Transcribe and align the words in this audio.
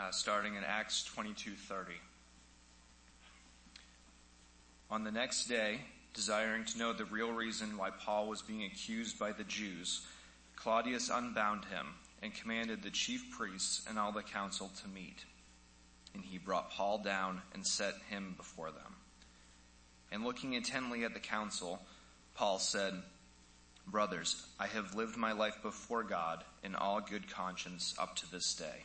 uh, 0.00 0.10
starting 0.10 0.54
in 0.54 0.64
Acts 0.64 1.04
22:30. 1.14 2.00
On 4.90 5.04
the 5.04 5.12
next 5.12 5.46
day, 5.46 5.80
desiring 6.14 6.64
to 6.64 6.78
know 6.78 6.92
the 6.92 7.04
real 7.04 7.32
reason 7.32 7.76
why 7.76 7.90
Paul 7.90 8.28
was 8.28 8.42
being 8.42 8.64
accused 8.64 9.18
by 9.18 9.32
the 9.32 9.44
Jews, 9.44 10.06
Claudius 10.56 11.10
unbound 11.10 11.66
him 11.66 11.86
and 12.22 12.34
commanded 12.34 12.82
the 12.82 12.90
chief 12.90 13.30
priests 13.30 13.86
and 13.88 13.98
all 13.98 14.12
the 14.12 14.22
council 14.22 14.70
to 14.82 14.88
meet. 14.88 15.24
And 16.14 16.24
he 16.24 16.38
brought 16.38 16.70
Paul 16.70 16.98
down 16.98 17.42
and 17.54 17.66
set 17.66 17.94
him 18.08 18.34
before 18.36 18.72
them. 18.72 18.96
And 20.10 20.24
looking 20.24 20.54
intently 20.54 21.04
at 21.04 21.14
the 21.14 21.20
council, 21.20 21.80
Paul 22.34 22.58
said, 22.58 22.94
Brothers, 23.86 24.44
I 24.58 24.66
have 24.66 24.94
lived 24.94 25.16
my 25.16 25.32
life 25.32 25.62
before 25.62 26.02
God 26.02 26.42
in 26.64 26.74
all 26.74 27.00
good 27.00 27.30
conscience 27.30 27.94
up 27.98 28.16
to 28.16 28.30
this 28.30 28.54
day. 28.54 28.84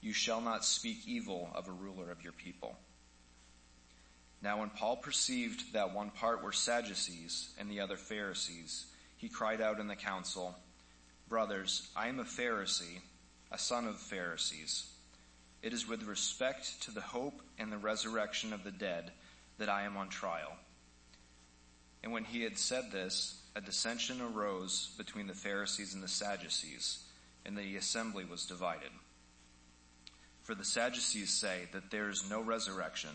you 0.00 0.12
shall 0.12 0.40
not 0.40 0.64
speak 0.64 1.06
evil 1.06 1.50
of 1.54 1.68
a 1.68 1.72
ruler 1.72 2.10
of 2.10 2.22
your 2.22 2.32
people. 2.32 2.76
Now 4.40 4.60
when 4.60 4.70
Paul 4.70 4.96
perceived 4.96 5.72
that 5.72 5.94
one 5.94 6.10
part 6.10 6.42
were 6.42 6.52
Sadducees 6.52 7.50
and 7.58 7.70
the 7.70 7.80
other 7.80 7.96
Pharisees, 7.96 8.86
he 9.16 9.28
cried 9.28 9.60
out 9.60 9.80
in 9.80 9.88
the 9.88 9.96
council, 9.96 10.54
Brothers, 11.28 11.90
I 11.96 12.08
am 12.08 12.20
a 12.20 12.24
Pharisee, 12.24 13.00
a 13.50 13.58
son 13.58 13.86
of 13.86 13.96
Pharisees. 13.96 14.88
It 15.60 15.72
is 15.72 15.88
with 15.88 16.04
respect 16.04 16.82
to 16.82 16.92
the 16.92 17.00
hope 17.00 17.42
and 17.58 17.72
the 17.72 17.78
resurrection 17.78 18.52
of 18.52 18.62
the 18.62 18.70
dead 18.70 19.10
that 19.58 19.68
I 19.68 19.82
am 19.82 19.96
on 19.96 20.08
trial. 20.08 20.52
And 22.02 22.12
when 22.12 22.24
he 22.24 22.42
had 22.42 22.56
said 22.56 22.92
this, 22.92 23.42
a 23.56 23.60
dissension 23.60 24.20
arose 24.20 24.94
between 24.96 25.26
the 25.26 25.34
Pharisees 25.34 25.94
and 25.94 26.02
the 26.02 26.08
Sadducees, 26.08 27.02
and 27.44 27.58
the 27.58 27.76
assembly 27.76 28.24
was 28.24 28.46
divided. 28.46 28.90
For 30.48 30.54
the 30.54 30.64
Sadducees 30.64 31.28
say 31.28 31.68
that 31.72 31.90
there 31.90 32.08
is 32.08 32.30
no 32.30 32.40
resurrection, 32.40 33.10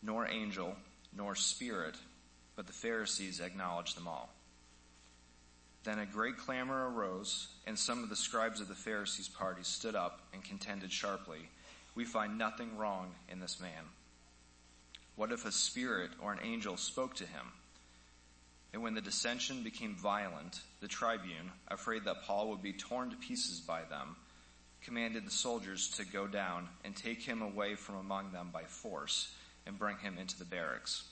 nor 0.00 0.28
angel, 0.28 0.76
nor 1.12 1.34
spirit, 1.34 1.96
but 2.54 2.68
the 2.68 2.72
Pharisees 2.72 3.40
acknowledge 3.40 3.96
them 3.96 4.06
all. 4.06 4.32
Then 5.82 5.98
a 5.98 6.06
great 6.06 6.36
clamor 6.36 6.88
arose, 6.88 7.48
and 7.66 7.76
some 7.76 8.04
of 8.04 8.10
the 8.10 8.14
scribes 8.14 8.60
of 8.60 8.68
the 8.68 8.76
Pharisees' 8.76 9.26
party 9.26 9.64
stood 9.64 9.96
up 9.96 10.20
and 10.32 10.44
contended 10.44 10.92
sharply, 10.92 11.48
We 11.96 12.04
find 12.04 12.38
nothing 12.38 12.76
wrong 12.76 13.12
in 13.28 13.40
this 13.40 13.58
man. 13.58 13.82
What 15.16 15.32
if 15.32 15.46
a 15.46 15.50
spirit 15.50 16.12
or 16.22 16.32
an 16.32 16.44
angel 16.44 16.76
spoke 16.76 17.16
to 17.16 17.26
him? 17.26 17.46
And 18.72 18.84
when 18.84 18.94
the 18.94 19.00
dissension 19.00 19.64
became 19.64 19.96
violent, 19.96 20.60
the 20.78 20.86
tribune, 20.86 21.50
afraid 21.66 22.04
that 22.04 22.22
Paul 22.22 22.50
would 22.50 22.62
be 22.62 22.72
torn 22.72 23.10
to 23.10 23.16
pieces 23.16 23.58
by 23.58 23.82
them, 23.82 24.14
commanded 24.82 25.26
the 25.26 25.30
soldiers 25.30 25.88
to 25.90 26.04
go 26.04 26.26
down 26.26 26.68
and 26.84 26.94
take 26.94 27.22
him 27.22 27.42
away 27.42 27.74
from 27.74 27.96
among 27.96 28.32
them 28.32 28.50
by 28.52 28.62
force 28.64 29.34
and 29.66 29.78
bring 29.78 29.98
him 29.98 30.16
into 30.18 30.38
the 30.38 30.44
barracks. 30.44 31.04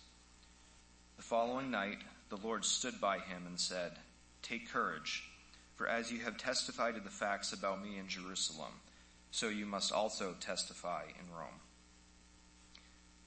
The 1.17 1.23
following 1.23 1.71
night, 1.71 1.99
the 2.29 2.37
Lord 2.37 2.65
stood 2.65 3.01
by 3.01 3.19
him 3.19 3.45
and 3.47 3.59
said, 3.59 3.93
Take 4.43 4.71
courage, 4.71 5.25
for 5.75 5.89
as 5.89 6.11
you 6.11 6.21
have 6.21 6.39
testified 6.39 6.95
to 6.95 7.01
the 7.01 7.11
facts 7.11 7.53
about 7.53 7.83
me 7.83 7.99
in 7.99 8.09
Jerusalem, 8.09 8.73
so 9.31 9.49
you 9.49 9.67
must 9.67 9.93
also 9.93 10.35
testify 10.41 11.03
in 11.21 11.35
Rome. 11.35 11.61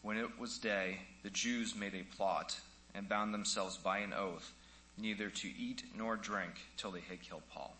When 0.01 0.17
it 0.17 0.39
was 0.39 0.57
day, 0.57 0.99
the 1.23 1.29
Jews 1.29 1.75
made 1.75 1.93
a 1.93 2.15
plot 2.15 2.59
and 2.95 3.09
bound 3.09 3.33
themselves 3.33 3.77
by 3.77 3.99
an 3.99 4.13
oath 4.13 4.53
neither 4.97 5.29
to 5.29 5.47
eat 5.47 5.83
nor 5.97 6.15
drink 6.15 6.53
till 6.77 6.91
they 6.91 7.01
had 7.01 7.21
killed 7.21 7.43
Paul. 7.51 7.75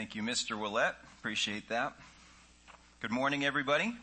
Thank 0.00 0.14
you, 0.14 0.22
Mr. 0.22 0.58
Willett. 0.58 0.94
Appreciate 1.18 1.68
that. 1.68 1.92
Good 3.02 3.10
morning, 3.10 3.44
everybody. 3.44 3.94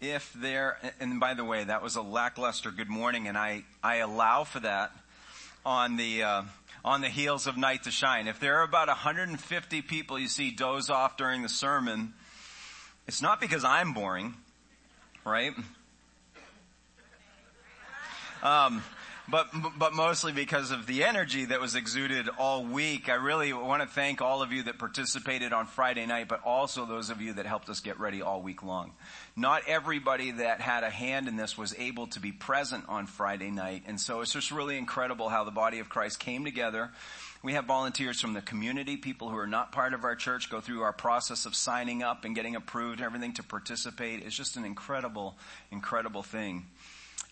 If 0.00 0.32
there, 0.34 0.78
and 1.00 1.18
by 1.18 1.34
the 1.34 1.44
way, 1.44 1.64
that 1.64 1.82
was 1.82 1.96
a 1.96 2.00
lackluster 2.00 2.70
good 2.70 2.88
morning, 2.88 3.26
and 3.26 3.36
I, 3.36 3.64
I 3.82 3.96
allow 3.96 4.44
for 4.44 4.60
that 4.60 4.92
on 5.66 5.96
the, 5.96 6.22
uh, 6.22 6.42
on 6.84 7.00
the 7.00 7.08
heels 7.08 7.48
of 7.48 7.56
Night 7.56 7.82
to 7.82 7.90
Shine. 7.90 8.28
If 8.28 8.38
there 8.38 8.58
are 8.60 8.62
about 8.62 8.86
150 8.86 9.82
people 9.82 10.16
you 10.16 10.28
see 10.28 10.52
doze 10.52 10.88
off 10.88 11.16
during 11.16 11.42
the 11.42 11.48
sermon, 11.48 12.14
it's 13.08 13.20
not 13.20 13.40
because 13.40 13.64
I'm 13.64 13.94
boring, 13.94 14.34
right? 15.24 15.54
Um, 18.44 18.84
but 19.30 19.48
but 19.78 19.94
mostly 19.94 20.32
because 20.32 20.70
of 20.70 20.86
the 20.86 21.04
energy 21.04 21.44
that 21.46 21.60
was 21.60 21.74
exuded 21.74 22.28
all 22.38 22.64
week. 22.64 23.08
I 23.08 23.14
really 23.14 23.52
want 23.52 23.82
to 23.82 23.88
thank 23.88 24.20
all 24.20 24.42
of 24.42 24.52
you 24.52 24.64
that 24.64 24.78
participated 24.78 25.52
on 25.52 25.66
Friday 25.66 26.06
night, 26.06 26.28
but 26.28 26.42
also 26.44 26.86
those 26.86 27.10
of 27.10 27.20
you 27.20 27.34
that 27.34 27.46
helped 27.46 27.68
us 27.68 27.80
get 27.80 28.00
ready 28.00 28.22
all 28.22 28.42
week 28.42 28.62
long. 28.62 28.92
Not 29.36 29.62
everybody 29.66 30.32
that 30.32 30.60
had 30.60 30.84
a 30.84 30.90
hand 30.90 31.28
in 31.28 31.36
this 31.36 31.56
was 31.56 31.74
able 31.78 32.08
to 32.08 32.20
be 32.20 32.32
present 32.32 32.84
on 32.88 33.06
Friday 33.06 33.50
night, 33.50 33.84
and 33.86 34.00
so 34.00 34.20
it's 34.20 34.32
just 34.32 34.50
really 34.50 34.76
incredible 34.76 35.28
how 35.28 35.44
the 35.44 35.50
body 35.50 35.78
of 35.78 35.88
Christ 35.88 36.18
came 36.18 36.44
together. 36.44 36.90
We 37.42 37.54
have 37.54 37.64
volunteers 37.64 38.20
from 38.20 38.34
the 38.34 38.42
community, 38.42 38.98
people 38.98 39.30
who 39.30 39.38
are 39.38 39.46
not 39.46 39.72
part 39.72 39.94
of 39.94 40.04
our 40.04 40.14
church, 40.14 40.50
go 40.50 40.60
through 40.60 40.82
our 40.82 40.92
process 40.92 41.46
of 41.46 41.54
signing 41.54 42.02
up 42.02 42.26
and 42.26 42.34
getting 42.34 42.54
approved, 42.54 42.98
and 42.98 43.06
everything 43.06 43.32
to 43.34 43.42
participate. 43.42 44.22
It's 44.26 44.36
just 44.36 44.56
an 44.56 44.66
incredible, 44.66 45.38
incredible 45.70 46.22
thing. 46.22 46.66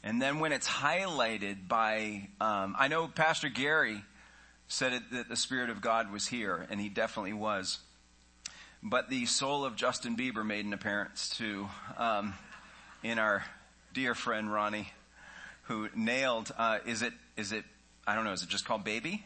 And 0.02 0.22
then 0.22 0.38
when 0.38 0.52
it's 0.52 0.68
highlighted 0.68 1.68
by, 1.68 2.28
um, 2.40 2.76
I 2.78 2.88
know 2.88 3.08
Pastor 3.08 3.48
Gary 3.48 4.02
said 4.68 4.92
it, 4.92 5.02
that 5.12 5.28
the 5.28 5.36
Spirit 5.36 5.70
of 5.70 5.80
God 5.80 6.12
was 6.12 6.26
here, 6.26 6.66
and 6.70 6.80
he 6.80 6.88
definitely 6.88 7.32
was. 7.32 7.78
But 8.82 9.10
the 9.10 9.26
soul 9.26 9.64
of 9.64 9.74
Justin 9.74 10.16
Bieber 10.16 10.46
made 10.46 10.64
an 10.64 10.72
appearance 10.72 11.28
too, 11.36 11.68
um, 11.96 12.34
in 13.02 13.18
our 13.18 13.44
dear 13.92 14.14
friend 14.14 14.52
Ronnie, 14.52 14.92
who 15.62 15.88
nailed. 15.96 16.52
Uh, 16.56 16.78
is 16.86 17.02
it? 17.02 17.12
Is 17.36 17.50
it? 17.52 17.64
I 18.06 18.14
don't 18.14 18.24
know. 18.24 18.32
Is 18.32 18.42
it 18.42 18.48
just 18.48 18.64
called 18.64 18.84
Baby? 18.84 19.24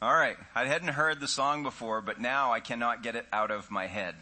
All 0.00 0.14
right. 0.14 0.36
I 0.54 0.66
hadn't 0.66 0.88
heard 0.88 1.18
the 1.18 1.26
song 1.26 1.62
before, 1.62 2.02
but 2.02 2.20
now 2.20 2.52
I 2.52 2.60
cannot 2.60 3.02
get 3.02 3.16
it 3.16 3.26
out 3.32 3.50
of 3.50 3.70
my 3.70 3.86
head 3.86 4.14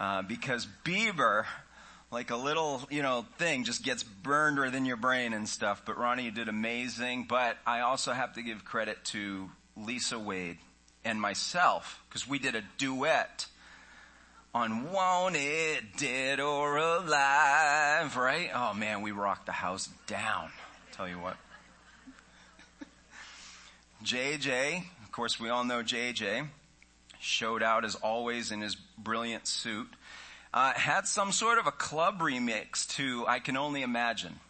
uh, 0.00 0.22
because 0.22 0.66
Bieber 0.84 1.44
like 2.10 2.30
a 2.30 2.36
little, 2.36 2.82
you 2.90 3.02
know, 3.02 3.26
thing 3.38 3.64
just 3.64 3.84
gets 3.84 4.02
burned 4.02 4.58
within 4.58 4.84
your 4.84 4.96
brain 4.96 5.32
and 5.32 5.48
stuff. 5.48 5.82
But 5.84 5.98
Ronnie, 5.98 6.24
you 6.24 6.30
did 6.30 6.48
amazing. 6.48 7.26
But 7.28 7.58
I 7.66 7.80
also 7.80 8.12
have 8.12 8.34
to 8.34 8.42
give 8.42 8.64
credit 8.64 9.04
to 9.06 9.50
Lisa 9.76 10.18
Wade 10.18 10.58
and 11.04 11.20
myself 11.20 12.02
because 12.08 12.26
we 12.26 12.38
did 12.38 12.54
a 12.54 12.62
duet 12.78 13.46
on 14.54 14.92
Wanted, 14.92 15.84
Dead 15.98 16.40
or 16.40 16.78
Alive, 16.78 18.16
right? 18.16 18.50
Oh 18.54 18.74
man, 18.74 19.02
we 19.02 19.12
rocked 19.12 19.46
the 19.46 19.52
house 19.52 19.88
down. 20.06 20.50
I'll 20.50 20.96
tell 20.96 21.08
you 21.08 21.18
what. 21.18 21.36
JJ, 24.04 24.84
of 25.04 25.12
course 25.12 25.38
we 25.38 25.50
all 25.50 25.64
know 25.64 25.82
JJ, 25.82 26.48
showed 27.20 27.62
out 27.62 27.84
as 27.84 27.94
always 27.96 28.50
in 28.50 28.60
his 28.60 28.74
brilliant 28.74 29.46
suit 29.46 29.88
uh, 30.52 30.72
had 30.74 31.06
some 31.06 31.32
sort 31.32 31.58
of 31.58 31.66
a 31.66 31.72
club 31.72 32.20
remix 32.20 32.88
to 32.96 33.26
I 33.26 33.38
Can 33.38 33.56
Only 33.56 33.82
Imagine. 33.82 34.40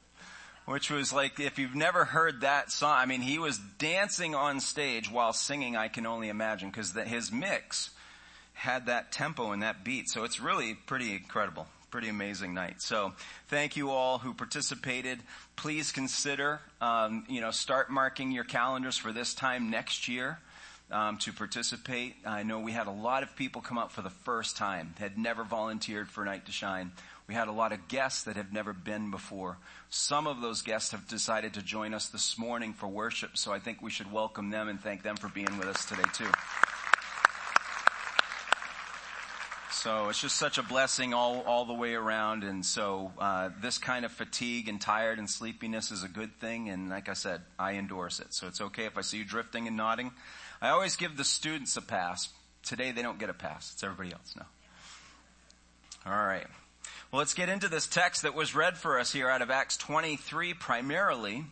Which 0.65 0.91
was 0.91 1.15
like, 1.15 1.41
if 1.41 1.59
you've 1.59 1.75
never 1.75 2.05
heard 2.05 2.43
that 2.43 2.71
song, 2.71 2.95
I 2.99 3.07
mean, 3.07 3.23
he 3.23 3.39
was 3.39 3.59
dancing 3.79 4.35
on 4.35 4.61
stage 4.61 5.11
while 5.11 5.33
singing 5.33 5.77
I 5.77 5.89
Can 5.89 6.05
Only 6.05 6.29
Imagine 6.29 6.69
because 6.69 6.93
his 6.93 7.33
mix 7.33 7.91
had 8.53 8.87
that 8.87 9.11
tempo 9.11 9.53
and 9.53 9.63
that 9.63 9.83
beat. 9.83 10.11
So 10.11 10.25
it's 10.25 10.41
really 10.41 10.75
pretty 10.75 11.15
incredible. 11.15 11.69
Pretty 11.91 12.11
amazing 12.11 12.53
night. 12.53 12.83
So 12.83 13.15
thank 13.47 13.79
you 13.79 13.91
all 13.91 14.19
who 14.19 14.35
participated. 14.35 15.21
Please 15.57 15.91
consider, 15.91 16.61
um, 16.83 17.25
you 17.31 17.41
know, 17.41 17.51
start 17.51 17.89
marking 17.89 18.31
your 18.31 18.45
calendars 18.45 18.99
for 18.99 19.11
this 19.11 19.33
time 19.33 19.71
next 19.71 20.07
year 20.07 20.39
um, 20.91 21.19
to 21.19 21.33
participate. 21.33 22.17
I 22.25 22.43
know 22.43 22.61
we 22.61 22.73
had 22.73 22.87
a 22.87 22.93
lot 22.93 23.23
of 23.23 23.37
people 23.37 23.61
come 23.61 23.79
up 23.79 23.93
for 23.93 24.03
the 24.03 24.11
first 24.11 24.57
time, 24.57 24.95
had 24.99 25.19
never 25.19 25.45
volunteered 25.45 26.09
for 26.09 26.25
Night 26.25 26.47
to 26.47 26.53
Shine. 26.53 26.93
We 27.27 27.35
had 27.35 27.49
a 27.49 27.53
lot 27.53 27.73
of 27.73 27.89
guests 27.89 28.25
that 28.25 28.37
have 28.37 28.53
never 28.53 28.73
been 28.73 29.11
before. 29.11 29.59
Some 29.91 30.27
of 30.27 30.41
those 30.41 30.63
guests 30.63 30.93
have 30.93 31.07
decided 31.09 31.55
to 31.55 31.63
join 31.63 31.93
us 31.93 32.09
this 32.09 32.39
morning 32.39 32.73
for 32.73 32.89
worship, 32.89 33.37
so 33.37 33.53
I 33.53 33.59
think 33.59 33.83
we 33.83 33.91
should 33.91 34.11
welcome 34.11 34.51
them 34.51 34.69
and 34.69 34.81
thank 34.81 35.03
them 35.03 35.17
for 35.17 35.29
being 35.29 35.59
with 35.59 35.69
us 35.69 35.85
today 35.85 36.09
too. 36.15 36.31
So 39.71 40.09
it's 40.09 40.21
just 40.21 40.37
such 40.37 40.59
a 40.59 40.65
blessing 40.65 41.15
all, 41.15 41.43
all 41.43 41.65
the 41.65 41.73
way 41.73 41.95
around. 41.95 42.43
And 42.43 42.67
so, 42.67 43.13
uh, 43.17 43.51
this 43.63 43.79
kind 43.79 44.05
of 44.05 44.11
fatigue 44.11 44.69
and 44.69 44.81
tired 44.81 45.21
and 45.21 45.31
sleepiness 45.31 45.93
is 45.93 46.03
a 46.03 46.09
good 46.09 46.35
thing. 46.41 46.69
And 46.69 46.89
like 46.89 47.09
I 47.09 47.13
said, 47.13 47.43
I 47.61 47.75
endorse 47.75 48.19
it. 48.19 48.35
So 48.35 48.49
it's 48.49 48.61
okay 48.61 48.87
if 48.87 48.99
I 48.99 49.03
see 49.03 49.19
you 49.19 49.25
drifting 49.25 49.69
and 49.69 49.77
nodding. 49.77 50.11
I 50.61 50.71
always 50.71 50.97
give 50.97 51.17
the 51.17 51.25
students 51.25 51.77
a 51.77 51.83
pass. 51.83 52.29
Today 52.65 52.91
they 52.91 53.03
don't 53.03 53.19
get 53.19 53.31
a 53.31 53.35
pass. 53.35 53.73
It's 53.73 53.85
everybody 53.85 54.13
else 54.13 54.35
now. 54.37 54.47
All 56.05 56.27
right. 56.27 56.47
Well, 57.11 57.19
let's 57.21 57.35
get 57.35 57.49
into 57.49 57.69
this 57.69 57.87
text 57.87 58.23
that 58.23 58.35
was 58.35 58.55
read 58.55 58.77
for 58.77 58.99
us 58.99 59.13
here 59.13 59.31
out 59.31 59.41
of 59.41 59.51
Acts 59.51 59.77
23 59.77 60.55
primarily. 60.55 61.45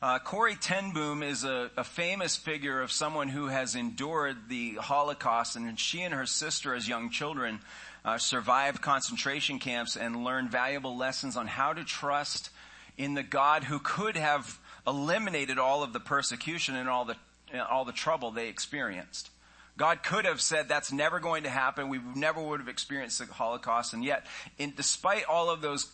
Uh, 0.00 0.18
Corrie 0.18 0.56
ten 0.56 0.92
Boom 0.92 1.22
is 1.22 1.44
a, 1.44 1.70
a, 1.78 1.84
famous 1.84 2.36
figure 2.36 2.82
of 2.82 2.92
someone 2.92 3.28
who 3.28 3.46
has 3.46 3.74
endured 3.74 4.36
the 4.50 4.74
Holocaust, 4.74 5.56
and 5.56 5.80
she 5.80 6.02
and 6.02 6.12
her 6.12 6.26
sister, 6.26 6.74
as 6.74 6.86
young 6.86 7.08
children, 7.08 7.60
uh, 8.04 8.18
survived 8.18 8.82
concentration 8.82 9.58
camps 9.58 9.96
and 9.96 10.22
learned 10.22 10.50
valuable 10.50 10.94
lessons 10.94 11.38
on 11.38 11.46
how 11.46 11.72
to 11.72 11.84
trust 11.84 12.50
in 12.98 13.14
the 13.14 13.22
God 13.22 13.64
who 13.64 13.78
could 13.78 14.16
have 14.16 14.58
eliminated 14.86 15.58
all 15.58 15.82
of 15.82 15.94
the 15.94 16.00
persecution 16.00 16.76
and 16.76 16.86
all 16.86 17.06
the 17.06 17.16
all 17.60 17.84
the 17.84 17.92
trouble 17.92 18.30
they 18.30 18.48
experienced. 18.48 19.30
God 19.76 20.04
could 20.04 20.24
have 20.24 20.40
said 20.40 20.68
that's 20.68 20.92
never 20.92 21.18
going 21.18 21.42
to 21.44 21.50
happen. 21.50 21.88
We 21.88 22.00
never 22.14 22.40
would 22.40 22.60
have 22.60 22.68
experienced 22.68 23.18
the 23.18 23.26
Holocaust. 23.26 23.92
And 23.92 24.04
yet, 24.04 24.24
in, 24.56 24.72
despite 24.76 25.24
all 25.24 25.50
of 25.50 25.62
those, 25.62 25.90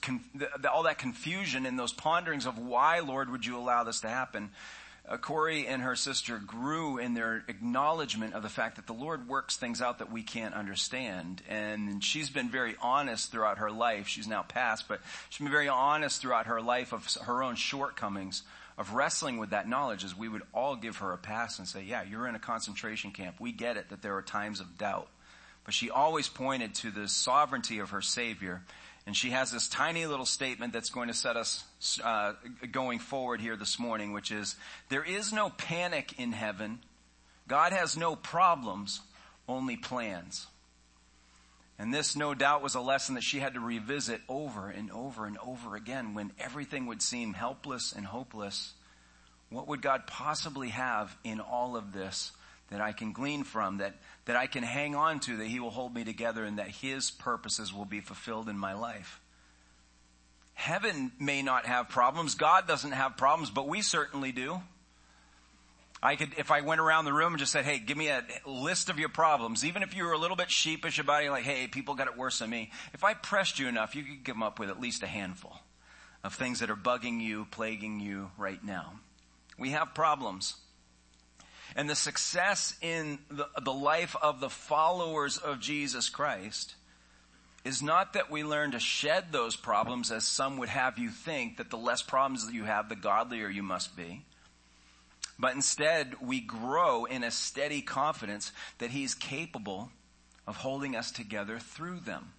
all 0.71 0.83
that 0.83 0.99
confusion 0.99 1.65
and 1.65 1.79
those 1.79 1.93
ponderings 1.93 2.45
of 2.45 2.59
why, 2.59 3.01
Lord, 3.01 3.31
would 3.31 3.47
you 3.47 3.57
allow 3.57 3.85
this 3.85 4.01
to 4.01 4.09
happen, 4.09 4.51
uh, 5.09 5.17
Corrie 5.17 5.67
and 5.67 5.81
her 5.81 5.97
sister 5.97 6.39
grew 6.39 6.99
in 6.99 7.15
their 7.15 7.43
acknowledgement 7.49 8.35
of 8.35 8.43
the 8.43 8.51
fact 8.51 8.77
that 8.77 8.87
the 8.87 8.93
Lord 8.93 9.27
works 9.27 9.57
things 9.57 9.81
out 9.81 9.99
that 9.99 10.13
we 10.13 10.23
can't 10.23 10.55
understand. 10.55 11.41
And 11.49 12.05
she's 12.05 12.29
been 12.29 12.51
very 12.51 12.77
honest 12.83 13.33
throughout 13.33 13.59
her 13.59 13.71
life. 13.71 14.09
She's 14.09 14.29
now 14.29 14.43
passed, 14.43 14.89
but 14.89 15.01
she's 15.31 15.43
been 15.43 15.51
very 15.51 15.69
honest 15.69 16.21
throughout 16.21 16.47
her 16.49 16.61
life 16.61 16.93
of 16.93 17.11
her 17.25 17.43
own 17.43 17.57
shortcomings 17.57 18.43
of 18.81 18.95
wrestling 18.95 19.37
with 19.37 19.51
that 19.51 19.69
knowledge 19.69 20.05
is 20.05 20.17
we 20.17 20.27
would 20.27 20.41
all 20.55 20.75
give 20.75 20.97
her 20.97 21.13
a 21.13 21.19
pass 21.19 21.59
and 21.59 21.69
say, 21.69 21.83
yeah, 21.83 22.03
you're 22.03 22.27
in 22.27 22.35
a 22.35 22.39
concentration 22.39 23.11
camp. 23.11 23.37
We 23.39 23.53
get 23.53 23.77
it 23.77 23.91
that 23.91 24.01
there 24.01 24.17
are 24.17 24.23
times 24.23 24.59
of 24.59 24.79
doubt. 24.79 25.07
But 25.65 25.75
she 25.75 25.91
always 25.91 26.31
pointed 26.31 26.75
to 26.77 26.91
the 26.91 27.07
sovereignty 27.07 27.81
of 27.81 27.91
her 27.91 28.01
Savior. 28.01 28.63
And 29.07 29.15
she 29.15 29.31
has 29.31 29.53
this 29.53 29.69
tiny 29.69 30.07
little 30.07 30.25
statement 30.25 30.73
that's 30.73 30.89
going 30.89 31.09
to 31.09 31.15
set 31.15 31.37
us 31.37 31.63
uh, 32.03 32.33
going 32.73 33.01
forward 33.01 33.43
here 33.43 33.55
this 33.55 33.79
morning, 33.79 34.15
which 34.15 34.31
is, 34.31 34.57
there 34.89 35.05
is 35.05 35.31
no 35.31 35.51
panic 35.51 36.19
in 36.19 36.33
heaven. 36.33 36.79
God 37.47 37.75
has 37.75 37.99
no 37.99 38.17
problems, 38.17 39.03
only 39.47 39.77
plans. 39.77 40.47
And 41.81 41.95
this, 41.95 42.15
no 42.15 42.35
doubt, 42.35 42.63
was 42.63 42.75
a 42.75 42.81
lesson 42.81 43.15
that 43.15 43.25
she 43.25 43.39
had 43.41 43.55
to 43.55 43.61
revisit 43.61 44.21
over 44.29 44.69
and 44.69 44.91
over 44.91 45.25
and 45.25 45.39
over 45.39 45.77
again 45.77 46.13
when 46.13 46.31
everything 46.39 46.85
would 46.85 47.01
seem 47.01 47.33
helpless 47.33 47.95
and 47.95 48.05
hopeless. 48.05 48.75
What 49.49 49.67
would 49.67 49.81
God 49.81 50.07
possibly 50.07 50.69
have 50.69 51.17
in 51.25 51.41
all 51.41 51.79
of 51.79 51.95
this 51.95 52.33
that 52.69 52.83
I 52.83 52.93
can 52.93 53.15
glean 53.15 53.45
from, 53.45 53.79
that, 53.79 53.95
that 54.27 54.37
I 54.37 54.47
can 54.47 54.63
hang 54.63 54.95
on 54.95 55.21
to, 55.21 55.39
that 55.39 55.47
He 55.47 55.59
will 55.59 55.71
hold 55.71 55.95
me 55.95 56.05
together 56.05 56.45
and 56.45 56.59
that 56.59 56.69
His 56.69 57.11
purposes 57.11 57.73
will 57.73 57.87
be 57.87 58.01
fulfilled 58.01 58.51
in 58.51 58.59
my 58.59 58.75
life? 58.75 59.19
Heaven 60.53 61.13
may 61.19 61.41
not 61.41 61.65
have 61.65 61.89
problems. 61.89 62.35
God 62.35 62.69
doesn't 62.69 62.93
have 62.93 63.17
problems, 63.17 63.49
but 63.49 63.67
we 63.67 63.81
certainly 63.81 64.33
do. 64.33 64.61
I 66.03 66.17
could, 66.17 66.33
if 66.39 66.51
I 66.51 66.63
went 66.63 66.81
around 66.81 67.05
the 67.05 67.13
room 67.13 67.35
and 67.35 67.39
just 67.39 67.53
said, 67.53 67.67
hey, 67.67 67.79
give 67.79 67.97
me 67.97 68.09
a 68.09 68.25
list 68.47 68.89
of 68.89 68.99
your 68.99 69.11
problems, 69.11 69.65
even 69.67 69.83
if 69.83 69.95
you 69.95 70.05
were 70.05 70.13
a 70.13 70.19
little 70.19 70.37
bit 70.37 70.51
sheepish 70.51 70.99
about 70.99 71.23
it, 71.23 71.31
like, 71.31 71.45
hey, 71.45 71.67
people 71.67 71.95
got 71.95 72.07
it 72.07 72.17
worse 72.17 72.39
than 72.39 72.49
me. 72.49 72.71
If 72.95 73.05
I 73.05 73.13
pressed 73.13 73.59
you 73.59 73.69
enough, 73.69 73.95
you 73.95 74.03
could 74.05 74.25
come 74.25 74.43
up 74.43 74.59
with 74.59 74.71
at 74.71 74.81
least 74.81 75.03
a 75.03 75.07
handful 75.07 75.55
of 76.25 76.35
things 76.35 76.61
that 76.61 76.71
are 76.71 76.77
bugging 76.77 77.21
you, 77.21 77.47
plaguing 77.51 78.01
you 78.01 78.31
right 78.39 78.63
now. 78.65 78.95
We 79.59 79.71
have 79.71 79.95
problems. 79.95 80.57
And 81.77 81.89
the 81.89 81.95
success 81.95 82.77
in 82.81 83.19
the, 83.31 83.49
the 83.63 83.73
life 83.73 84.17
of 84.23 84.41
the 84.41 84.51
followers 84.51 85.37
of 85.37 85.61
Jesus 85.61 86.09
Christ 86.09 86.77
is 87.63 87.83
not 87.83 88.15
that 88.15 88.31
we 88.31 88.43
learn 88.43 88.71
to 88.71 88.81
shed 88.81 89.33
those 89.33 89.55
problems 89.55 90.11
as 90.11 90.25
some 90.25 90.57
would 90.57 90.71
have 90.71 90.99
you 90.99 91.11
think 91.11 91.59
that 91.59 91.69
the 91.69 91.77
less 91.77 92.01
problems 92.01 92.47
that 92.47 92.55
you 92.55 92.65
have, 92.65 92.89
the 92.89 92.97
godlier 92.97 93.51
you 93.51 93.63
must 93.63 93.95
be 93.97 94.25
but 95.41 95.55
instead 95.55 96.15
we 96.21 96.41
grow 96.41 97.05
in 97.07 97.25
a 97.25 97.31
steady 97.31 97.83
confidence 97.83 98.53
that 98.79 98.91
He's 98.91 99.15
capable 99.15 99.91
of 100.47 100.57
holding 100.57 100.95
us 100.95 101.11
together 101.11 101.59
through 101.59 102.01
them. 102.01 102.33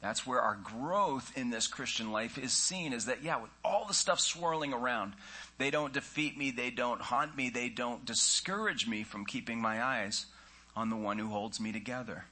That's 0.00 0.26
where 0.26 0.40
our 0.40 0.56
growth 0.56 1.32
in 1.36 1.50
this 1.50 1.68
Christian 1.68 2.10
life 2.10 2.36
is 2.36 2.52
seen 2.52 2.92
is 2.92 3.04
that, 3.04 3.22
yeah, 3.22 3.40
with 3.40 3.52
all 3.64 3.86
the 3.86 3.94
stuff 3.94 4.18
swirling 4.18 4.72
around, 4.72 5.14
they 5.58 5.70
don't 5.70 5.92
defeat 5.92 6.36
me, 6.36 6.50
they 6.50 6.70
don't 6.70 7.00
haunt 7.00 7.36
me, 7.36 7.50
they 7.50 7.68
don't 7.68 8.04
discourage 8.04 8.88
me 8.88 9.04
from 9.04 9.24
keeping 9.24 9.60
my 9.60 9.80
eyes 9.80 10.26
on 10.74 10.90
the 10.90 10.96
one 10.96 11.18
who 11.18 11.28
holds 11.28 11.60
me 11.60 11.70
together. 11.70 12.24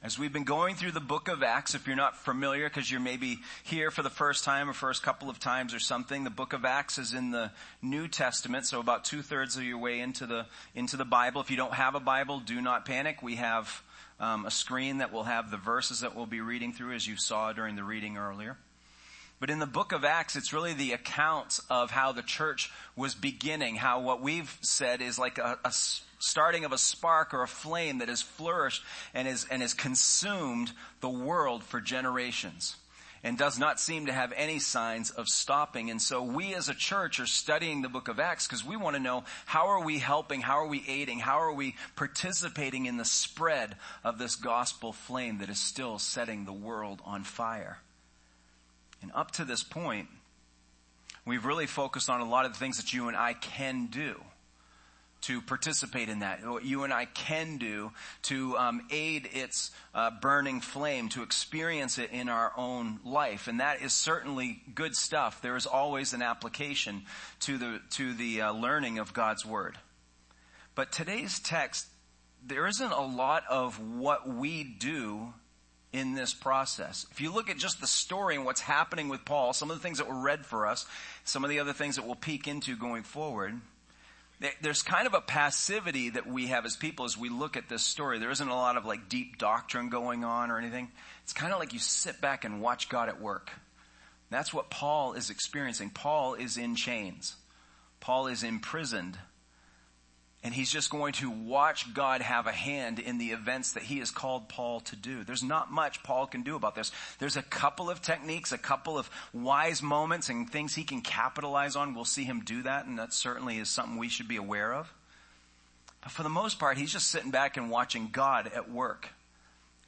As 0.00 0.16
we've 0.16 0.32
been 0.32 0.44
going 0.44 0.76
through 0.76 0.92
the 0.92 1.00
book 1.00 1.26
of 1.26 1.42
Acts, 1.42 1.74
if 1.74 1.88
you're 1.88 1.96
not 1.96 2.16
familiar, 2.16 2.68
because 2.68 2.88
you're 2.88 3.00
maybe 3.00 3.40
here 3.64 3.90
for 3.90 4.02
the 4.02 4.10
first 4.10 4.44
time 4.44 4.70
or 4.70 4.72
first 4.72 5.02
couple 5.02 5.28
of 5.28 5.40
times 5.40 5.74
or 5.74 5.80
something, 5.80 6.22
the 6.22 6.30
book 6.30 6.52
of 6.52 6.64
Acts 6.64 6.98
is 6.98 7.14
in 7.14 7.32
the 7.32 7.50
New 7.82 8.06
Testament, 8.06 8.64
so 8.64 8.78
about 8.78 9.04
two 9.04 9.22
thirds 9.22 9.56
of 9.56 9.64
your 9.64 9.78
way 9.78 9.98
into 9.98 10.24
the, 10.24 10.46
into 10.72 10.96
the 10.96 11.04
Bible. 11.04 11.40
If 11.40 11.50
you 11.50 11.56
don't 11.56 11.74
have 11.74 11.96
a 11.96 12.00
Bible, 12.00 12.38
do 12.38 12.60
not 12.60 12.84
panic. 12.84 13.24
We 13.24 13.36
have 13.36 13.82
um, 14.20 14.46
a 14.46 14.52
screen 14.52 14.98
that 14.98 15.12
will 15.12 15.24
have 15.24 15.50
the 15.50 15.56
verses 15.56 15.98
that 16.00 16.14
we'll 16.14 16.26
be 16.26 16.40
reading 16.40 16.72
through 16.72 16.92
as 16.92 17.04
you 17.04 17.16
saw 17.16 17.52
during 17.52 17.74
the 17.74 17.82
reading 17.82 18.16
earlier. 18.16 18.56
But 19.40 19.50
in 19.50 19.60
the 19.60 19.66
book 19.66 19.92
of 19.92 20.04
Acts, 20.04 20.34
it's 20.34 20.52
really 20.52 20.72
the 20.72 20.92
accounts 20.92 21.60
of 21.70 21.90
how 21.92 22.12
the 22.12 22.22
church 22.22 22.72
was 22.96 23.14
beginning, 23.14 23.76
how 23.76 24.00
what 24.00 24.20
we've 24.20 24.58
said 24.62 25.00
is 25.00 25.18
like 25.18 25.38
a, 25.38 25.58
a 25.64 25.72
starting 26.18 26.64
of 26.64 26.72
a 26.72 26.78
spark 26.78 27.32
or 27.32 27.42
a 27.42 27.48
flame 27.48 27.98
that 27.98 28.08
has 28.08 28.20
flourished 28.20 28.82
and 29.14 29.28
is, 29.28 29.46
and 29.50 29.62
has 29.62 29.74
consumed 29.74 30.72
the 31.00 31.08
world 31.08 31.62
for 31.62 31.80
generations 31.80 32.76
and 33.22 33.36
does 33.36 33.58
not 33.58 33.80
seem 33.80 34.06
to 34.06 34.12
have 34.12 34.32
any 34.36 34.58
signs 34.58 35.10
of 35.10 35.28
stopping. 35.28 35.90
And 35.90 36.00
so 36.00 36.22
we 36.22 36.54
as 36.54 36.68
a 36.68 36.74
church 36.74 37.20
are 37.20 37.26
studying 37.26 37.82
the 37.82 37.88
book 37.88 38.08
of 38.08 38.20
Acts 38.20 38.46
because 38.46 38.64
we 38.64 38.76
want 38.76 38.96
to 38.96 39.02
know 39.02 39.24
how 39.44 39.68
are 39.68 39.84
we 39.84 39.98
helping, 39.98 40.40
how 40.40 40.58
are 40.58 40.68
we 40.68 40.84
aiding, 40.86 41.18
how 41.18 41.40
are 41.40 41.52
we 41.52 41.74
participating 41.96 42.86
in 42.86 42.96
the 42.96 43.04
spread 43.04 43.76
of 44.04 44.18
this 44.18 44.36
gospel 44.36 44.92
flame 44.92 45.38
that 45.38 45.50
is 45.50 45.58
still 45.58 45.98
setting 45.98 46.44
the 46.44 46.52
world 46.52 47.00
on 47.04 47.24
fire. 47.24 47.78
And 49.02 49.12
up 49.14 49.32
to 49.32 49.44
this 49.44 49.62
point, 49.62 50.08
we've 51.24 51.44
really 51.44 51.66
focused 51.66 52.10
on 52.10 52.20
a 52.20 52.28
lot 52.28 52.46
of 52.46 52.52
the 52.52 52.58
things 52.58 52.78
that 52.78 52.92
you 52.92 53.08
and 53.08 53.16
I 53.16 53.34
can 53.34 53.86
do 53.86 54.20
to 55.20 55.42
participate 55.42 56.08
in 56.08 56.20
that. 56.20 56.46
What 56.46 56.64
you 56.64 56.84
and 56.84 56.92
I 56.92 57.04
can 57.04 57.58
do 57.58 57.92
to 58.22 58.56
um, 58.56 58.82
aid 58.90 59.28
its 59.32 59.72
uh, 59.94 60.10
burning 60.22 60.60
flame, 60.60 61.08
to 61.10 61.22
experience 61.22 61.98
it 61.98 62.10
in 62.12 62.28
our 62.28 62.52
own 62.56 63.00
life, 63.04 63.48
and 63.48 63.60
that 63.60 63.82
is 63.82 63.92
certainly 63.92 64.62
good 64.74 64.94
stuff. 64.94 65.42
There 65.42 65.56
is 65.56 65.66
always 65.66 66.12
an 66.12 66.22
application 66.22 67.02
to 67.40 67.58
the 67.58 67.80
to 67.90 68.14
the 68.14 68.42
uh, 68.42 68.52
learning 68.52 68.98
of 68.98 69.12
God's 69.12 69.44
word. 69.44 69.76
But 70.74 70.92
today's 70.92 71.40
text, 71.40 71.88
there 72.46 72.66
isn't 72.68 72.92
a 72.92 73.04
lot 73.04 73.42
of 73.50 73.80
what 73.80 74.28
we 74.28 74.62
do 74.62 75.34
in 75.92 76.14
this 76.14 76.34
process. 76.34 77.06
If 77.10 77.20
you 77.20 77.32
look 77.32 77.48
at 77.48 77.56
just 77.56 77.80
the 77.80 77.86
story 77.86 78.36
and 78.36 78.44
what's 78.44 78.60
happening 78.60 79.08
with 79.08 79.24
Paul, 79.24 79.52
some 79.52 79.70
of 79.70 79.76
the 79.76 79.82
things 79.82 79.98
that 79.98 80.08
were 80.08 80.20
read 80.20 80.44
for 80.44 80.66
us, 80.66 80.86
some 81.24 81.44
of 81.44 81.50
the 81.50 81.60
other 81.60 81.72
things 81.72 81.96
that 81.96 82.04
we'll 82.04 82.14
peek 82.14 82.46
into 82.46 82.76
going 82.76 83.02
forward 83.02 83.60
there's 84.62 84.82
kind 84.82 85.06
of 85.06 85.14
a 85.14 85.20
passivity 85.20 86.10
that 86.10 86.26
we 86.26 86.46
have 86.46 86.64
as 86.64 86.76
people 86.76 87.04
as 87.04 87.18
we 87.18 87.28
look 87.28 87.56
at 87.56 87.68
this 87.68 87.82
story. 87.82 88.18
There 88.18 88.30
isn't 88.30 88.48
a 88.48 88.54
lot 88.54 88.76
of 88.76 88.84
like 88.84 89.08
deep 89.08 89.38
doctrine 89.38 89.88
going 89.88 90.24
on 90.24 90.50
or 90.50 90.58
anything. 90.58 90.90
It's 91.24 91.32
kind 91.32 91.52
of 91.52 91.58
like 91.58 91.72
you 91.72 91.80
sit 91.80 92.20
back 92.20 92.44
and 92.44 92.62
watch 92.62 92.88
God 92.88 93.08
at 93.08 93.20
work. 93.20 93.50
That's 94.30 94.54
what 94.54 94.70
Paul 94.70 95.14
is 95.14 95.30
experiencing. 95.30 95.90
Paul 95.90 96.34
is 96.34 96.56
in 96.56 96.76
chains. 96.76 97.34
Paul 97.98 98.28
is 98.28 98.44
imprisoned 98.44 99.18
and 100.44 100.54
he's 100.54 100.70
just 100.70 100.90
going 100.90 101.14
to 101.14 101.30
watch 101.30 101.92
God 101.92 102.20
have 102.20 102.46
a 102.46 102.52
hand 102.52 103.00
in 103.00 103.18
the 103.18 103.30
events 103.30 103.72
that 103.72 103.82
he 103.82 103.98
has 103.98 104.12
called 104.12 104.48
Paul 104.48 104.80
to 104.80 104.94
do. 104.94 105.24
There's 105.24 105.42
not 105.42 105.72
much 105.72 106.02
Paul 106.04 106.28
can 106.28 106.42
do 106.42 106.54
about 106.54 106.76
this. 106.76 106.92
There's 107.18 107.36
a 107.36 107.42
couple 107.42 107.90
of 107.90 108.02
techniques, 108.02 108.52
a 108.52 108.58
couple 108.58 108.96
of 108.96 109.10
wise 109.32 109.82
moments 109.82 110.28
and 110.28 110.48
things 110.48 110.74
he 110.76 110.84
can 110.84 111.00
capitalize 111.00 111.74
on. 111.74 111.92
We'll 111.92 112.04
see 112.04 112.22
him 112.22 112.42
do 112.44 112.62
that, 112.62 112.86
and 112.86 112.98
that 113.00 113.12
certainly 113.12 113.58
is 113.58 113.68
something 113.68 113.98
we 113.98 114.08
should 114.08 114.28
be 114.28 114.36
aware 114.36 114.72
of. 114.72 114.92
But 116.02 116.12
for 116.12 116.22
the 116.22 116.28
most 116.28 116.60
part, 116.60 116.78
he's 116.78 116.92
just 116.92 117.10
sitting 117.10 117.32
back 117.32 117.56
and 117.56 117.68
watching 117.68 118.10
God 118.12 118.48
at 118.54 118.70
work. 118.70 119.08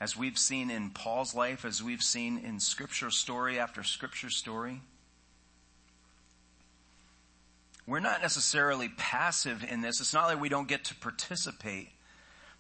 as 0.01 0.17
we've 0.17 0.39
seen 0.39 0.71
in 0.71 0.91
Paul's 0.91 1.35
life, 1.35 1.65
as 1.67 1.83
we've 1.83 2.03
seen 2.03 2.39
in 2.39 2.59
scripture 2.59 3.11
story 3.11 3.59
after 3.59 3.83
scripture 3.83 4.31
story. 4.31 4.81
We're 7.91 7.99
not 7.99 8.23
necessarily 8.23 8.89
passive 8.89 9.65
in 9.69 9.81
this. 9.81 10.01
It's 10.01 10.15
not 10.15 10.27
like 10.27 10.41
we 10.41 10.49
don't 10.49 10.69
get 10.69 10.85
to 10.85 10.95
participate, 10.95 11.89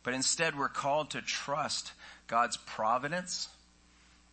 but 0.02 0.12
instead 0.12 0.58
we're 0.58 0.68
called 0.68 1.10
to 1.10 1.22
trust 1.22 1.92
God's 2.26 2.56
providence 2.56 3.48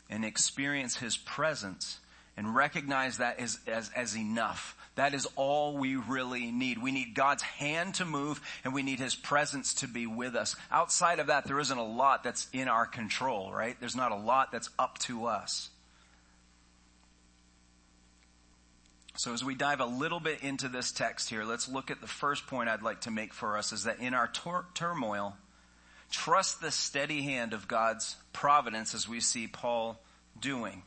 and 0.10 0.26
experience 0.26 0.98
His 0.98 1.16
presence 1.16 2.00
and 2.36 2.56
recognize 2.56 3.20
that 3.20 3.40
as, 3.40 3.60
as, 3.68 3.92
as 3.96 4.18
enough. 4.18 4.76
That 4.96 5.14
is 5.14 5.28
all 5.36 5.78
we 5.78 5.98
really 5.98 6.50
need. 6.50 6.82
We 6.82 6.92
need 6.92 7.14
God's 7.14 7.44
hand 7.44 7.94
to 7.96 8.06
move 8.06 8.42
and 8.64 8.74
we 8.74 8.82
need 8.82 8.98
His 8.98 9.14
presence 9.14 9.76
to 9.76 9.88
be 9.88 10.08
with 10.08 10.36
us. 10.36 10.56
Outside 10.72 11.20
of 11.20 11.28
that, 11.28 11.46
there 11.46 11.60
isn't 11.60 11.78
a 11.78 11.86
lot 11.86 12.24
that's 12.24 12.48
in 12.54 12.68
our 12.68 12.88
control, 12.88 13.52
right? 13.52 13.80
There's 13.80 13.96
not 13.96 14.12
a 14.12 14.16
lot 14.16 14.52
that's 14.52 14.72
up 14.80 14.98
to 15.02 15.28
us. 15.28 15.70
So 19.18 19.34
as 19.34 19.44
we 19.44 19.56
dive 19.56 19.80
a 19.80 19.86
little 19.86 20.20
bit 20.20 20.42
into 20.42 20.70
this 20.70 20.92
text 20.92 21.28
here, 21.28 21.44
let's 21.44 21.68
look 21.68 21.90
at 21.90 22.02
the 22.02 22.08
first 22.08 22.46
point 22.46 22.70
I'd 22.70 22.84
like 22.84 23.02
to 23.02 23.12
make 23.12 23.34
for 23.34 23.58
us 23.58 23.74
is 23.74 23.86
that 23.86 24.00
in 24.00 24.14
our 24.14 24.32
turmoil, 24.76 25.36
trust 26.12 26.62
the 26.62 26.70
steady 26.70 27.24
hand 27.24 27.54
of 27.54 27.68
God's 27.68 28.16
providence 28.32 28.94
as 28.94 29.10
we 29.10 29.20
see 29.20 29.48
Paul 29.48 30.00
doing. 30.40 30.84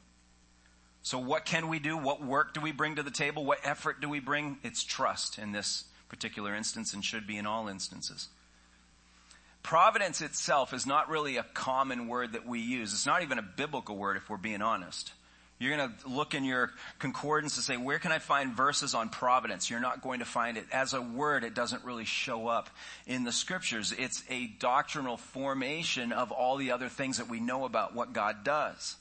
So 1.03 1.19
what 1.19 1.45
can 1.45 1.67
we 1.69 1.81
do? 1.81 1.97
What 1.97 2.25
work 2.25 2.55
do 2.55 2.61
we 2.61 2.71
bring 2.71 2.97
to 2.97 3.03
the 3.03 3.11
table? 3.11 3.45
What 3.45 3.59
effort 3.65 4.01
do 4.01 4.09
we 4.09 4.21
bring? 4.21 4.59
It's 4.63 4.85
trust 4.85 5.37
in 5.37 5.51
this 5.51 5.85
particular 6.09 6.55
instance 6.55 6.95
and 6.95 7.05
should 7.05 7.27
be 7.27 7.37
in 7.37 7.47
all 7.47 7.67
instances. 7.67 8.29
Providence 9.65 10.21
itself 10.21 10.73
is 10.73 10.87
not 10.87 11.09
really 11.09 11.37
a 11.37 11.43
common 11.43 12.07
word 12.07 12.35
that 12.35 12.47
we 12.47 12.61
use. 12.61 12.93
It's 12.93 13.07
not 13.07 13.23
even 13.23 13.41
a 13.41 13.43
biblical 13.43 13.97
word 13.97 14.17
if 14.17 14.31
we're 14.31 14.37
being 14.37 14.63
honest. 14.63 15.13
You're 15.61 15.77
going 15.77 15.91
to 15.91 16.09
look 16.09 16.35
in 16.35 16.45
your 16.45 16.71
concordance 16.99 17.57
and 17.57 17.65
say, 17.65 17.77
where 17.77 17.99
can 17.99 18.13
I 18.13 18.19
find 18.19 18.57
verses 18.57 18.95
on 18.95 19.11
providence? 19.11 19.69
You're 19.69 19.79
not 19.79 20.01
going 20.03 20.21
to 20.21 20.25
find 20.25 20.57
it. 20.57 20.65
As 20.73 20.95
a 20.95 21.03
word, 21.03 21.45
it 21.45 21.55
doesn't 21.55 21.85
really 21.85 22.07
show 22.07 22.49
up 22.49 22.71
in 23.07 23.25
the 23.25 23.31
scriptures. 23.31 23.93
It's 23.97 24.25
a 24.31 24.47
doctrinal 24.59 25.19
formation 25.19 26.13
of 26.13 26.33
all 26.33 26.57
the 26.57 26.73
other 26.73 26.89
things 26.89 27.19
that 27.19 27.29
we 27.29 27.41
know 27.41 27.67
about 27.67 27.95
what 27.95 28.15
God 28.15 28.43
does. 28.43 28.97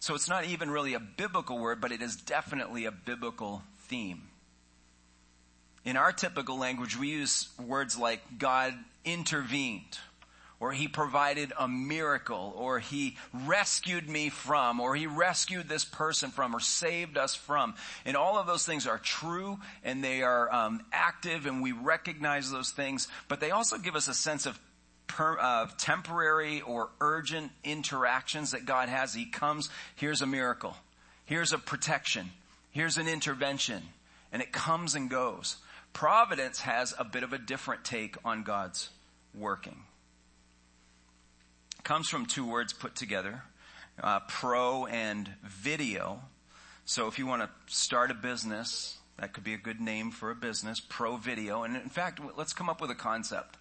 So 0.00 0.16
it's 0.16 0.28
not 0.28 0.46
even 0.46 0.68
really 0.68 0.94
a 0.94 1.00
biblical 1.00 1.58
word, 1.58 1.80
but 1.80 1.92
it 1.92 2.02
is 2.02 2.16
definitely 2.16 2.86
a 2.86 2.90
biblical 2.90 3.62
theme. 3.82 4.22
In 5.84 5.96
our 5.96 6.10
typical 6.10 6.58
language, 6.58 6.98
we 6.98 7.10
use 7.10 7.48
words 7.64 7.96
like 7.96 8.20
God 8.36 8.74
intervened, 9.04 9.98
or 10.62 10.70
He 10.70 10.86
provided 10.86 11.52
a 11.58 11.66
miracle, 11.66 12.54
or 12.56 12.78
He 12.78 13.16
rescued 13.34 14.08
me 14.08 14.28
from, 14.28 14.78
or 14.78 14.94
He 14.94 15.08
rescued 15.08 15.68
this 15.68 15.84
person 15.84 16.30
from, 16.30 16.54
or 16.54 16.60
saved 16.60 17.18
us 17.18 17.34
from. 17.34 17.74
And 18.04 18.16
all 18.16 18.38
of 18.38 18.46
those 18.46 18.64
things 18.64 18.86
are 18.86 18.98
true 18.98 19.58
and 19.82 20.04
they 20.04 20.22
are 20.22 20.54
um, 20.54 20.80
active 20.92 21.46
and 21.46 21.62
we 21.62 21.72
recognize 21.72 22.48
those 22.48 22.70
things, 22.70 23.08
but 23.26 23.40
they 23.40 23.50
also 23.50 23.76
give 23.76 23.96
us 23.96 24.06
a 24.06 24.14
sense 24.14 24.46
of 24.46 24.56
uh, 25.18 25.66
temporary 25.78 26.60
or 26.60 26.90
urgent 27.00 27.50
interactions 27.64 28.52
that 28.52 28.64
God 28.64 28.88
has. 28.88 29.12
He 29.12 29.26
comes, 29.26 29.68
here's 29.96 30.22
a 30.22 30.28
miracle. 30.28 30.76
Here's 31.24 31.52
a 31.52 31.58
protection. 31.58 32.30
Here's 32.70 32.98
an 32.98 33.08
intervention. 33.08 33.82
And 34.30 34.40
it 34.40 34.52
comes 34.52 34.94
and 34.94 35.10
goes. 35.10 35.56
Providence 35.92 36.60
has 36.60 36.94
a 36.96 37.04
bit 37.04 37.24
of 37.24 37.32
a 37.32 37.38
different 37.38 37.82
take 37.82 38.16
on 38.24 38.44
God's 38.44 38.90
working. 39.34 39.82
Comes 41.84 42.08
from 42.08 42.26
two 42.26 42.46
words 42.46 42.72
put 42.72 42.94
together, 42.94 43.42
uh, 44.00 44.20
pro 44.28 44.86
and 44.86 45.28
video. 45.42 46.20
So 46.84 47.08
if 47.08 47.18
you 47.18 47.26
want 47.26 47.42
to 47.42 47.50
start 47.66 48.12
a 48.12 48.14
business, 48.14 48.98
that 49.18 49.32
could 49.32 49.42
be 49.42 49.54
a 49.54 49.58
good 49.58 49.80
name 49.80 50.12
for 50.12 50.30
a 50.30 50.34
business, 50.36 50.78
pro 50.78 51.16
video. 51.16 51.64
And 51.64 51.74
in 51.74 51.88
fact, 51.88 52.20
let's 52.36 52.52
come 52.52 52.68
up 52.68 52.80
with 52.80 52.90
a 52.92 52.94
concept. 52.94 53.56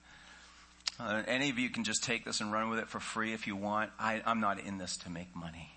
Uh, 0.99 1.23
any 1.25 1.49
of 1.49 1.57
you 1.57 1.71
can 1.71 1.83
just 1.83 2.03
take 2.03 2.23
this 2.23 2.41
and 2.41 2.51
run 2.51 2.69
with 2.69 2.77
it 2.77 2.89
for 2.89 2.99
free 2.99 3.33
if 3.33 3.47
you 3.47 3.55
want. 3.55 3.89
I, 3.97 4.21
I'm 4.23 4.39
not 4.39 4.59
in 4.59 4.77
this 4.77 4.97
to 4.97 5.09
make 5.09 5.35
money. 5.35 5.71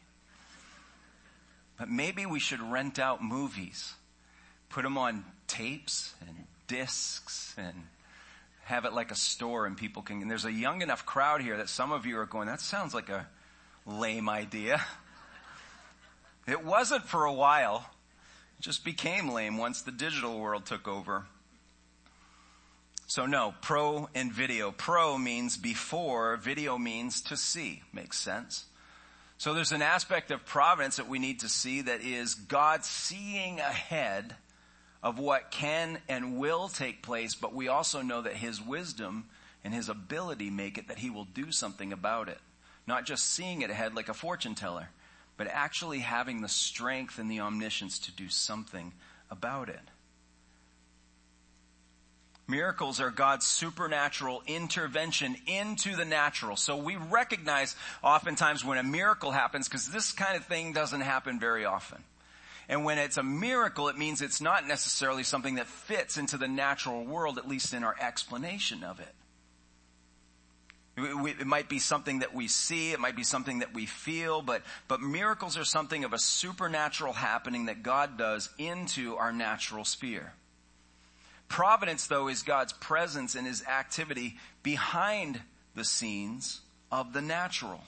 But 1.79 1.89
maybe 1.89 2.27
we 2.27 2.41
should 2.41 2.61
rent 2.61 2.99
out 2.99 3.23
movies, 3.23 3.95
put 4.69 4.83
them 4.83 4.99
on 4.99 5.25
tapes 5.47 6.15
and 6.21 6.45
discs 6.67 7.55
and 7.57 7.85
have 8.65 8.85
it 8.85 8.93
like 8.93 9.11
a 9.11 9.15
store 9.15 9.67
and 9.67 9.77
people 9.77 10.03
can, 10.03 10.23
and 10.23 10.31
there's 10.31 10.45
a 10.45 10.53
young 10.53 10.83
enough 10.83 11.05
crowd 11.07 11.43
here 11.43 11.57
that 11.59 11.69
some 11.69 11.93
of 11.93 12.07
you 12.07 12.19
are 12.19 12.27
going, 12.27 12.49
that 12.49 12.61
sounds 12.61 12.95
like 12.95 13.09
a 13.09 13.27
lame 13.87 14.29
idea. 14.29 14.81
It 16.47 16.63
wasn't 16.63 17.05
for 17.05 17.25
a 17.25 17.33
while. 17.33 17.87
It 18.59 18.63
just 18.63 18.85
became 18.85 19.31
lame 19.31 19.57
once 19.57 19.81
the 19.81 19.91
digital 19.91 20.39
world 20.39 20.67
took 20.67 20.87
over. 20.87 21.25
So 23.07 23.27
no, 23.27 23.55
pro 23.63 24.09
and 24.15 24.33
video. 24.33 24.71
Pro 24.71 25.17
means 25.17 25.57
before, 25.57 26.37
video 26.37 26.77
means 26.77 27.23
to 27.23 27.37
see. 27.39 27.83
Makes 27.95 28.19
sense. 28.19 28.67
So 29.39 29.55
there's 29.55 29.73
an 29.73 29.83
aspect 29.83 30.31
of 30.31 30.45
providence 30.45 30.97
that 30.97 31.09
we 31.09 31.19
need 31.19 31.41
to 31.41 31.49
see 31.49 31.83
that 31.83 32.03
is 32.03 32.35
God 32.35 32.85
seeing 32.85 33.59
ahead 33.59 34.37
of 35.05 35.19
what 35.19 35.51
can 35.51 35.99
and 36.09 36.39
will 36.39 36.67
take 36.69 37.03
place, 37.03 37.35
but 37.35 37.55
we 37.55 37.69
also 37.69 38.01
know 38.01 38.23
that 38.23 38.33
His 38.33 38.61
wisdom 38.61 39.27
and 39.63 39.75
His 39.75 39.91
ability 39.91 40.49
make 40.49 40.79
it 40.79 40.89
that 40.89 40.99
He 40.99 41.11
will 41.11 41.27
do 41.27 41.53
something 41.53 41.93
about 41.93 42.31
it. 42.31 42.41
Not 42.87 43.05
just 43.05 43.33
seeing 43.33 43.61
it 43.61 43.71
ahead 43.71 43.95
like 43.95 44.09
a 44.09 44.15
fortune 44.15 44.55
teller, 44.55 44.89
but 45.37 45.47
actually 45.47 45.99
having 45.99 46.41
the 46.41 46.49
strength 46.49 47.19
and 47.19 47.31
the 47.31 47.41
omniscience 47.41 47.99
to 48.01 48.13
do 48.13 48.31
something 48.31 48.93
about 49.31 49.69
it. 49.69 49.81
Miracles 52.49 53.01
are 53.01 53.11
God's 53.11 53.47
supernatural 53.47 54.43
intervention 54.47 55.37
into 55.47 55.97
the 55.97 56.05
natural. 56.05 56.57
So 56.57 56.77
we 56.77 56.97
recognize 56.97 57.75
oftentimes 58.03 58.65
when 58.65 58.79
a 58.79 58.83
miracle 58.83 59.33
happens, 59.33 59.69
because 59.69 59.89
this 59.89 60.13
kind 60.13 60.37
of 60.37 60.47
thing 60.47 60.73
doesn't 60.73 61.01
happen 61.03 61.39
very 61.39 61.65
often. 61.65 62.03
And 62.69 62.85
when 62.85 62.99
it's 62.99 63.17
a 63.17 63.23
miracle, 63.23 63.89
it 63.89 63.99
means 63.99 64.23
it's 64.23 64.41
not 64.41 64.67
necessarily 64.67 65.23
something 65.23 65.57
that 65.57 65.67
fits 65.67 66.17
into 66.17 66.39
the 66.39 66.49
natural 66.49 67.05
world, 67.05 67.39
at 67.39 67.47
least 67.47 67.75
in 67.75 67.85
our 67.85 67.97
explanation 68.01 68.83
of 68.83 69.01
it. 69.01 69.15
It 70.97 71.47
might 71.47 71.69
be 71.69 71.81
something 71.81 72.21
that 72.21 72.35
we 72.35 72.47
see, 72.47 72.93
it 72.93 73.01
might 73.01 73.17
be 73.17 73.25
something 73.25 73.59
that 73.59 73.75
we 73.75 73.85
feel, 73.85 74.43
but, 74.43 74.63
but 74.87 75.01
miracles 75.01 75.59
are 75.59 75.65
something 75.65 76.05
of 76.05 76.13
a 76.13 76.19
supernatural 76.19 77.13
happening 77.13 77.67
that 77.67 77.83
God 77.83 78.17
does 78.17 78.49
into 78.59 79.17
our 79.17 79.33
natural 79.33 79.85
sphere. 79.85 80.35
Providence, 81.49 82.07
though, 82.07 82.29
is 82.29 82.43
God's 82.43 82.73
presence 82.73 83.35
and 83.35 83.47
his 83.47 83.65
activity 83.67 84.37
behind 84.63 85.41
the 85.75 85.85
scenes 85.85 86.61
of 86.93 87.13
the 87.13 87.23
natural. 87.23 87.83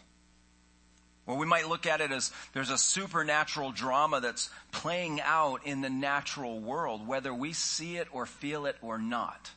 Or 1.27 1.37
we 1.37 1.47
might 1.47 1.69
look 1.69 1.87
at 1.87 2.01
it 2.01 2.13
as 2.13 2.31
there's 2.53 2.71
a 2.71 2.79
supernatural 2.79 3.73
drama 3.73 4.21
that's 4.21 4.49
playing 4.71 5.21
out 5.21 5.67
in 5.67 5.81
the 5.81 5.91
natural 5.91 6.61
world, 6.61 7.07
whether 7.07 7.35
we 7.35 7.53
see 7.53 7.97
it 7.97 8.09
or 8.13 8.27
feel 8.27 8.67
it 8.67 8.77
or 8.81 8.99
not. 8.99 9.51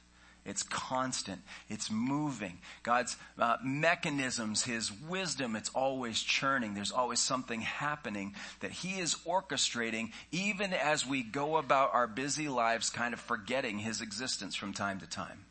It's 0.46 0.64
constant. 0.64 1.42
It's 1.70 1.92
moving. 1.92 2.58
God's 2.82 3.18
uh, 3.38 3.58
mechanisms, 3.64 4.64
His 4.64 4.92
wisdom, 4.92 5.56
it's 5.56 5.70
always 5.70 6.22
churning. 6.22 6.74
There's 6.74 6.92
always 6.92 7.20
something 7.20 7.62
happening 7.62 8.34
that 8.62 8.72
He 8.72 9.00
is 9.00 9.16
orchestrating 9.28 10.12
even 10.32 10.74
as 10.74 11.06
we 11.06 11.22
go 11.22 11.58
about 11.58 11.94
our 11.94 12.08
busy 12.08 12.48
lives 12.48 12.90
kind 12.90 13.14
of 13.14 13.20
forgetting 13.20 13.78
His 13.78 14.02
existence 14.02 14.56
from 14.56 14.74
time 14.74 15.00
to 15.02 15.08
time. 15.08 15.46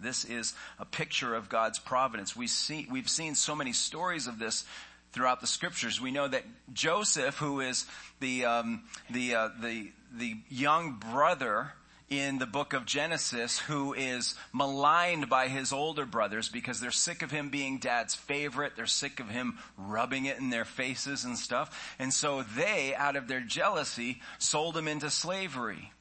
This 0.00 0.24
is 0.24 0.54
a 0.80 0.84
picture 0.84 1.34
of 1.36 1.48
God's 1.48 1.78
providence. 1.78 2.34
We 2.34 2.48
see, 2.48 2.88
we've 2.90 3.08
seen 3.08 3.36
so 3.36 3.54
many 3.54 3.72
stories 3.72 4.26
of 4.26 4.40
this 4.40 4.64
throughout 5.12 5.40
the 5.40 5.46
scriptures. 5.46 6.00
We 6.00 6.10
know 6.10 6.28
that 6.28 6.44
Joseph, 6.72 7.36
who 7.36 7.60
is 7.60 7.86
the, 8.20 8.44
um, 8.44 8.84
the, 9.10 9.34
uh, 9.34 9.48
the, 9.60 9.90
the 10.12 10.36
young 10.48 10.94
brother 10.94 11.72
in 12.12 12.38
the 12.38 12.46
book 12.46 12.74
of 12.74 12.84
Genesis 12.84 13.58
who 13.58 13.94
is 13.94 14.34
maligned 14.52 15.30
by 15.30 15.48
his 15.48 15.72
older 15.72 16.04
brothers 16.04 16.50
because 16.50 16.78
they're 16.78 16.90
sick 16.90 17.22
of 17.22 17.30
him 17.30 17.48
being 17.48 17.78
dad's 17.78 18.14
favorite. 18.14 18.74
They're 18.76 18.86
sick 18.86 19.18
of 19.18 19.30
him 19.30 19.58
rubbing 19.78 20.26
it 20.26 20.38
in 20.38 20.50
their 20.50 20.66
faces 20.66 21.24
and 21.24 21.38
stuff. 21.38 21.94
And 21.98 22.12
so 22.12 22.42
they, 22.42 22.94
out 22.94 23.16
of 23.16 23.28
their 23.28 23.40
jealousy, 23.40 24.20
sold 24.38 24.76
him 24.76 24.88
into 24.88 25.08
slavery. 25.08 25.92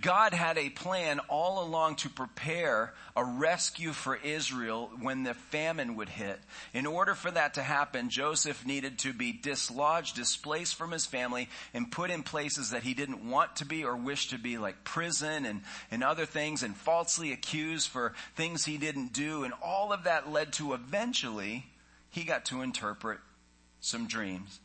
God 0.00 0.34
had 0.34 0.58
a 0.58 0.70
plan 0.70 1.20
all 1.28 1.64
along 1.64 1.96
to 1.96 2.08
prepare 2.08 2.94
a 3.16 3.24
rescue 3.24 3.92
for 3.92 4.16
Israel 4.16 4.90
when 5.00 5.22
the 5.22 5.34
famine 5.34 5.96
would 5.96 6.08
hit. 6.08 6.38
In 6.72 6.86
order 6.86 7.14
for 7.14 7.30
that 7.30 7.54
to 7.54 7.62
happen, 7.62 8.10
Joseph 8.10 8.66
needed 8.66 8.98
to 9.00 9.12
be 9.12 9.32
dislodged, 9.32 10.16
displaced 10.16 10.74
from 10.74 10.90
his 10.90 11.06
family, 11.06 11.48
and 11.72 11.90
put 11.90 12.10
in 12.10 12.22
places 12.22 12.70
that 12.70 12.82
he 12.82 12.94
didn't 12.94 13.28
want 13.28 13.56
to 13.56 13.64
be 13.64 13.84
or 13.84 13.96
wish 13.96 14.28
to 14.28 14.38
be, 14.38 14.58
like 14.58 14.84
prison 14.84 15.46
and, 15.46 15.62
and 15.90 16.02
other 16.04 16.26
things, 16.26 16.62
and 16.62 16.76
falsely 16.76 17.32
accused 17.32 17.88
for 17.88 18.14
things 18.36 18.64
he 18.64 18.78
didn't 18.78 19.12
do. 19.12 19.44
And 19.44 19.54
all 19.62 19.92
of 19.92 20.04
that 20.04 20.30
led 20.30 20.52
to 20.54 20.74
eventually 20.74 21.66
he 22.10 22.24
got 22.24 22.44
to 22.46 22.62
interpret 22.62 23.18
some 23.80 24.06
dreams 24.06 24.60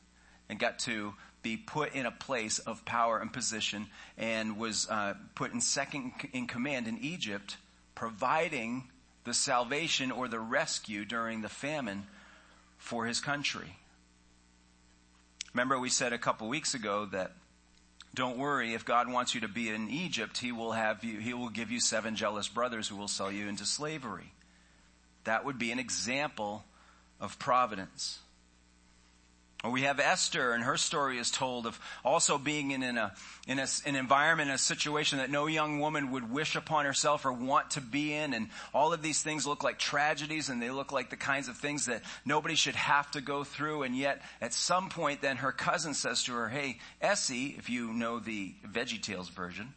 and 0.50 0.60
got 0.60 0.80
to 0.80 1.14
be 1.42 1.58
put 1.58 1.94
in 1.94 2.06
a 2.06 2.12
place 2.12 2.60
of 2.60 2.84
power 2.86 3.20
and 3.20 3.32
position 3.32 3.88
and 4.18 4.58
was 4.58 4.88
uh, 4.90 5.14
put 5.36 5.54
in 5.54 5.62
second 5.62 6.12
in 6.34 6.48
command 6.48 6.88
in 6.88 6.98
Egypt, 7.00 7.58
providing 7.96 8.84
the 9.24 9.34
salvation 9.34 10.12
or 10.12 10.28
the 10.28 10.40
rescue 10.40 11.06
during 11.06 11.42
the 11.42 11.50
famine 11.50 12.06
for 12.78 13.06
his 13.06 13.20
country. 13.20 13.78
Remember, 15.54 15.80
we 15.80 15.90
said 15.90 16.14
a 16.14 16.18
couple 16.18 16.48
weeks 16.48 16.74
ago 16.74 17.06
that 17.08 17.34
don't 18.14 18.38
worry, 18.38 18.74
if 18.74 18.86
God 18.86 19.12
wants 19.12 19.36
you 19.36 19.42
to 19.42 19.48
be 19.48 19.70
in 19.70 19.90
Egypt, 19.90 20.38
he 20.38 20.52
will 20.52 20.72
have 20.72 21.04
you, 21.04 21.20
he 21.20 21.34
will 21.34 21.50
give 21.50 21.72
you 21.72 21.80
seven 21.80 22.16
jealous 22.16 22.48
brothers 22.48 22.88
who 22.88 22.96
will 22.96 23.08
sell 23.08 23.32
you 23.32 23.48
into 23.48 23.66
slavery. 23.66 24.34
That 25.26 25.46
would 25.46 25.60
be 25.60 25.72
an 25.72 25.80
example 25.80 26.64
of 27.20 27.38
providence. 27.38 28.20
Or 29.62 29.72
we 29.72 29.82
have 29.82 30.00
Esther, 30.00 30.54
and 30.54 30.64
her 30.64 30.78
story 30.78 31.18
is 31.18 31.30
told 31.30 31.66
of 31.66 31.78
also 32.06 32.38
being 32.38 32.72
in, 32.72 32.82
in, 32.82 32.98
a, 32.98 33.14
in 33.46 33.60
a, 33.60 33.68
an 33.86 33.98
environment, 33.98 34.52
a 34.52 34.58
situation 34.58 35.18
that 35.18 35.30
no 35.30 35.48
young 35.48 35.82
woman 35.82 36.12
would 36.12 36.32
wish 36.32 36.56
upon 36.56 36.86
herself 36.86 37.26
or 37.26 37.34
want 37.34 37.72
to 37.72 37.82
be 37.82 38.14
in. 38.14 38.34
And 38.34 38.48
all 38.74 38.94
of 38.94 39.02
these 39.02 39.22
things 39.22 39.46
look 39.46 39.62
like 39.62 39.78
tragedies, 39.78 40.48
and 40.48 40.62
they 40.62 40.70
look 40.70 40.94
like 40.94 41.10
the 41.10 41.18
kinds 41.18 41.50
of 41.50 41.58
things 41.58 41.88
that 41.88 42.04
nobody 42.24 42.56
should 42.56 42.76
have 42.76 43.12
to 43.12 43.22
go 43.22 43.44
through. 43.44 43.84
And 43.84 43.98
yet, 43.98 44.22
at 44.40 44.54
some 44.54 44.88
point, 44.88 45.22
then 45.22 45.36
her 45.38 45.52
cousin 45.52 45.94
says 45.94 46.24
to 46.24 46.34
her, 46.36 46.48
Hey, 46.48 46.80
Essie, 47.02 47.56
if 47.58 47.70
you 47.70 47.92
know 47.92 48.20
the 48.20 48.54
Veggie 48.66 49.02
Tales 49.02 49.28
version, 49.28 49.74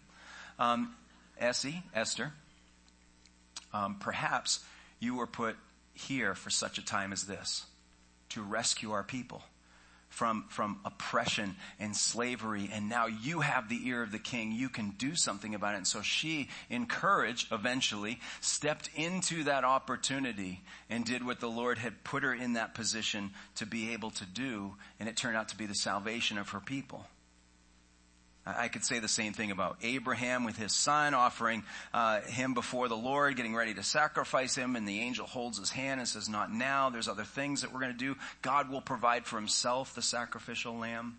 um, 0.60 0.94
Essie, 1.40 1.82
Esther, 1.92 2.32
um, 3.74 3.96
perhaps 3.98 4.60
you 5.00 5.16
were 5.16 5.26
put 5.26 5.56
here 5.92 6.36
for 6.36 6.50
such 6.50 6.78
a 6.78 6.84
time 6.84 7.12
as 7.12 7.24
this 7.24 7.66
to 8.28 8.42
rescue 8.42 8.92
our 8.92 9.02
people 9.02 9.42
from, 10.12 10.44
from 10.48 10.78
oppression 10.84 11.56
and 11.80 11.96
slavery. 11.96 12.68
And 12.72 12.88
now 12.88 13.06
you 13.06 13.40
have 13.40 13.68
the 13.68 13.88
ear 13.88 14.02
of 14.02 14.12
the 14.12 14.18
king. 14.18 14.52
You 14.52 14.68
can 14.68 14.90
do 14.90 15.16
something 15.16 15.54
about 15.54 15.74
it. 15.74 15.78
And 15.78 15.86
so 15.86 16.02
she, 16.02 16.48
encouraged, 16.68 17.50
eventually, 17.50 18.20
stepped 18.40 18.90
into 18.94 19.44
that 19.44 19.64
opportunity 19.64 20.60
and 20.90 21.04
did 21.04 21.24
what 21.24 21.40
the 21.40 21.48
Lord 21.48 21.78
had 21.78 22.04
put 22.04 22.22
her 22.22 22.34
in 22.34 22.52
that 22.52 22.74
position 22.74 23.30
to 23.56 23.66
be 23.66 23.94
able 23.94 24.10
to 24.10 24.26
do. 24.26 24.74
And 25.00 25.08
it 25.08 25.16
turned 25.16 25.36
out 25.36 25.48
to 25.48 25.56
be 25.56 25.66
the 25.66 25.74
salvation 25.74 26.36
of 26.36 26.50
her 26.50 26.60
people. 26.60 27.06
I 28.44 28.66
could 28.66 28.84
say 28.84 28.98
the 28.98 29.06
same 29.06 29.34
thing 29.34 29.52
about 29.52 29.76
Abraham 29.82 30.44
with 30.44 30.56
his 30.56 30.72
son, 30.72 31.14
offering 31.14 31.62
uh, 31.94 32.22
him 32.22 32.54
before 32.54 32.88
the 32.88 32.96
Lord, 32.96 33.36
getting 33.36 33.54
ready 33.54 33.72
to 33.74 33.84
sacrifice 33.84 34.56
him, 34.56 34.74
and 34.74 34.86
the 34.86 34.98
angel 35.00 35.26
holds 35.26 35.58
his 35.58 35.70
hand 35.70 36.00
and 36.00 36.08
says, 36.08 36.28
"Not 36.28 36.52
now. 36.52 36.90
There's 36.90 37.06
other 37.06 37.22
things 37.22 37.62
that 37.62 37.72
we're 37.72 37.80
going 37.80 37.92
to 37.92 37.98
do. 37.98 38.16
God 38.42 38.68
will 38.68 38.80
provide 38.80 39.26
for 39.26 39.36
Himself 39.36 39.94
the 39.94 40.02
sacrificial 40.02 40.76
lamb." 40.76 41.18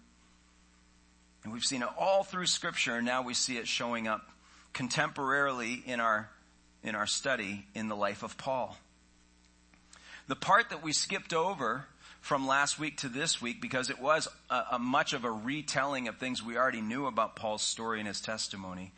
And 1.44 1.54
we've 1.54 1.64
seen 1.64 1.82
it 1.82 1.90
all 1.98 2.24
through 2.24 2.48
Scripture, 2.48 2.96
and 2.96 3.06
now 3.06 3.22
we 3.22 3.34
see 3.34 3.58
it 3.58 3.68
showing 3.70 4.08
up 4.08 4.30
contemporarily 4.74 5.86
in 5.86 6.02
our 6.02 6.30
in 6.84 6.96
our 6.96 7.08
study 7.08 7.66
in 7.74 7.88
the 7.88 7.96
life 7.96 8.24
of 8.24 8.38
Paul. 8.38 8.78
The 10.28 10.36
part 10.36 10.70
that 10.72 10.84
we 10.84 10.92
skipped 10.92 11.34
over 11.34 11.86
from 12.24 12.48
last 12.48 12.80
week 12.80 12.96
to 12.96 13.10
this 13.10 13.42
week 13.42 13.60
because 13.60 13.90
it 13.90 14.00
was 14.00 14.30
a, 14.50 14.64
a 14.72 14.80
much 14.80 15.12
of 15.12 15.26
a 15.26 15.32
retelling 15.32 16.08
of 16.08 16.16
things 16.16 16.42
we 16.42 16.56
already 16.56 16.80
knew 16.80 17.06
about 17.06 17.36
Paul's 17.36 17.62
story 17.62 18.00
and 18.00 18.08
his 18.08 18.22
testimony. 18.22 18.94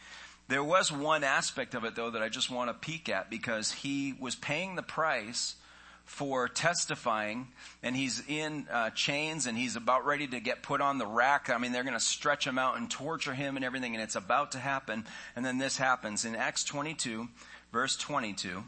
There 0.47 0.63
was 0.63 0.91
one 0.91 1.23
aspect 1.23 1.73
of 1.73 1.85
it 1.85 1.95
though 1.95 2.11
that 2.11 2.21
I 2.21 2.29
just 2.29 2.51
want 2.51 2.69
to 2.69 2.75
peek 2.75 3.09
at 3.09 3.31
because 3.31 3.71
he 3.71 4.13
was 4.13 4.35
paying 4.35 4.75
the 4.75 4.83
price 4.83 5.55
for 6.03 6.47
testifying 6.47 7.47
and 7.81 7.95
he's 7.95 8.21
in 8.27 8.67
uh, 8.71 8.91
chains 8.91 9.47
and 9.47 9.57
he's 9.57 9.75
about 9.75 10.05
ready 10.05 10.27
to 10.27 10.39
get 10.39 10.61
put 10.61 10.79
on 10.79 10.99
the 10.99 11.07
rack. 11.07 11.49
I 11.49 11.57
mean, 11.57 11.71
they're 11.71 11.81
going 11.81 11.95
to 11.95 11.99
stretch 11.99 12.45
him 12.45 12.59
out 12.59 12.77
and 12.77 12.91
torture 12.91 13.33
him 13.33 13.55
and 13.55 13.65
everything 13.65 13.95
and 13.95 14.03
it's 14.03 14.15
about 14.15 14.51
to 14.51 14.59
happen. 14.59 15.03
And 15.35 15.43
then 15.43 15.57
this 15.57 15.79
happens 15.79 16.25
in 16.25 16.35
Acts 16.35 16.63
22 16.63 17.27
verse 17.71 17.97
22. 17.97 18.59
It 18.59 18.63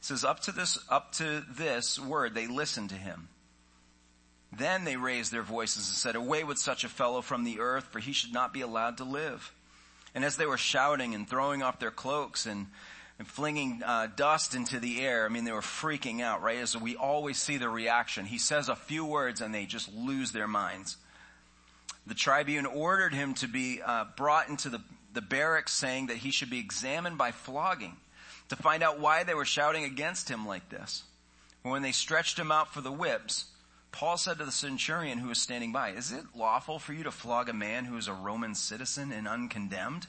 says 0.00 0.24
up 0.24 0.40
to 0.40 0.50
this, 0.50 0.76
up 0.90 1.12
to 1.12 1.44
this 1.48 2.00
word, 2.00 2.34
they 2.34 2.48
listened 2.48 2.90
to 2.90 2.96
him. 2.96 3.28
Then 4.54 4.84
they 4.84 4.96
raised 4.96 5.32
their 5.32 5.42
voices 5.42 5.88
and 5.88 5.96
said, 5.96 6.14
Away 6.14 6.44
with 6.44 6.58
such 6.58 6.84
a 6.84 6.88
fellow 6.88 7.22
from 7.22 7.44
the 7.44 7.60
earth, 7.60 7.84
for 7.90 8.00
he 8.00 8.12
should 8.12 8.32
not 8.32 8.52
be 8.52 8.60
allowed 8.60 8.98
to 8.98 9.04
live. 9.04 9.52
And 10.14 10.24
as 10.24 10.36
they 10.36 10.46
were 10.46 10.58
shouting 10.58 11.14
and 11.14 11.28
throwing 11.28 11.62
off 11.62 11.78
their 11.78 11.90
cloaks 11.90 12.44
and, 12.44 12.66
and 13.18 13.26
flinging 13.26 13.82
uh, 13.84 14.08
dust 14.14 14.54
into 14.54 14.78
the 14.78 15.00
air, 15.00 15.24
I 15.24 15.30
mean, 15.30 15.44
they 15.44 15.52
were 15.52 15.62
freaking 15.62 16.20
out, 16.20 16.42
right? 16.42 16.58
As 16.58 16.76
we 16.76 16.96
always 16.96 17.38
see 17.38 17.56
the 17.56 17.70
reaction. 17.70 18.26
He 18.26 18.36
says 18.36 18.68
a 18.68 18.76
few 18.76 19.06
words 19.06 19.40
and 19.40 19.54
they 19.54 19.64
just 19.64 19.92
lose 19.94 20.32
their 20.32 20.48
minds. 20.48 20.98
The 22.06 22.14
tribune 22.14 22.66
ordered 22.66 23.14
him 23.14 23.32
to 23.34 23.48
be 23.48 23.80
uh, 23.80 24.04
brought 24.16 24.48
into 24.48 24.68
the, 24.68 24.82
the 25.14 25.22
barracks, 25.22 25.72
saying 25.72 26.08
that 26.08 26.16
he 26.18 26.30
should 26.30 26.50
be 26.50 26.58
examined 26.58 27.16
by 27.16 27.30
flogging 27.30 27.96
to 28.48 28.56
find 28.56 28.82
out 28.82 29.00
why 29.00 29.22
they 29.22 29.34
were 29.34 29.44
shouting 29.46 29.84
against 29.84 30.28
him 30.28 30.46
like 30.46 30.68
this. 30.68 31.04
When 31.62 31.80
they 31.80 31.92
stretched 31.92 32.38
him 32.38 32.50
out 32.50 32.74
for 32.74 32.80
the 32.80 32.90
whips, 32.92 33.46
Paul 33.92 34.16
said 34.16 34.38
to 34.38 34.44
the 34.44 34.50
centurion 34.50 35.18
who 35.18 35.28
was 35.28 35.38
standing 35.38 35.70
by, 35.70 35.90
Is 35.90 36.10
it 36.10 36.24
lawful 36.34 36.78
for 36.78 36.92
you 36.94 37.04
to 37.04 37.10
flog 37.10 37.48
a 37.48 37.54
man 37.54 37.84
who 37.84 37.96
is 37.96 38.08
a 38.08 38.14
Roman 38.14 38.54
citizen 38.54 39.12
and 39.12 39.28
uncondemned? 39.28 40.06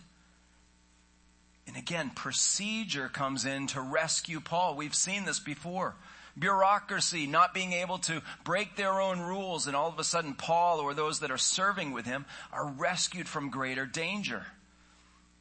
And 1.67 1.77
again, 1.77 2.09
procedure 2.09 3.09
comes 3.09 3.45
in 3.45 3.67
to 3.67 3.81
rescue 3.81 4.39
Paul. 4.39 4.75
We've 4.75 4.95
seen 4.95 5.25
this 5.25 5.39
before. 5.39 5.95
Bureaucracy, 6.37 7.27
not 7.27 7.53
being 7.53 7.73
able 7.73 7.99
to 7.99 8.21
break 8.43 8.75
their 8.75 8.99
own 8.99 9.19
rules, 9.19 9.67
and 9.67 9.75
all 9.75 9.89
of 9.89 9.99
a 9.99 10.03
sudden 10.03 10.33
Paul 10.33 10.79
or 10.79 10.93
those 10.93 11.19
that 11.19 11.29
are 11.29 11.37
serving 11.37 11.91
with 11.91 12.05
him 12.05 12.25
are 12.51 12.67
rescued 12.67 13.27
from 13.27 13.49
greater 13.49 13.85
danger. 13.85 14.45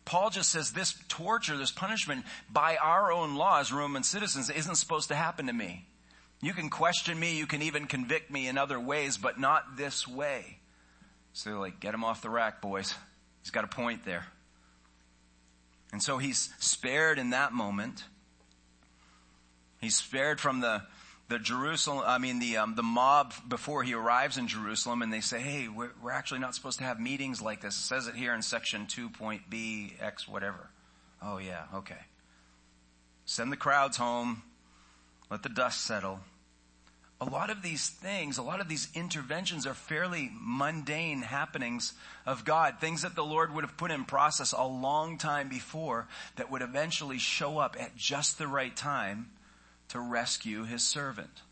Paul 0.04 0.30
just 0.30 0.50
says 0.50 0.72
this 0.72 0.94
torture, 1.08 1.56
this 1.56 1.70
punishment 1.70 2.26
by 2.50 2.76
our 2.76 3.10
own 3.12 3.36
laws, 3.36 3.72
Roman 3.72 4.02
citizens, 4.02 4.50
isn't 4.50 4.74
supposed 4.74 5.08
to 5.08 5.14
happen 5.14 5.46
to 5.46 5.52
me. 5.52 5.86
You 6.42 6.52
can 6.52 6.70
question 6.70 7.18
me, 7.18 7.38
you 7.38 7.46
can 7.46 7.62
even 7.62 7.86
convict 7.86 8.28
me 8.28 8.48
in 8.48 8.58
other 8.58 8.78
ways, 8.78 9.16
but 9.16 9.38
not 9.38 9.76
this 9.76 10.08
way. 10.08 10.58
So 11.32 11.50
they're 11.50 11.58
like, 11.58 11.78
get 11.78 11.94
him 11.94 12.02
off 12.02 12.20
the 12.20 12.30
rack, 12.30 12.60
boys. 12.60 12.92
He's 13.42 13.52
got 13.52 13.62
a 13.62 13.68
point 13.68 14.04
there. 14.04 14.26
And 15.92 16.02
so 16.02 16.18
he's 16.18 16.52
spared 16.58 17.20
in 17.20 17.30
that 17.30 17.52
moment. 17.52 18.02
He's 19.80 19.94
spared 19.94 20.40
from 20.40 20.60
the, 20.60 20.82
the 21.28 21.38
Jerusalem, 21.38 22.02
I 22.04 22.18
mean 22.18 22.40
the, 22.40 22.56
um, 22.56 22.74
the 22.74 22.82
mob 22.82 23.34
before 23.48 23.84
he 23.84 23.94
arrives 23.94 24.36
in 24.36 24.48
Jerusalem 24.48 25.02
and 25.02 25.12
they 25.12 25.20
say, 25.20 25.38
hey, 25.38 25.68
we're, 25.68 25.92
we're 26.02 26.10
actually 26.10 26.40
not 26.40 26.56
supposed 26.56 26.78
to 26.78 26.84
have 26.84 26.98
meetings 26.98 27.40
like 27.40 27.60
this. 27.60 27.76
It 27.76 27.82
says 27.82 28.08
it 28.08 28.16
here 28.16 28.34
in 28.34 28.42
section 28.42 28.86
2.b, 28.86 29.94
X, 30.00 30.26
whatever. 30.26 30.70
Oh 31.22 31.38
yeah, 31.38 31.64
okay. 31.72 32.00
Send 33.26 33.52
the 33.52 33.56
crowds 33.56 33.96
home. 33.96 34.42
Let 35.30 35.44
the 35.44 35.48
dust 35.48 35.82
settle 35.82 36.20
a 37.22 37.30
lot 37.30 37.50
of 37.50 37.62
these 37.62 37.88
things, 37.88 38.36
a 38.36 38.42
lot 38.42 38.60
of 38.60 38.68
these 38.68 38.88
interventions 38.94 39.64
are 39.64 39.74
fairly 39.74 40.28
mundane 40.40 41.22
happenings 41.22 41.92
of 42.26 42.44
God, 42.44 42.80
things 42.80 43.02
that 43.02 43.14
the 43.14 43.24
Lord 43.24 43.54
would 43.54 43.62
have 43.62 43.76
put 43.76 43.92
in 43.92 44.04
process 44.04 44.52
a 44.52 44.66
long 44.66 45.18
time 45.18 45.48
before 45.48 46.08
that 46.34 46.50
would 46.50 46.62
eventually 46.62 47.18
show 47.18 47.58
up 47.58 47.76
at 47.78 47.94
just 47.94 48.38
the 48.38 48.48
right 48.48 48.74
time 48.74 49.30
to 49.90 50.00
rescue 50.00 50.64
his 50.64 50.82
servant. 50.82 51.42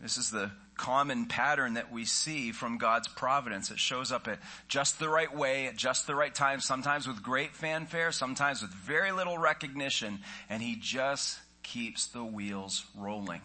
This 0.00 0.16
is 0.16 0.30
the 0.30 0.50
common 0.76 1.26
pattern 1.26 1.74
that 1.74 1.92
we 1.92 2.06
see 2.06 2.52
from 2.52 2.78
God's 2.78 3.08
providence. 3.08 3.70
It 3.70 3.78
shows 3.78 4.10
up 4.10 4.28
at 4.28 4.38
just 4.66 4.98
the 4.98 5.10
right 5.10 5.34
way, 5.36 5.66
at 5.66 5.76
just 5.76 6.06
the 6.06 6.14
right 6.14 6.34
time, 6.34 6.60
sometimes 6.60 7.06
with 7.06 7.22
great 7.22 7.54
fanfare, 7.54 8.12
sometimes 8.12 8.62
with 8.62 8.72
very 8.72 9.12
little 9.12 9.36
recognition, 9.36 10.20
and 10.48 10.62
he 10.62 10.74
just 10.74 11.38
keeps 11.62 12.06
the 12.06 12.24
wheels 12.24 12.86
rolling. 12.96 13.42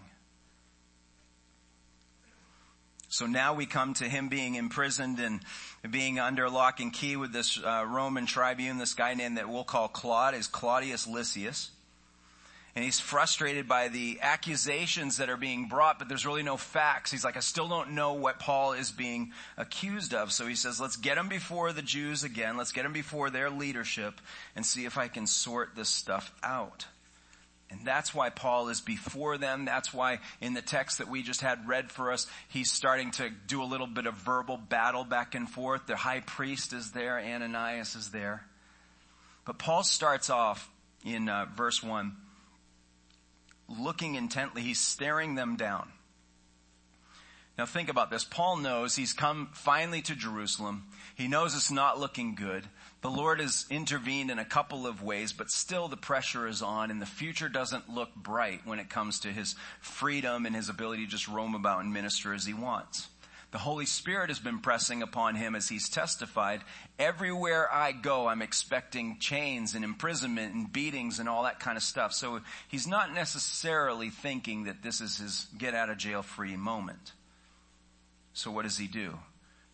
So 3.10 3.26
now 3.26 3.56
we 3.56 3.66
come 3.66 3.96
to 3.96 4.06
him 4.06 4.30
being 4.30 4.54
imprisoned 4.54 5.20
and 5.20 5.42
being 5.90 6.20
under 6.20 6.48
lock 6.48 6.80
and 6.80 6.94
key 6.94 7.16
with 7.16 7.34
this 7.34 7.60
uh, 7.62 7.84
Roman 7.88 8.28
tribune, 8.28 8.78
this 8.78 8.94
guy 8.94 9.16
named 9.16 9.38
that 9.38 9.50
we'll 9.50 9.64
call 9.64 9.88
Claude, 9.88 10.36
is 10.36 10.46
Claudius 10.46 11.08
Lysias. 11.08 11.72
And 12.76 12.86
he's 12.86 13.00
frustrated 13.00 13.68
by 13.68 13.88
the 13.88 14.20
accusations 14.22 15.18
that 15.18 15.28
are 15.28 15.38
being 15.38 15.68
brought, 15.68 15.98
but 15.98 16.08
there's 16.08 16.26
really 16.26 16.44
no 16.44 16.56
facts. 16.56 17.10
He's 17.10 17.26
like, 17.26 17.36
I 17.36 17.40
still 17.40 17.68
don't 17.68 17.92
know 17.92 18.14
what 18.14 18.40
Paul 18.40 18.74
is 18.74 18.92
being 18.92 19.32
accused 19.58 20.14
of. 20.14 20.32
So 20.32 20.46
he 20.46 20.56
says, 20.56 20.80
let's 20.80 20.96
get 20.96 21.18
him 21.18 21.30
before 21.30 21.74
the 21.74 21.82
Jews 21.82 22.24
again. 22.24 22.58
Let's 22.58 22.72
get 22.72 22.86
him 22.86 22.94
before 22.94 23.32
their 23.32 23.50
leadership 23.50 24.22
and 24.56 24.64
see 24.64 24.86
if 24.86 25.00
I 25.00 25.08
can 25.08 25.26
sort 25.26 25.76
this 25.76 25.90
stuff 25.90 26.32
out. 26.44 26.86
And 27.72 27.82
that's 27.86 28.16
why 28.16 28.30
Paul 28.30 28.70
is 28.70 28.82
before 28.82 29.38
them. 29.38 29.64
That's 29.64 29.94
why 29.94 30.20
in 30.42 30.56
the 30.56 30.62
text 30.62 30.98
that 30.98 31.08
we 31.08 31.22
just 31.22 31.42
had 31.42 31.68
read 31.68 31.92
for 31.92 32.12
us, 32.12 32.26
he's 32.48 32.72
starting 32.72 33.12
to 33.12 33.30
do 33.48 33.62
a 33.62 33.66
little 33.66 33.86
bit 33.86 34.08
of 34.08 34.16
verbal 34.16 34.58
battle 34.58 35.04
back 35.04 35.36
and 35.36 35.48
forth. 35.48 35.86
The 35.86 35.96
high 35.96 36.22
priest 36.22 36.74
is 36.74 36.92
there. 36.92 37.20
Ananias 37.20 37.96
is 37.96 38.10
there. 38.10 38.46
But 39.46 39.60
Paul 39.60 39.84
starts 39.84 40.30
off 40.30 40.70
in 41.06 41.30
uh, 41.30 41.46
verse 41.56 41.84
one, 41.84 42.18
looking 43.68 44.16
intently. 44.16 44.64
He's 44.64 44.80
staring 44.80 45.36
them 45.36 45.56
down. 45.56 45.92
Now 47.58 47.66
think 47.66 47.90
about 47.90 48.10
this. 48.10 48.24
Paul 48.24 48.58
knows 48.58 48.96
he's 48.96 49.14
come 49.14 49.50
finally 49.54 50.02
to 50.04 50.16
Jerusalem. 50.16 50.86
He 51.16 51.28
knows 51.28 51.56
it's 51.56 51.72
not 51.72 52.00
looking 52.00 52.36
good. 52.36 52.64
The 53.02 53.10
Lord 53.10 53.40
has 53.40 53.66
intervened 53.70 54.30
in 54.30 54.40
a 54.40 54.46
couple 54.46 54.86
of 54.86 55.02
ways, 55.02 55.32
but 55.32 55.50
still 55.50 55.88
the 55.88 55.96
pressure 55.96 56.48
is 56.48 56.62
on 56.62 56.92
and 56.92 57.02
the 57.02 57.06
future 57.06 57.48
doesn't 57.48 57.90
look 57.90 58.14
bright 58.14 58.62
when 58.66 58.80
it 58.80 58.90
comes 58.90 59.20
to 59.22 59.30
his 59.30 59.56
freedom 59.80 60.46
and 60.46 60.54
his 60.54 60.68
ability 60.68 61.06
to 61.06 61.12
just 61.12 61.30
roam 61.30 61.56
about 61.56 61.80
and 61.80 61.94
minister 61.94 62.34
as 62.34 62.46
he 62.46 62.54
wants. 62.54 63.08
The 63.52 63.58
Holy 63.58 63.86
Spirit 63.86 64.30
has 64.30 64.40
been 64.40 64.60
pressing 64.60 65.02
upon 65.02 65.36
him 65.36 65.56
as 65.56 65.70
he's 65.70 65.90
testified. 65.90 66.62
Everywhere 67.00 67.74
I 67.74 67.94
go, 67.94 68.28
I'm 68.28 68.42
expecting 68.42 69.18
chains 69.20 69.74
and 69.74 69.84
imprisonment 69.84 70.54
and 70.54 70.72
beatings 70.72 71.20
and 71.20 71.28
all 71.28 71.44
that 71.44 71.60
kind 71.60 71.78
of 71.78 71.84
stuff. 71.84 72.14
So 72.14 72.42
he's 72.68 72.86
not 72.86 73.14
necessarily 73.14 74.10
thinking 74.10 74.66
that 74.66 74.84
this 74.84 75.00
is 75.00 75.18
his 75.18 75.48
get 75.58 75.74
out 75.74 75.90
of 75.90 75.98
jail 75.98 76.22
free 76.22 76.58
moment. 76.58 77.14
So 78.34 78.52
what 78.52 78.64
does 78.64 78.78
he 78.78 78.88
do? 78.88 79.18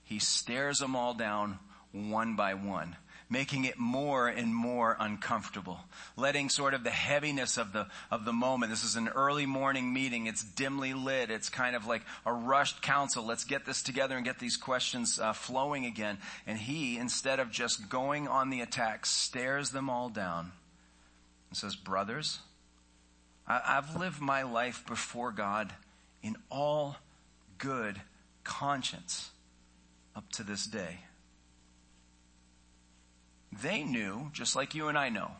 He 0.04 0.20
stares 0.20 0.78
them 0.78 0.96
all 0.96 1.16
down 1.16 1.58
one 1.92 2.36
by 2.36 2.54
one 2.54 2.96
making 3.30 3.66
it 3.66 3.78
more 3.78 4.28
and 4.28 4.54
more 4.54 4.96
uncomfortable, 5.00 5.80
letting 6.16 6.50
sort 6.50 6.74
of 6.74 6.84
the 6.84 6.92
heaviness 6.92 7.58
of 7.58 7.74
the, 7.74 7.88
of 8.12 8.24
the 8.26 8.34
moment. 8.34 8.72
This 8.72 8.84
is 8.84 8.96
an 8.96 9.08
early 9.08 9.46
morning 9.46 9.94
meeting. 9.94 10.28
It's 10.28 10.44
dimly 10.44 10.94
lit. 10.94 11.32
It's 11.32 11.50
kind 11.50 11.76
of 11.76 11.88
like 11.88 12.04
a 12.26 12.34
rushed 12.34 12.82
council. 12.82 13.26
Let's 13.26 13.44
get 13.44 13.66
this 13.66 13.82
together 13.82 14.16
and 14.16 14.26
get 14.26 14.40
these 14.40 14.58
questions 14.58 15.20
uh, 15.20 15.34
flowing 15.34 15.86
again. 15.86 16.18
And 16.46 16.58
he, 16.58 16.98
instead 16.98 17.40
of 17.40 17.52
just 17.52 17.90
going 17.90 18.28
on 18.28 18.50
the 18.50 18.62
attack, 18.62 19.06
stares 19.06 19.72
them 19.72 19.90
all 19.90 20.10
down 20.10 20.52
and 21.50 21.58
says, 21.58 21.76
brothers, 21.76 22.40
I, 23.48 23.62
I've 23.66 23.96
lived 23.96 24.22
my 24.22 24.44
life 24.44 24.86
before 24.86 25.32
God 25.32 25.74
in 26.22 26.36
all 26.52 26.98
good 27.58 28.00
conscience 28.44 29.32
up 30.16 30.32
to 30.34 30.44
this 30.44 30.66
day. 30.66 31.00
They 33.62 33.84
knew, 33.84 34.30
just 34.34 34.56
like 34.56 34.76
you 34.76 34.88
and 34.88 34.98
I 34.98 35.10
know, 35.10 35.32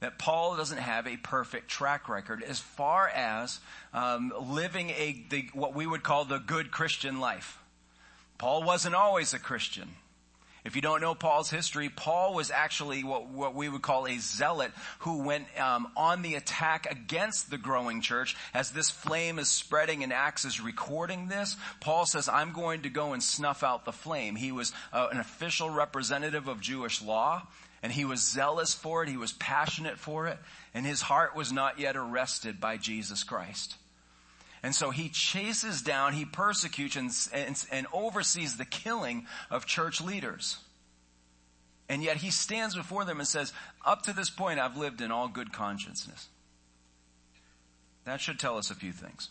that 0.00 0.18
Paul 0.18 0.56
doesn't 0.56 0.78
have 0.78 1.06
a 1.06 1.16
perfect 1.16 1.68
track 1.68 2.08
record 2.08 2.42
as 2.42 2.60
far 2.60 3.08
as 3.08 3.60
um, 3.92 4.32
living 4.40 4.90
a 4.90 5.24
the, 5.28 5.48
what 5.52 5.74
we 5.74 5.86
would 5.86 6.02
call 6.02 6.24
the 6.24 6.38
good 6.38 6.70
Christian 6.70 7.20
life. 7.20 7.58
Paul 8.38 8.62
wasn't 8.62 8.94
always 8.94 9.34
a 9.34 9.38
Christian. 9.38 9.88
If 10.68 10.76
you 10.76 10.82
don't 10.82 11.00
know 11.00 11.14
Paul's 11.14 11.48
history, 11.48 11.88
Paul 11.88 12.34
was 12.34 12.50
actually 12.50 13.02
what, 13.02 13.30
what 13.30 13.54
we 13.54 13.70
would 13.70 13.80
call 13.80 14.06
a 14.06 14.18
zealot 14.18 14.70
who 14.98 15.22
went 15.22 15.46
um, 15.58 15.90
on 15.96 16.20
the 16.20 16.34
attack 16.34 16.86
against 16.90 17.50
the 17.50 17.56
growing 17.56 18.02
church. 18.02 18.36
As 18.52 18.70
this 18.70 18.90
flame 18.90 19.38
is 19.38 19.48
spreading 19.48 20.02
and 20.02 20.12
Acts 20.12 20.44
is 20.44 20.60
recording 20.60 21.28
this, 21.28 21.56
Paul 21.80 22.04
says, 22.04 22.28
I'm 22.28 22.52
going 22.52 22.82
to 22.82 22.90
go 22.90 23.14
and 23.14 23.22
snuff 23.22 23.62
out 23.62 23.86
the 23.86 23.92
flame. 23.92 24.36
He 24.36 24.52
was 24.52 24.74
uh, 24.92 25.08
an 25.10 25.18
official 25.18 25.70
representative 25.70 26.48
of 26.48 26.60
Jewish 26.60 27.00
law 27.00 27.46
and 27.82 27.90
he 27.90 28.04
was 28.04 28.20
zealous 28.20 28.74
for 28.74 29.02
it. 29.02 29.08
He 29.08 29.16
was 29.16 29.32
passionate 29.32 29.98
for 29.98 30.26
it 30.26 30.38
and 30.74 30.84
his 30.84 31.00
heart 31.00 31.34
was 31.34 31.50
not 31.50 31.78
yet 31.78 31.96
arrested 31.96 32.60
by 32.60 32.76
Jesus 32.76 33.24
Christ. 33.24 33.74
And 34.62 34.74
so 34.74 34.90
he 34.90 35.08
chases 35.08 35.82
down, 35.82 36.14
he 36.14 36.24
persecutes 36.24 36.96
and, 36.96 37.10
and, 37.32 37.64
and, 37.70 37.86
oversees 37.92 38.56
the 38.56 38.64
killing 38.64 39.26
of 39.50 39.66
church 39.66 40.00
leaders. 40.00 40.58
And 41.88 42.02
yet 42.02 42.18
he 42.18 42.30
stands 42.30 42.74
before 42.74 43.04
them 43.04 43.18
and 43.18 43.28
says, 43.28 43.52
up 43.86 44.02
to 44.02 44.12
this 44.12 44.30
point 44.30 44.60
I've 44.60 44.76
lived 44.76 45.00
in 45.00 45.10
all 45.10 45.28
good 45.28 45.52
consciousness. 45.52 46.28
That 48.04 48.20
should 48.20 48.38
tell 48.38 48.58
us 48.58 48.70
a 48.70 48.74
few 48.74 48.92
things. 48.92 49.28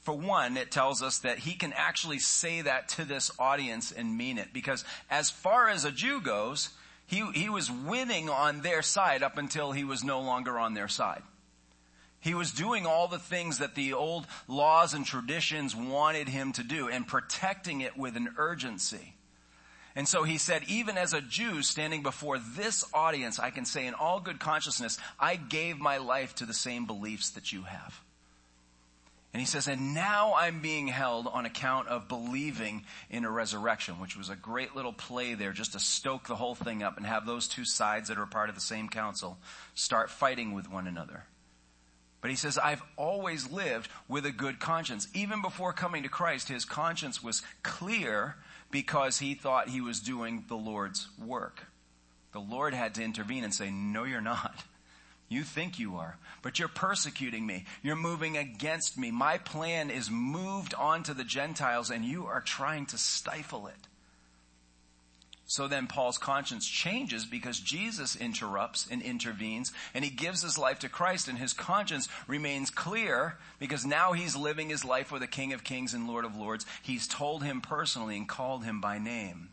For 0.00 0.14
one, 0.14 0.56
it 0.56 0.70
tells 0.70 1.02
us 1.02 1.18
that 1.18 1.38
he 1.40 1.54
can 1.54 1.72
actually 1.74 2.18
say 2.18 2.62
that 2.62 2.88
to 2.90 3.04
this 3.04 3.30
audience 3.38 3.92
and 3.92 4.16
mean 4.16 4.38
it. 4.38 4.52
Because 4.52 4.84
as 5.10 5.28
far 5.28 5.68
as 5.68 5.84
a 5.84 5.90
Jew 5.92 6.20
goes, 6.20 6.70
he, 7.06 7.24
he 7.34 7.48
was 7.48 7.70
winning 7.70 8.30
on 8.30 8.62
their 8.62 8.82
side 8.82 9.22
up 9.22 9.38
until 9.38 9.72
he 9.72 9.84
was 9.84 10.02
no 10.02 10.20
longer 10.20 10.58
on 10.58 10.74
their 10.74 10.88
side. 10.88 11.22
He 12.20 12.34
was 12.34 12.50
doing 12.50 12.84
all 12.84 13.08
the 13.08 13.18
things 13.18 13.58
that 13.58 13.74
the 13.74 13.92
old 13.92 14.26
laws 14.48 14.92
and 14.92 15.06
traditions 15.06 15.74
wanted 15.76 16.28
him 16.28 16.52
to 16.52 16.64
do 16.64 16.88
and 16.88 17.06
protecting 17.06 17.80
it 17.80 17.96
with 17.96 18.16
an 18.16 18.30
urgency. 18.36 19.14
And 19.94 20.06
so 20.06 20.22
he 20.22 20.38
said, 20.38 20.62
even 20.68 20.96
as 20.96 21.12
a 21.12 21.20
Jew 21.20 21.62
standing 21.62 22.02
before 22.02 22.38
this 22.38 22.84
audience, 22.92 23.38
I 23.38 23.50
can 23.50 23.64
say 23.64 23.86
in 23.86 23.94
all 23.94 24.20
good 24.20 24.38
consciousness, 24.38 24.98
I 25.18 25.36
gave 25.36 25.78
my 25.78 25.98
life 25.98 26.34
to 26.36 26.46
the 26.46 26.54
same 26.54 26.86
beliefs 26.86 27.30
that 27.30 27.52
you 27.52 27.62
have. 27.62 28.00
And 29.32 29.40
he 29.40 29.46
says, 29.46 29.68
and 29.68 29.94
now 29.94 30.34
I'm 30.34 30.60
being 30.60 30.88
held 30.88 31.26
on 31.26 31.46
account 31.46 31.88
of 31.88 32.08
believing 32.08 32.84
in 33.10 33.24
a 33.24 33.30
resurrection, 33.30 34.00
which 34.00 34.16
was 34.16 34.30
a 34.30 34.36
great 34.36 34.74
little 34.74 34.92
play 34.92 35.34
there 35.34 35.52
just 35.52 35.72
to 35.72 35.80
stoke 35.80 36.26
the 36.26 36.36
whole 36.36 36.54
thing 36.54 36.82
up 36.82 36.96
and 36.96 37.04
have 37.04 37.26
those 37.26 37.46
two 37.46 37.64
sides 37.64 38.08
that 38.08 38.18
are 38.18 38.26
part 38.26 38.48
of 38.48 38.54
the 38.54 38.60
same 38.60 38.88
council 38.88 39.38
start 39.74 40.10
fighting 40.10 40.54
with 40.54 40.70
one 40.70 40.86
another. 40.86 41.24
But 42.20 42.30
he 42.30 42.36
says, 42.36 42.58
I've 42.58 42.82
always 42.96 43.50
lived 43.50 43.88
with 44.08 44.26
a 44.26 44.32
good 44.32 44.58
conscience. 44.58 45.08
Even 45.14 45.40
before 45.40 45.72
coming 45.72 46.02
to 46.02 46.08
Christ, 46.08 46.48
his 46.48 46.64
conscience 46.64 47.22
was 47.22 47.42
clear 47.62 48.36
because 48.70 49.18
he 49.18 49.34
thought 49.34 49.68
he 49.68 49.80
was 49.80 50.00
doing 50.00 50.44
the 50.48 50.56
Lord's 50.56 51.08
work. 51.24 51.66
The 52.32 52.40
Lord 52.40 52.74
had 52.74 52.94
to 52.96 53.02
intervene 53.02 53.44
and 53.44 53.54
say, 53.54 53.70
no, 53.70 54.04
you're 54.04 54.20
not. 54.20 54.64
You 55.28 55.42
think 55.42 55.78
you 55.78 55.96
are, 55.96 56.16
but 56.42 56.58
you're 56.58 56.68
persecuting 56.68 57.46
me. 57.46 57.66
You're 57.82 57.96
moving 57.96 58.36
against 58.36 58.96
me. 58.96 59.10
My 59.10 59.38
plan 59.38 59.90
is 59.90 60.10
moved 60.10 60.74
on 60.74 61.02
to 61.04 61.14
the 61.14 61.24
Gentiles 61.24 61.90
and 61.90 62.04
you 62.04 62.26
are 62.26 62.40
trying 62.40 62.86
to 62.86 62.98
stifle 62.98 63.66
it. 63.66 63.87
So 65.50 65.66
then 65.66 65.86
Paul's 65.86 66.18
conscience 66.18 66.68
changes 66.68 67.24
because 67.24 67.58
Jesus 67.58 68.14
interrupts 68.14 68.86
and 68.90 69.00
intervenes 69.00 69.72
and 69.94 70.04
he 70.04 70.10
gives 70.10 70.42
his 70.42 70.58
life 70.58 70.80
to 70.80 70.90
Christ 70.90 71.26
and 71.26 71.38
his 71.38 71.54
conscience 71.54 72.06
remains 72.26 72.68
clear 72.68 73.38
because 73.58 73.86
now 73.86 74.12
he's 74.12 74.36
living 74.36 74.68
his 74.68 74.84
life 74.84 75.10
with 75.10 75.22
the 75.22 75.26
King 75.26 75.54
of 75.54 75.64
Kings 75.64 75.94
and 75.94 76.06
Lord 76.06 76.26
of 76.26 76.36
Lords. 76.36 76.66
He's 76.82 77.08
told 77.08 77.42
him 77.42 77.62
personally 77.62 78.18
and 78.18 78.28
called 78.28 78.62
him 78.62 78.82
by 78.82 78.98
name. 78.98 79.48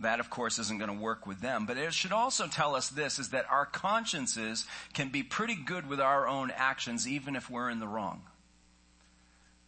That 0.00 0.20
of 0.20 0.28
course 0.28 0.58
isn't 0.58 0.78
going 0.78 0.94
to 0.94 1.02
work 1.02 1.26
with 1.26 1.40
them, 1.40 1.64
but 1.64 1.78
it 1.78 1.94
should 1.94 2.12
also 2.12 2.48
tell 2.48 2.76
us 2.76 2.90
this 2.90 3.18
is 3.18 3.30
that 3.30 3.50
our 3.50 3.64
consciences 3.64 4.66
can 4.92 5.08
be 5.08 5.22
pretty 5.22 5.54
good 5.56 5.88
with 5.88 6.00
our 6.00 6.28
own 6.28 6.50
actions 6.54 7.08
even 7.08 7.34
if 7.34 7.48
we're 7.48 7.70
in 7.70 7.80
the 7.80 7.88
wrong. 7.88 8.24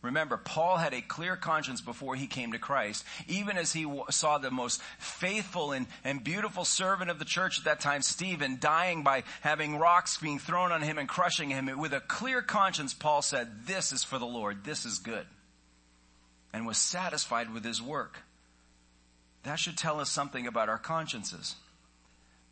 Remember, 0.03 0.37
Paul 0.37 0.79
had 0.79 0.95
a 0.95 1.01
clear 1.01 1.37
conscience 1.37 1.81
before 1.81 2.17
he 2.17 2.27
came 2.27 2.53
to 2.53 2.59
Christ, 2.59 3.05
even 3.29 3.57
as 3.57 3.73
he 3.73 3.87
saw 4.11 4.39
the 4.39 4.51
most 4.51 4.83
faithful 4.99 5.71
and, 5.71 5.87
and 6.03 6.25
beautiful 6.25 6.65
servant 6.65 7.09
of 7.09 7.21
the 7.21 7.25
church 7.25 7.61
at 7.61 7.65
that 7.67 7.81
time, 7.81 8.03
Stephen, 8.03 8.59
dying 8.61 9.05
by 9.05 9.23
having 9.43 9.79
rocks 9.79 10.19
being 10.19 10.41
thrown 10.41 10.73
on 10.73 10.83
him 10.83 10.99
and 10.99 11.09
crushing 11.09 11.51
him. 11.51 11.71
With 11.79 11.95
a 11.95 12.01
clear 12.01 12.43
conscience, 12.43 12.93
Paul 12.93 13.23
said, 13.23 13.67
this 13.67 13.93
is 13.93 14.03
for 14.03 14.19
the 14.19 14.27
Lord, 14.27 14.65
this 14.65 14.85
is 14.85 14.99
good, 14.99 15.27
and 16.53 16.67
was 16.67 16.79
satisfied 16.79 17.55
with 17.55 17.65
his 17.65 17.81
work. 17.81 18.19
That 19.45 19.61
should 19.61 19.79
tell 19.79 20.01
us 20.01 20.11
something 20.11 20.49
about 20.49 20.69
our 20.69 20.79
consciences 20.79 21.55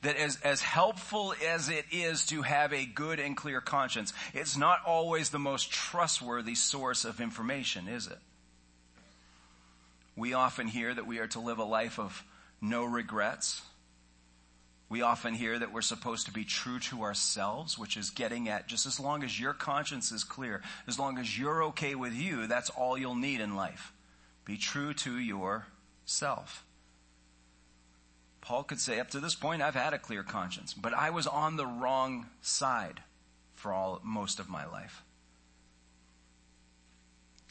that 0.03 0.17
as, 0.17 0.39
as 0.43 0.61
helpful 0.63 1.35
as 1.47 1.69
it 1.69 1.85
is 1.91 2.27
to 2.27 2.43
have 2.43 2.73
a 2.73 2.87
good 2.87 3.21
and 3.21 3.37
clear 3.37 3.61
conscience, 3.61 4.13
it's 4.33 4.57
not 4.57 4.79
always 4.87 5.31
the 5.31 5.39
most 5.39 5.71
trustworthy 5.71 6.55
source 6.55 7.05
of 7.05 7.21
information, 7.21 7.87
is 7.87 8.07
it? 8.07 8.19
We 10.17 10.33
often 10.35 10.69
hear 10.69 10.95
that 10.95 11.07
we 11.07 11.19
are 11.19 11.27
to 11.29 11.41
live 11.41 11.59
a 11.59 11.65
life 11.65 11.99
of 11.99 12.25
no 12.61 12.85
regrets. 12.85 13.63
We 14.89 15.03
often 15.03 15.35
hear 15.35 15.59
that 15.59 15.73
we're 15.73 15.83
supposed 15.83 16.27
to 16.27 16.33
be 16.33 16.45
true 16.45 16.79
to 16.81 17.03
ourselves, 17.03 17.79
which 17.79 17.97
is 17.97 18.11
getting 18.11 18.49
at 18.49 18.67
just 18.67 18.87
as 18.87 18.99
long 18.99 19.23
as 19.23 19.39
your 19.39 19.53
conscience 19.53 20.13
is 20.13 20.25
clear, 20.25 20.63
as 20.89 20.99
long 20.99 21.19
as 21.19 21.39
you're 21.39 21.65
okay 21.65 21.95
with 21.95 22.13
you, 22.13 22.47
that's 22.47 22.71
all 22.71 22.99
you'll 22.99 23.15
need 23.15 23.41
in 23.41 23.55
life. 23.55 23.93
Be 24.45 24.57
true 24.57 24.93
to 24.95 25.19
yourself. 25.19 26.65
Paul 28.41 28.65
could 28.65 28.81
say, 28.81 28.99
up 29.01 29.11
to 29.11 29.21
this 29.21 29.35
point, 29.35 29.63
I've 29.63 29.75
had 29.75 29.93
a 29.93 29.99
clear 29.99 30.23
conscience, 30.23 30.75
but 30.75 30.95
I 30.95 31.11
was 31.11 31.27
on 31.27 31.57
the 31.57 31.67
wrong 31.67 32.27
side 32.41 33.03
for 33.55 33.73
all, 33.73 34.01
most 34.03 34.41
of 34.41 34.49
my 34.49 34.67
life. 34.67 35.03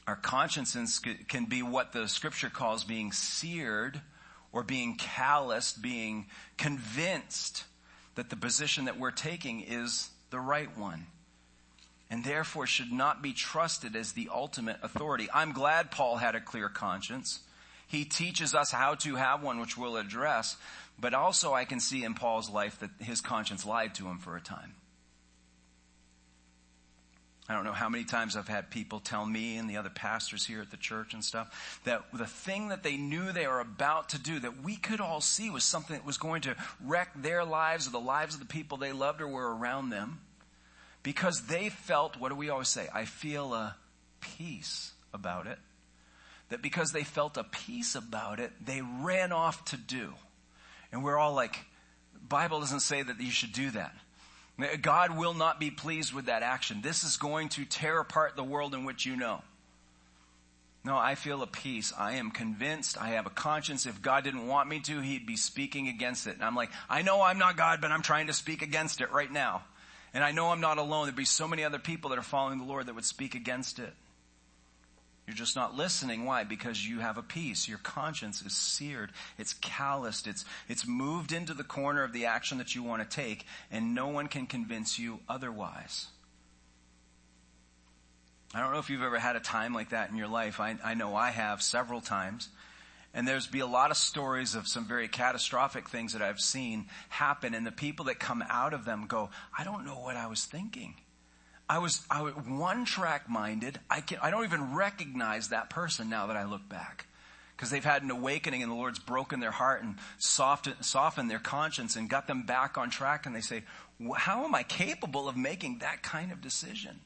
Our 0.07 0.15
consciences 0.15 0.99
can 1.27 1.45
be 1.45 1.61
what 1.61 1.91
the 1.91 2.07
scripture 2.07 2.49
calls 2.49 2.83
being 2.83 3.11
seared 3.11 4.01
or 4.51 4.63
being 4.63 4.95
calloused, 4.95 5.81
being 5.81 6.25
convinced 6.57 7.65
that 8.15 8.31
the 8.31 8.35
position 8.35 8.85
that 8.85 8.97
we're 8.97 9.11
taking 9.11 9.61
is 9.61 10.09
the 10.31 10.39
right 10.39 10.75
one 10.75 11.05
and 12.09 12.23
therefore 12.23 12.65
should 12.65 12.91
not 12.91 13.21
be 13.21 13.33
trusted 13.33 13.95
as 13.95 14.13
the 14.13 14.29
ultimate 14.33 14.77
authority. 14.81 15.29
I'm 15.33 15.51
glad 15.51 15.91
Paul 15.91 16.17
had 16.17 16.35
a 16.35 16.41
clear 16.41 16.69
conscience. 16.69 17.41
He 17.89 18.05
teaches 18.05 18.55
us 18.55 18.71
how 18.71 18.95
to 18.95 19.15
have 19.15 19.43
one, 19.43 19.59
which 19.59 19.77
we'll 19.77 19.97
address. 19.97 20.55
But 20.99 21.13
also 21.13 21.53
I 21.53 21.65
can 21.65 21.79
see 21.79 22.03
in 22.03 22.13
Paul's 22.13 22.49
life 22.49 22.79
that 22.79 22.91
his 22.99 23.19
conscience 23.19 23.65
lied 23.65 23.95
to 23.95 24.05
him 24.05 24.19
for 24.19 24.37
a 24.37 24.41
time. 24.41 24.75
I 27.49 27.55
don't 27.55 27.63
know 27.63 27.71
how 27.71 27.89
many 27.89 28.03
times 28.03 28.37
I've 28.37 28.47
had 28.47 28.69
people 28.69 28.99
tell 28.99 29.25
me 29.25 29.57
and 29.57 29.67
the 29.67 29.77
other 29.77 29.89
pastors 29.89 30.45
here 30.45 30.61
at 30.61 30.69
the 30.69 30.77
church 30.77 31.15
and 31.15 31.25
stuff 31.25 31.81
that 31.83 32.03
the 32.13 32.27
thing 32.27 32.67
that 32.67 32.83
they 32.83 32.95
knew 32.95 33.31
they 33.31 33.47
were 33.47 33.59
about 33.59 34.09
to 34.09 34.19
do 34.19 34.39
that 34.39 34.61
we 34.61 34.75
could 34.75 35.01
all 35.01 35.19
see 35.19 35.49
was 35.49 35.63
something 35.63 35.95
that 35.95 36.05
was 36.05 36.19
going 36.19 36.41
to 36.41 36.55
wreck 36.85 37.09
their 37.15 37.43
lives 37.43 37.87
or 37.87 37.89
the 37.89 37.99
lives 37.99 38.35
of 38.35 38.39
the 38.39 38.45
people 38.45 38.77
they 38.77 38.91
loved 38.91 39.19
or 39.19 39.27
were 39.27 39.55
around 39.55 39.89
them 39.89 40.19
because 41.01 41.47
they 41.47 41.69
felt, 41.69 42.19
what 42.19 42.29
do 42.29 42.35
we 42.35 42.51
always 42.51 42.67
say? 42.67 42.87
I 42.93 43.05
feel 43.05 43.55
a 43.55 43.75
peace 44.21 44.91
about 45.11 45.47
it. 45.47 45.57
That 46.49 46.61
because 46.61 46.91
they 46.91 47.03
felt 47.03 47.37
a 47.37 47.43
peace 47.43 47.95
about 47.95 48.39
it, 48.39 48.51
they 48.63 48.81
ran 48.81 49.31
off 49.31 49.65
to 49.65 49.77
do. 49.77 50.13
And 50.91 51.03
we're 51.03 51.17
all 51.17 51.33
like, 51.33 51.57
Bible 52.27 52.59
doesn't 52.59 52.79
say 52.81 53.01
that 53.01 53.19
you 53.19 53.31
should 53.31 53.53
do 53.53 53.71
that. 53.71 53.93
God 54.81 55.17
will 55.17 55.33
not 55.33 55.59
be 55.59 55.71
pleased 55.71 56.13
with 56.13 56.25
that 56.25 56.43
action. 56.43 56.81
This 56.81 57.03
is 57.03 57.17
going 57.17 57.49
to 57.49 57.65
tear 57.65 57.99
apart 57.99 58.35
the 58.35 58.43
world 58.43 58.73
in 58.73 58.83
which 58.83 59.05
you 59.05 59.15
know. 59.15 59.41
No, 60.83 60.97
I 60.97 61.15
feel 61.15 61.41
a 61.41 61.47
peace. 61.47 61.93
I 61.97 62.13
am 62.13 62.31
convinced. 62.31 62.99
I 63.01 63.09
have 63.09 63.25
a 63.25 63.29
conscience. 63.29 63.85
If 63.85 64.01
God 64.01 64.23
didn't 64.23 64.47
want 64.47 64.69
me 64.69 64.79
to, 64.81 65.01
He'd 65.01 65.25
be 65.25 65.35
speaking 65.35 65.87
against 65.87 66.25
it. 66.25 66.35
And 66.35 66.43
I'm 66.43 66.55
like, 66.55 66.71
I 66.89 67.01
know 67.01 67.21
I'm 67.21 67.37
not 67.37 67.57
God, 67.57 67.81
but 67.81 67.91
I'm 67.91 68.01
trying 68.01 68.27
to 68.27 68.33
speak 68.33 68.61
against 68.61 69.01
it 69.01 69.11
right 69.11 69.31
now. 69.31 69.63
And 70.13 70.23
I 70.23 70.31
know 70.31 70.47
I'm 70.47 70.61
not 70.61 70.77
alone. 70.77 71.05
There'd 71.05 71.15
be 71.15 71.25
so 71.25 71.47
many 71.47 71.63
other 71.63 71.79
people 71.79 72.09
that 72.09 72.19
are 72.19 72.23
following 72.23 72.59
the 72.59 72.65
Lord 72.65 72.87
that 72.87 72.95
would 72.95 73.05
speak 73.05 73.35
against 73.35 73.79
it. 73.79 73.93
You're 75.29 75.35
just 75.35 75.55
not 75.55 75.77
listening. 75.77 76.25
Why? 76.25 76.43
Because 76.43 76.83
you 76.83 77.01
have 77.01 77.19
a 77.19 77.21
peace. 77.21 77.67
Your 77.67 77.77
conscience 77.77 78.41
is 78.41 78.57
seared. 78.57 79.11
It's 79.37 79.53
calloused. 79.53 80.25
It's, 80.25 80.43
it's 80.67 80.87
moved 80.87 81.31
into 81.31 81.53
the 81.53 81.63
corner 81.63 82.03
of 82.03 82.13
the 82.13 82.25
action 82.25 82.57
that 82.57 82.73
you 82.73 82.81
want 82.81 83.07
to 83.07 83.15
take, 83.15 83.45
and 83.69 83.93
no 83.93 84.07
one 84.07 84.25
can 84.25 84.47
convince 84.47 84.97
you 84.97 85.19
otherwise. 85.29 86.07
I 88.55 88.59
don't 88.59 88.73
know 88.73 88.79
if 88.79 88.89
you've 88.89 89.03
ever 89.03 89.19
had 89.19 89.35
a 89.35 89.39
time 89.39 89.71
like 89.71 89.89
that 89.89 90.09
in 90.09 90.17
your 90.17 90.27
life. 90.27 90.59
I, 90.59 90.77
I 90.83 90.95
know 90.95 91.15
I 91.15 91.29
have 91.29 91.61
several 91.61 92.01
times. 92.01 92.49
And 93.13 93.27
there's 93.27 93.45
be 93.45 93.59
a 93.59 93.67
lot 93.67 93.91
of 93.91 93.97
stories 93.97 94.55
of 94.55 94.67
some 94.67 94.87
very 94.87 95.07
catastrophic 95.07 95.89
things 95.89 96.13
that 96.13 96.23
I've 96.23 96.39
seen 96.39 96.87
happen, 97.09 97.53
and 97.53 97.67
the 97.67 97.71
people 97.71 98.05
that 98.05 98.17
come 98.17 98.43
out 98.49 98.73
of 98.73 98.83
them 98.83 99.05
go, 99.07 99.29
I 99.55 99.63
don't 99.63 99.85
know 99.85 99.99
what 99.99 100.17
I 100.17 100.25
was 100.25 100.45
thinking. 100.45 100.95
I 101.69 101.77
was, 101.77 102.01
I 102.09 102.23
was 102.23 102.33
one 102.33 102.83
track 102.83 103.29
minded. 103.29 103.79
I 103.89 104.01
can, 104.01 104.17
I 104.23 104.31
don't 104.31 104.43
even 104.43 104.73
recognize 104.73 105.49
that 105.49 105.69
person 105.69 106.09
now 106.09 106.27
that 106.27 106.35
I 106.35 106.45
look 106.45 106.67
back. 106.67 107.05
Because 107.55 107.69
they've 107.69 107.83
had 107.83 108.01
an 108.01 108.09
awakening 108.09 108.63
and 108.63 108.71
the 108.71 108.75
Lord's 108.75 108.99
broken 108.99 109.39
their 109.39 109.51
heart 109.51 109.83
and 109.83 109.95
softened, 110.17 110.77
softened 110.81 111.29
their 111.29 111.39
conscience 111.39 111.95
and 111.95 112.09
got 112.09 112.25
them 112.25 112.43
back 112.43 112.77
on 112.77 112.89
track 112.89 113.25
and 113.25 113.35
they 113.35 113.41
say, 113.41 113.63
how 114.15 114.45
am 114.45 114.55
I 114.55 114.63
capable 114.63 115.29
of 115.29 115.37
making 115.37 115.79
that 115.79 116.01
kind 116.01 116.31
of 116.31 116.41
decision? 116.41 117.01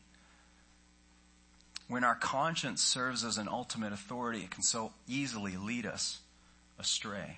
When 1.88 2.04
our 2.04 2.15
conscience 2.15 2.82
serves 2.82 3.26
as 3.26 3.38
an 3.38 3.49
ultimate 3.49 3.91
authority, 3.91 4.41
it 4.41 4.52
can 4.52 4.63
so 4.63 4.93
easily 5.08 5.58
lead 5.58 5.86
us 5.86 6.19
astray. 6.80 7.38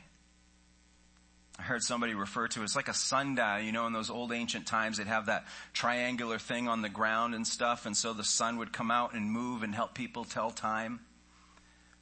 I 1.57 1.61
heard 1.61 1.83
somebody 1.83 2.13
refer 2.13 2.47
to 2.49 2.61
it, 2.61 2.63
it's 2.63 2.75
like 2.75 2.89
a 2.89 2.93
sundial, 2.93 3.61
you 3.61 3.71
know, 3.71 3.87
in 3.87 3.93
those 3.93 4.09
old 4.09 4.33
ancient 4.33 4.67
times 4.67 4.97
they'd 4.97 5.07
have 5.07 5.27
that 5.27 5.45
triangular 5.73 6.37
thing 6.37 6.67
on 6.67 6.81
the 6.81 6.89
ground 6.89 7.33
and 7.33 7.47
stuff, 7.47 7.85
and 7.85 7.95
so 7.95 8.11
the 8.13 8.23
sun 8.23 8.57
would 8.57 8.73
come 8.73 8.91
out 8.91 9.13
and 9.13 9.31
move 9.31 9.63
and 9.63 9.73
help 9.73 9.93
people 9.93 10.25
tell 10.25 10.51
time. 10.51 10.99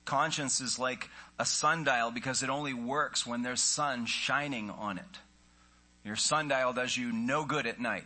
Conscience 0.06 0.60
is 0.60 0.80
like 0.80 1.10
a 1.40 1.46
sundial 1.46 2.12
because 2.12 2.44
it 2.44 2.50
only 2.50 2.74
works 2.74 3.26
when 3.26 3.42
there's 3.42 3.62
sun 3.62 4.06
shining 4.06 4.70
on 4.70 4.98
it. 4.98 5.20
Your 6.04 6.16
sundial 6.16 6.74
does 6.74 6.98
you 6.98 7.12
no 7.12 7.46
good 7.46 7.66
at 7.68 7.80
night. 7.80 8.06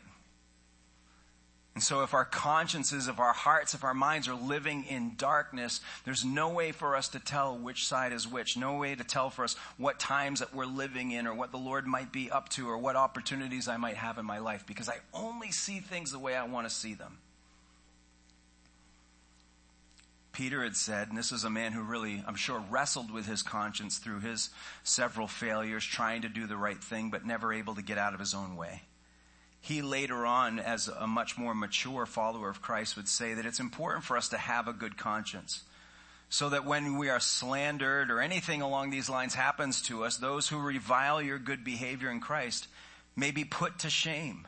And 1.78 1.84
so 1.84 2.02
if 2.02 2.16
our 2.16 2.26
consciences, 2.26 3.08
if 3.08 3.20
our 3.20 3.34
hearts, 3.34 3.76
if 3.76 3.84
our 3.84 3.94
minds 3.94 4.28
are 4.28 4.34
living 4.34 4.86
in 4.86 5.14
darkness, 5.16 5.80
there's 6.06 6.26
no 6.26 6.50
way 6.50 6.72
for 6.72 6.96
us 6.96 7.08
to 7.10 7.20
tell 7.20 7.56
which 7.56 7.86
side 7.86 8.14
is 8.14 8.28
which. 8.28 8.58
No 8.58 8.78
way 8.78 8.96
to 8.96 9.04
tell 9.04 9.30
for 9.30 9.44
us 9.44 9.56
what 9.78 10.00
times 10.00 10.40
that 10.40 10.56
we're 10.56 10.66
living 10.66 11.12
in 11.12 11.28
or 11.28 11.36
what 11.36 11.52
the 11.52 11.60
Lord 11.60 11.86
might 11.86 12.12
be 12.12 12.32
up 12.32 12.50
to 12.50 12.68
or 12.68 12.80
what 12.80 12.96
opportunities 12.96 13.68
I 13.68 13.78
might 13.78 13.98
have 13.98 14.18
in 14.18 14.26
my 14.26 14.40
life 14.40 14.66
because 14.66 14.90
I 14.90 14.98
only 15.14 15.52
see 15.52 15.80
things 15.80 16.12
the 16.12 16.18
way 16.18 16.34
I 16.36 16.46
want 16.46 16.68
to 16.68 16.74
see 16.74 16.96
them. 16.96 17.20
Peter 20.32 20.64
had 20.64 20.76
said, 20.76 21.10
and 21.10 21.18
this 21.18 21.32
is 21.32 21.44
a 21.44 21.50
man 21.52 21.74
who 21.74 21.84
really, 21.84 22.24
I'm 22.28 22.34
sure, 22.34 22.64
wrestled 22.72 23.12
with 23.12 23.28
his 23.28 23.44
conscience 23.44 24.00
through 24.00 24.22
his 24.22 24.50
several 24.82 25.28
failures, 25.28 25.86
trying 25.86 26.24
to 26.24 26.28
do 26.28 26.48
the 26.48 26.58
right 26.58 26.84
thing, 26.84 27.12
but 27.12 27.24
never 27.24 27.54
able 27.54 27.76
to 27.76 27.84
get 27.84 28.00
out 28.00 28.16
of 28.16 28.20
his 28.20 28.34
own 28.34 28.56
way 28.56 28.82
he 29.62 29.82
later 29.82 30.26
on, 30.26 30.60
as 30.60 30.88
a 30.88 31.08
much 31.08 31.38
more 31.38 31.54
mature 31.54 32.06
follower 32.06 32.50
of 32.50 32.62
Christ, 32.62 32.96
would 32.96 33.08
say 33.08 33.34
that 33.34 33.46
it's 33.46 33.60
important 33.60 34.04
for 34.04 34.16
us 34.16 34.30
to 34.30 34.38
have 34.38 34.68
a 34.68 34.74
good 34.74 34.98
conscience. 34.98 35.64
So 36.30 36.50
that 36.50 36.66
when 36.66 36.98
we 36.98 37.10
are 37.10 37.20
slandered 37.20 38.12
or 38.12 38.20
anything 38.20 38.62
along 38.62 38.90
these 38.90 39.10
lines 39.10 39.34
happens 39.34 39.82
to 39.84 40.04
us, 40.04 40.18
those 40.18 40.48
who 40.48 40.60
revile 40.60 41.22
your 41.22 41.40
good 41.40 41.64
behavior 41.64 42.12
in 42.12 42.20
Christ 42.20 42.68
may 43.16 43.32
be 43.32 43.46
put 43.46 43.80
to 43.80 43.90
shame. 43.90 44.48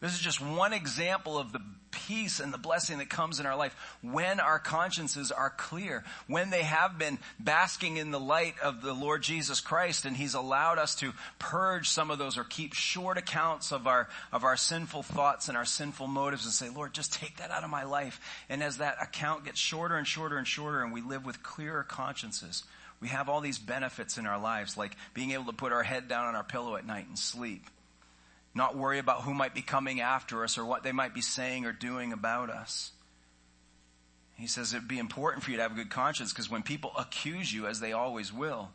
This 0.00 0.12
is 0.12 0.20
just 0.20 0.40
one 0.40 0.72
example 0.72 1.38
of 1.38 1.52
the 1.52 1.60
peace 1.90 2.40
and 2.40 2.52
the 2.52 2.58
blessing 2.58 2.98
that 2.98 3.08
comes 3.08 3.40
in 3.40 3.46
our 3.46 3.56
life 3.56 3.74
when 4.02 4.40
our 4.40 4.58
consciences 4.58 5.30
are 5.32 5.50
clear, 5.50 6.04
when 6.26 6.50
they 6.50 6.62
have 6.62 6.98
been 6.98 7.18
basking 7.38 7.96
in 7.96 8.10
the 8.10 8.20
light 8.20 8.54
of 8.62 8.82
the 8.82 8.92
Lord 8.92 9.22
Jesus 9.22 9.60
Christ 9.60 10.04
and 10.04 10.16
He's 10.16 10.34
allowed 10.34 10.78
us 10.78 10.94
to 10.96 11.12
purge 11.38 11.88
some 11.88 12.10
of 12.10 12.18
those 12.18 12.38
or 12.38 12.44
keep 12.44 12.74
short 12.74 13.18
accounts 13.18 13.72
of 13.72 13.86
our, 13.86 14.08
of 14.32 14.44
our 14.44 14.56
sinful 14.56 15.02
thoughts 15.02 15.48
and 15.48 15.56
our 15.56 15.64
sinful 15.64 16.06
motives 16.06 16.44
and 16.44 16.52
say, 16.52 16.68
Lord, 16.68 16.92
just 16.92 17.12
take 17.12 17.36
that 17.38 17.50
out 17.50 17.64
of 17.64 17.70
my 17.70 17.84
life. 17.84 18.20
And 18.48 18.62
as 18.62 18.78
that 18.78 18.96
account 19.02 19.44
gets 19.44 19.58
shorter 19.58 19.96
and 19.96 20.06
shorter 20.06 20.36
and 20.36 20.46
shorter 20.46 20.82
and 20.82 20.92
we 20.92 21.02
live 21.02 21.24
with 21.24 21.42
clearer 21.42 21.82
consciences, 21.82 22.64
we 23.00 23.08
have 23.08 23.28
all 23.28 23.40
these 23.40 23.58
benefits 23.58 24.18
in 24.18 24.26
our 24.26 24.38
lives, 24.38 24.76
like 24.76 24.96
being 25.14 25.30
able 25.30 25.46
to 25.46 25.52
put 25.52 25.72
our 25.72 25.82
head 25.82 26.08
down 26.08 26.26
on 26.26 26.36
our 26.36 26.44
pillow 26.44 26.76
at 26.76 26.86
night 26.86 27.06
and 27.08 27.18
sleep 27.18 27.64
not 28.54 28.76
worry 28.76 28.98
about 28.98 29.22
who 29.22 29.34
might 29.34 29.54
be 29.54 29.62
coming 29.62 30.00
after 30.00 30.42
us 30.44 30.58
or 30.58 30.64
what 30.64 30.82
they 30.82 30.92
might 30.92 31.14
be 31.14 31.20
saying 31.20 31.66
or 31.66 31.72
doing 31.72 32.12
about 32.12 32.50
us. 32.50 32.92
He 34.36 34.46
says 34.46 34.72
it'd 34.72 34.88
be 34.88 34.98
important 34.98 35.44
for 35.44 35.50
you 35.50 35.58
to 35.58 35.62
have 35.62 35.72
a 35.72 35.76
good 35.76 35.90
conscience 35.90 36.32
because 36.32 36.50
when 36.50 36.62
people 36.62 36.92
accuse 36.98 37.52
you, 37.52 37.66
as 37.66 37.78
they 37.78 37.92
always 37.92 38.32
will, 38.32 38.70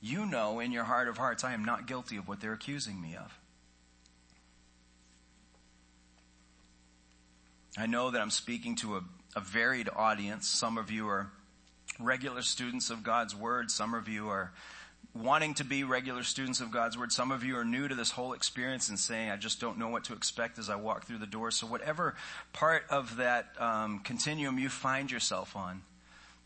you 0.00 0.26
know 0.26 0.58
in 0.58 0.72
your 0.72 0.84
heart 0.84 1.06
of 1.06 1.18
hearts, 1.18 1.44
I 1.44 1.52
am 1.52 1.64
not 1.64 1.86
guilty 1.86 2.16
of 2.16 2.26
what 2.26 2.40
they're 2.40 2.54
accusing 2.54 3.00
me 3.00 3.14
of. 3.16 3.38
I 7.78 7.86
know 7.86 8.10
that 8.10 8.20
I'm 8.20 8.30
speaking 8.30 8.74
to 8.76 8.96
a, 8.96 9.00
a 9.36 9.40
varied 9.40 9.88
audience. 9.94 10.48
Some 10.48 10.76
of 10.76 10.90
you 10.90 11.08
are 11.08 11.30
regular 11.98 12.42
students 12.42 12.90
of 12.90 13.02
God's 13.02 13.34
Word. 13.34 13.70
Some 13.70 13.94
of 13.94 14.08
you 14.08 14.28
are 14.28 14.52
wanting 15.14 15.54
to 15.54 15.64
be 15.64 15.84
regular 15.84 16.22
students 16.22 16.60
of 16.60 16.70
God's 16.70 16.96
Word. 16.96 17.12
Some 17.12 17.30
of 17.30 17.44
you 17.44 17.56
are 17.58 17.64
new 17.64 17.86
to 17.86 17.94
this 17.94 18.10
whole 18.10 18.32
experience 18.32 18.88
and 18.88 18.98
saying, 18.98 19.30
I 19.30 19.36
just 19.36 19.60
don't 19.60 19.78
know 19.78 19.88
what 19.88 20.04
to 20.04 20.14
expect 20.14 20.58
as 20.58 20.70
I 20.70 20.76
walk 20.76 21.04
through 21.04 21.18
the 21.18 21.26
door. 21.26 21.50
So 21.50 21.66
whatever 21.66 22.14
part 22.52 22.84
of 22.88 23.16
that 23.16 23.48
um, 23.58 24.00
continuum 24.00 24.58
you 24.58 24.68
find 24.68 25.10
yourself 25.10 25.54
on, 25.54 25.82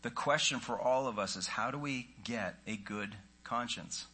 the 0.01 0.09
question 0.09 0.59
for 0.59 0.79
all 0.79 1.07
of 1.07 1.17
us 1.17 1.35
is 1.35 1.47
how 1.47 1.71
do 1.71 1.77
we 1.77 2.09
get 2.23 2.55
a 2.67 2.75
good 2.75 3.15
conscience? 3.43 4.05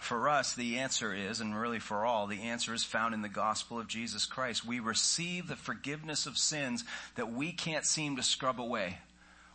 For 0.00 0.30
us, 0.30 0.54
the 0.54 0.78
answer 0.78 1.14
is, 1.14 1.40
and 1.40 1.58
really 1.58 1.78
for 1.78 2.06
all, 2.06 2.26
the 2.26 2.40
answer 2.40 2.72
is 2.72 2.84
found 2.84 3.12
in 3.12 3.20
the 3.20 3.28
gospel 3.28 3.78
of 3.78 3.86
Jesus 3.86 4.24
Christ. 4.24 4.64
We 4.64 4.80
receive 4.80 5.46
the 5.46 5.56
forgiveness 5.56 6.24
of 6.24 6.38
sins 6.38 6.84
that 7.16 7.30
we 7.30 7.52
can't 7.52 7.84
seem 7.84 8.16
to 8.16 8.22
scrub 8.22 8.58
away 8.58 8.96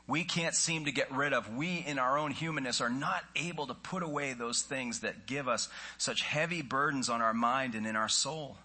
we 0.08 0.24
can't 0.24 0.54
seem 0.54 0.86
to 0.86 0.92
get 0.92 1.12
rid 1.12 1.34
of. 1.34 1.56
We 1.56 1.84
in 1.86 1.98
our 1.98 2.18
own 2.18 2.32
humanness 2.32 2.80
are 2.80 2.90
not 2.90 3.24
able 3.36 3.68
to 3.68 3.74
put 3.74 4.04
away 4.04 4.34
those 4.34 4.62
things 4.62 5.00
that 5.00 5.26
give 5.26 5.48
us 5.48 5.68
such 5.98 6.22
heavy 6.22 6.62
burdens 6.62 7.10
on 7.10 7.22
our 7.22 7.34
mind 7.34 7.74
and 7.74 7.88
in 7.88 7.96
our 7.96 8.10
soul. 8.10 8.58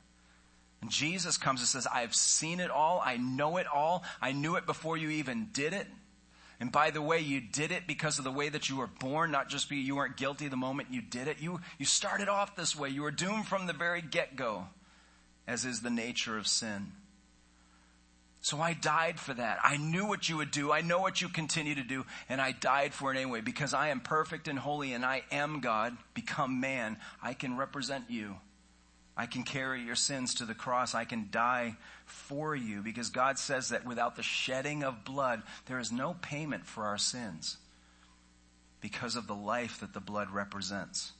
And 0.83 0.90
Jesus 0.90 1.38
comes 1.38 1.61
and 1.61 1.68
says, 1.68 1.87
I've 1.87 2.14
seen 2.14 2.61
it 2.61 2.70
all. 2.70 3.03
I 3.05 3.16
know 3.16 3.57
it 3.57 3.66
all. 3.66 4.03
I 4.20 4.33
knew 4.33 4.57
it 4.57 4.66
before 4.66 4.96
you 4.96 5.11
even 5.11 5.48
did 5.53 5.72
it. 5.72 5.87
And 6.59 6.70
by 6.70 6.90
the 6.90 7.00
way, 7.00 7.20
you 7.20 7.40
did 7.40 7.72
it 7.72 7.87
because 7.87 8.18
of 8.18 8.24
the 8.24 8.31
way 8.31 8.50
that 8.50 8.68
you 8.68 8.76
were 8.76 8.87
born, 8.87 9.31
not 9.31 9.48
just 9.48 9.70
because 9.70 9.85
you 9.85 9.96
weren't 9.96 10.18
guilty 10.18 10.48
the 10.48 10.57
moment 10.57 10.88
you 10.90 11.00
did 11.00 11.26
it. 11.26 11.38
You, 11.40 11.61
you 11.79 11.87
started 11.87 12.29
off 12.29 12.55
this 12.55 12.76
way. 12.76 12.90
You 12.90 13.03
were 13.03 13.11
doomed 13.11 13.46
from 13.46 13.66
the 13.66 13.72
very 13.72 14.03
get-go, 14.03 14.66
as 15.46 15.64
is 15.64 15.81
the 15.81 15.88
nature 15.88 16.37
of 16.37 16.46
sin. 16.46 16.92
So 18.42 18.59
I 18.61 18.72
died 18.72 19.20
for 19.20 19.35
that. 19.35 19.59
I 19.62 19.76
knew 19.76 20.07
what 20.07 20.29
you 20.29 20.38
would 20.38 20.50
do. 20.50 20.72
I 20.72 20.81
know 20.81 21.00
what 21.00 21.20
you 21.20 21.29
continue 21.29 21.74
to 21.74 21.83
do. 21.83 22.07
And 22.29 22.40
I 22.40 22.53
died 22.53 22.94
for 22.94 23.12
it 23.12 23.16
anyway 23.16 23.42
because 23.42 23.74
I 23.74 23.88
am 23.88 24.00
perfect 24.00 24.48
and 24.48 24.59
holy 24.59 24.94
and 24.94 25.05
I 25.05 25.24
am 25.31 25.61
God, 25.61 25.96
become 26.14 26.61
man. 26.61 26.96
I 27.22 27.35
can 27.35 27.57
represent 27.57 28.05
you. 28.09 28.37
I 29.16 29.26
can 29.26 29.42
carry 29.42 29.83
your 29.83 29.96
sins 29.96 30.35
to 30.37 30.46
the 30.46 30.55
cross. 30.55 30.94
I 30.94 31.05
can 31.05 31.29
die 31.31 31.76
for 32.07 32.57
you 32.57 32.81
because 32.81 33.11
God 33.11 33.38
says 33.38 33.68
that 33.68 33.85
without 33.85 34.16
the 34.16 34.22
shedding 34.22 34.83
of 34.83 35.05
blood, 35.05 35.42
there 35.66 35.79
is 35.79 35.92
no 35.92 36.16
payment 36.22 36.66
for 36.66 36.85
our 36.85 36.96
sins 36.96 37.59
because 38.81 39.16
of 39.16 39.26
the 39.26 39.35
life 39.35 39.81
that 39.81 39.92
the 39.92 40.00
blood 40.00 40.31
represents. 40.31 41.12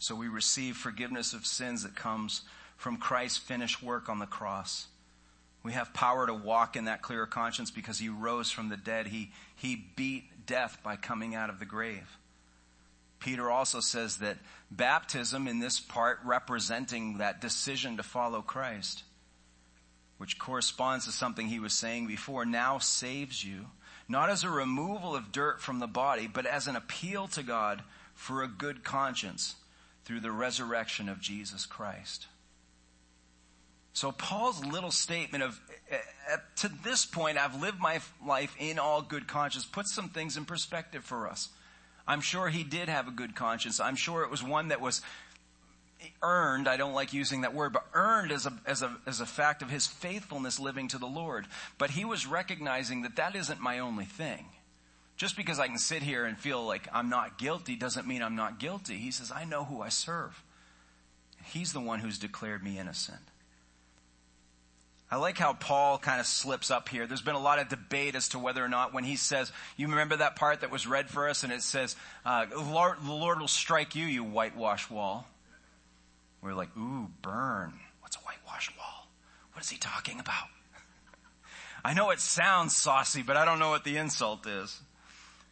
So 0.00 0.16
we 0.16 0.26
receive 0.26 0.76
forgiveness 0.76 1.32
of 1.32 1.46
sins 1.46 1.84
that 1.84 1.94
comes 1.94 2.42
from 2.84 2.98
Christ's 2.98 3.38
finished 3.38 3.82
work 3.82 4.10
on 4.10 4.18
the 4.18 4.26
cross. 4.26 4.88
We 5.62 5.72
have 5.72 5.94
power 5.94 6.26
to 6.26 6.34
walk 6.34 6.76
in 6.76 6.84
that 6.84 7.00
clear 7.00 7.24
conscience 7.24 7.70
because 7.70 7.98
he 7.98 8.10
rose 8.10 8.50
from 8.50 8.68
the 8.68 8.76
dead. 8.76 9.06
He, 9.06 9.30
he 9.56 9.86
beat 9.96 10.44
death 10.44 10.76
by 10.84 10.96
coming 10.96 11.34
out 11.34 11.48
of 11.48 11.58
the 11.58 11.64
grave. 11.64 12.18
Peter 13.20 13.50
also 13.50 13.80
says 13.80 14.18
that 14.18 14.36
baptism 14.70 15.48
in 15.48 15.60
this 15.60 15.80
part 15.80 16.18
representing 16.26 17.16
that 17.16 17.40
decision 17.40 17.96
to 17.96 18.02
follow 18.02 18.42
Christ, 18.42 19.02
which 20.18 20.38
corresponds 20.38 21.06
to 21.06 21.10
something 21.10 21.48
he 21.48 21.60
was 21.60 21.72
saying 21.72 22.06
before, 22.06 22.44
now 22.44 22.76
saves 22.76 23.42
you, 23.42 23.64
not 24.10 24.28
as 24.28 24.44
a 24.44 24.50
removal 24.50 25.16
of 25.16 25.32
dirt 25.32 25.58
from 25.58 25.78
the 25.78 25.86
body, 25.86 26.28
but 26.30 26.44
as 26.44 26.66
an 26.66 26.76
appeal 26.76 27.28
to 27.28 27.42
God 27.42 27.82
for 28.12 28.42
a 28.42 28.46
good 28.46 28.84
conscience 28.84 29.54
through 30.04 30.20
the 30.20 30.30
resurrection 30.30 31.08
of 31.08 31.18
Jesus 31.18 31.64
Christ. 31.64 32.26
So 33.94 34.10
Paul's 34.10 34.64
little 34.64 34.90
statement 34.90 35.44
of, 35.44 35.60
to 36.56 36.68
this 36.82 37.06
point, 37.06 37.38
I've 37.38 37.60
lived 37.60 37.78
my 37.78 38.00
life 38.26 38.54
in 38.58 38.80
all 38.80 39.00
good 39.00 39.28
conscience, 39.28 39.64
puts 39.64 39.94
some 39.94 40.08
things 40.08 40.36
in 40.36 40.44
perspective 40.44 41.04
for 41.04 41.28
us. 41.28 41.48
I'm 42.06 42.20
sure 42.20 42.48
he 42.48 42.64
did 42.64 42.88
have 42.88 43.06
a 43.06 43.12
good 43.12 43.36
conscience. 43.36 43.78
I'm 43.78 43.94
sure 43.94 44.24
it 44.24 44.30
was 44.30 44.42
one 44.42 44.68
that 44.68 44.80
was 44.80 45.00
earned. 46.22 46.66
I 46.66 46.76
don't 46.76 46.92
like 46.92 47.12
using 47.12 47.42
that 47.42 47.54
word, 47.54 47.72
but 47.72 47.86
earned 47.94 48.32
as 48.32 48.46
a, 48.46 48.52
as 48.66 48.82
a, 48.82 48.94
as 49.06 49.20
a 49.20 49.26
fact 49.26 49.62
of 49.62 49.70
his 49.70 49.86
faithfulness 49.86 50.58
living 50.58 50.88
to 50.88 50.98
the 50.98 51.06
Lord. 51.06 51.46
But 51.78 51.90
he 51.90 52.04
was 52.04 52.26
recognizing 52.26 53.02
that 53.02 53.14
that 53.14 53.36
isn't 53.36 53.60
my 53.60 53.78
only 53.78 54.06
thing. 54.06 54.46
Just 55.16 55.36
because 55.36 55.60
I 55.60 55.68
can 55.68 55.78
sit 55.78 56.02
here 56.02 56.24
and 56.24 56.36
feel 56.36 56.66
like 56.66 56.88
I'm 56.92 57.08
not 57.08 57.38
guilty 57.38 57.76
doesn't 57.76 58.08
mean 58.08 58.22
I'm 58.22 58.34
not 58.34 58.58
guilty. 58.58 58.96
He 58.96 59.12
says, 59.12 59.30
I 59.30 59.44
know 59.44 59.62
who 59.62 59.80
I 59.80 59.88
serve. 59.88 60.42
He's 61.44 61.72
the 61.72 61.80
one 61.80 62.00
who's 62.00 62.18
declared 62.18 62.64
me 62.64 62.76
innocent. 62.76 63.20
I 65.14 65.16
like 65.16 65.38
how 65.38 65.52
Paul 65.52 65.98
kind 65.98 66.18
of 66.18 66.26
slips 66.26 66.72
up 66.72 66.88
here. 66.88 67.06
There's 67.06 67.22
been 67.22 67.36
a 67.36 67.40
lot 67.40 67.60
of 67.60 67.68
debate 67.68 68.16
as 68.16 68.30
to 68.30 68.38
whether 68.40 68.64
or 68.64 68.68
not 68.68 68.92
when 68.92 69.04
he 69.04 69.14
says, 69.14 69.52
you 69.76 69.86
remember 69.86 70.16
that 70.16 70.34
part 70.34 70.62
that 70.62 70.72
was 70.72 70.88
read 70.88 71.08
for 71.08 71.28
us 71.28 71.44
and 71.44 71.52
it 71.52 71.62
says, 71.62 71.94
uh, 72.26 72.46
Lord, 72.52 72.96
the 73.00 73.12
Lord 73.12 73.38
will 73.38 73.46
strike 73.46 73.94
you, 73.94 74.06
you 74.06 74.24
whitewash 74.24 74.90
wall. 74.90 75.24
We're 76.42 76.52
like, 76.52 76.76
ooh, 76.76 77.06
burn. 77.22 77.74
What's 78.00 78.16
a 78.16 78.20
whitewash 78.22 78.72
wall? 78.76 79.06
What 79.52 79.62
is 79.62 79.70
he 79.70 79.78
talking 79.78 80.18
about? 80.18 80.48
I 81.84 81.94
know 81.94 82.10
it 82.10 82.18
sounds 82.18 82.74
saucy, 82.74 83.22
but 83.22 83.36
I 83.36 83.44
don't 83.44 83.60
know 83.60 83.70
what 83.70 83.84
the 83.84 83.98
insult 83.98 84.48
is. 84.48 84.80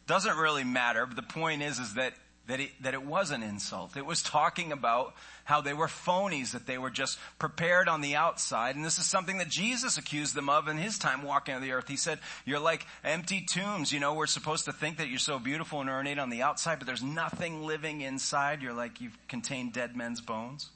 Doesn't 0.07 0.35
really 0.35 0.65
matter, 0.65 1.05
but 1.05 1.15
the 1.15 1.21
point 1.21 1.61
is, 1.61 1.79
is 1.79 1.93
that 1.93 2.15
that 2.47 2.59
it, 2.59 2.71
that 2.81 2.93
it 2.93 3.03
was 3.03 3.31
an 3.31 3.41
insult. 3.41 3.95
It 3.95 4.05
was 4.05 4.21
talking 4.21 4.73
about 4.73 5.13
how 5.45 5.61
they 5.61 5.73
were 5.73 5.87
phonies, 5.87 6.51
that 6.51 6.67
they 6.67 6.77
were 6.77 6.89
just 6.89 7.17
prepared 7.39 7.87
on 7.87 8.01
the 8.01 8.15
outside. 8.15 8.75
And 8.75 8.83
this 8.83 8.99
is 8.99 9.05
something 9.05 9.37
that 9.37 9.49
Jesus 9.49 9.97
accused 9.97 10.35
them 10.35 10.49
of 10.49 10.67
in 10.67 10.77
his 10.77 10.97
time 10.97 11.23
walking 11.23 11.55
on 11.55 11.61
the 11.61 11.71
earth. 11.71 11.87
He 11.87 11.95
said, 11.95 12.19
you're 12.45 12.59
like 12.59 12.85
empty 13.03 13.41
tombs. 13.41 13.93
You 13.93 14.01
know, 14.01 14.13
we're 14.13 14.27
supposed 14.27 14.65
to 14.65 14.73
think 14.73 14.97
that 14.97 15.07
you're 15.07 15.19
so 15.19 15.39
beautiful 15.39 15.79
and 15.79 15.89
ornate 15.89 16.19
on 16.19 16.29
the 16.29 16.41
outside, 16.41 16.79
but 16.79 16.85
there's 16.85 17.03
nothing 17.03 17.65
living 17.65 18.01
inside. 18.01 18.61
You're 18.61 18.73
like 18.73 18.99
you've 18.99 19.17
contained 19.27 19.71
dead 19.71 19.95
men's 19.95 20.19
bones. 20.19 20.69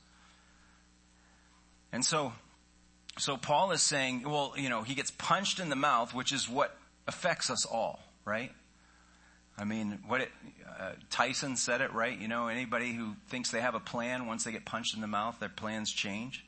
And 1.92 2.04
so, 2.04 2.34
so 3.18 3.36
Paul 3.36 3.72
is 3.72 3.82
saying, 3.82 4.24
well, 4.24 4.54
you 4.56 4.70
know, 4.70 4.84
he 4.84 4.96
gets 4.96 5.12
punched 5.12 5.60
in 5.60 5.70
the 5.70 5.76
mouth, 5.76 6.14
which 6.14 6.32
is 6.32 6.50
what 6.50 6.78
affects 7.08 7.50
us 7.50 7.66
all, 7.66 8.00
right? 8.26 8.52
I 9.58 9.64
mean, 9.64 10.00
what 10.08 10.22
it, 10.22 10.32
uh, 10.80 10.92
Tyson 11.10 11.56
said 11.56 11.82
it 11.82 11.94
right. 11.94 12.18
You 12.18 12.28
know, 12.28 12.48
anybody 12.48 12.94
who 12.94 13.16
thinks 13.30 13.50
they 13.50 13.62
have 13.62 13.76
a 13.76 13.80
plan, 13.80 14.28
once 14.28 14.44
they 14.44 14.52
get 14.52 14.66
punched 14.66 14.96
in 14.96 15.02
the 15.02 15.08
mouth, 15.08 15.40
their 15.40 15.50
plans 15.50 15.92
change. 15.92 16.44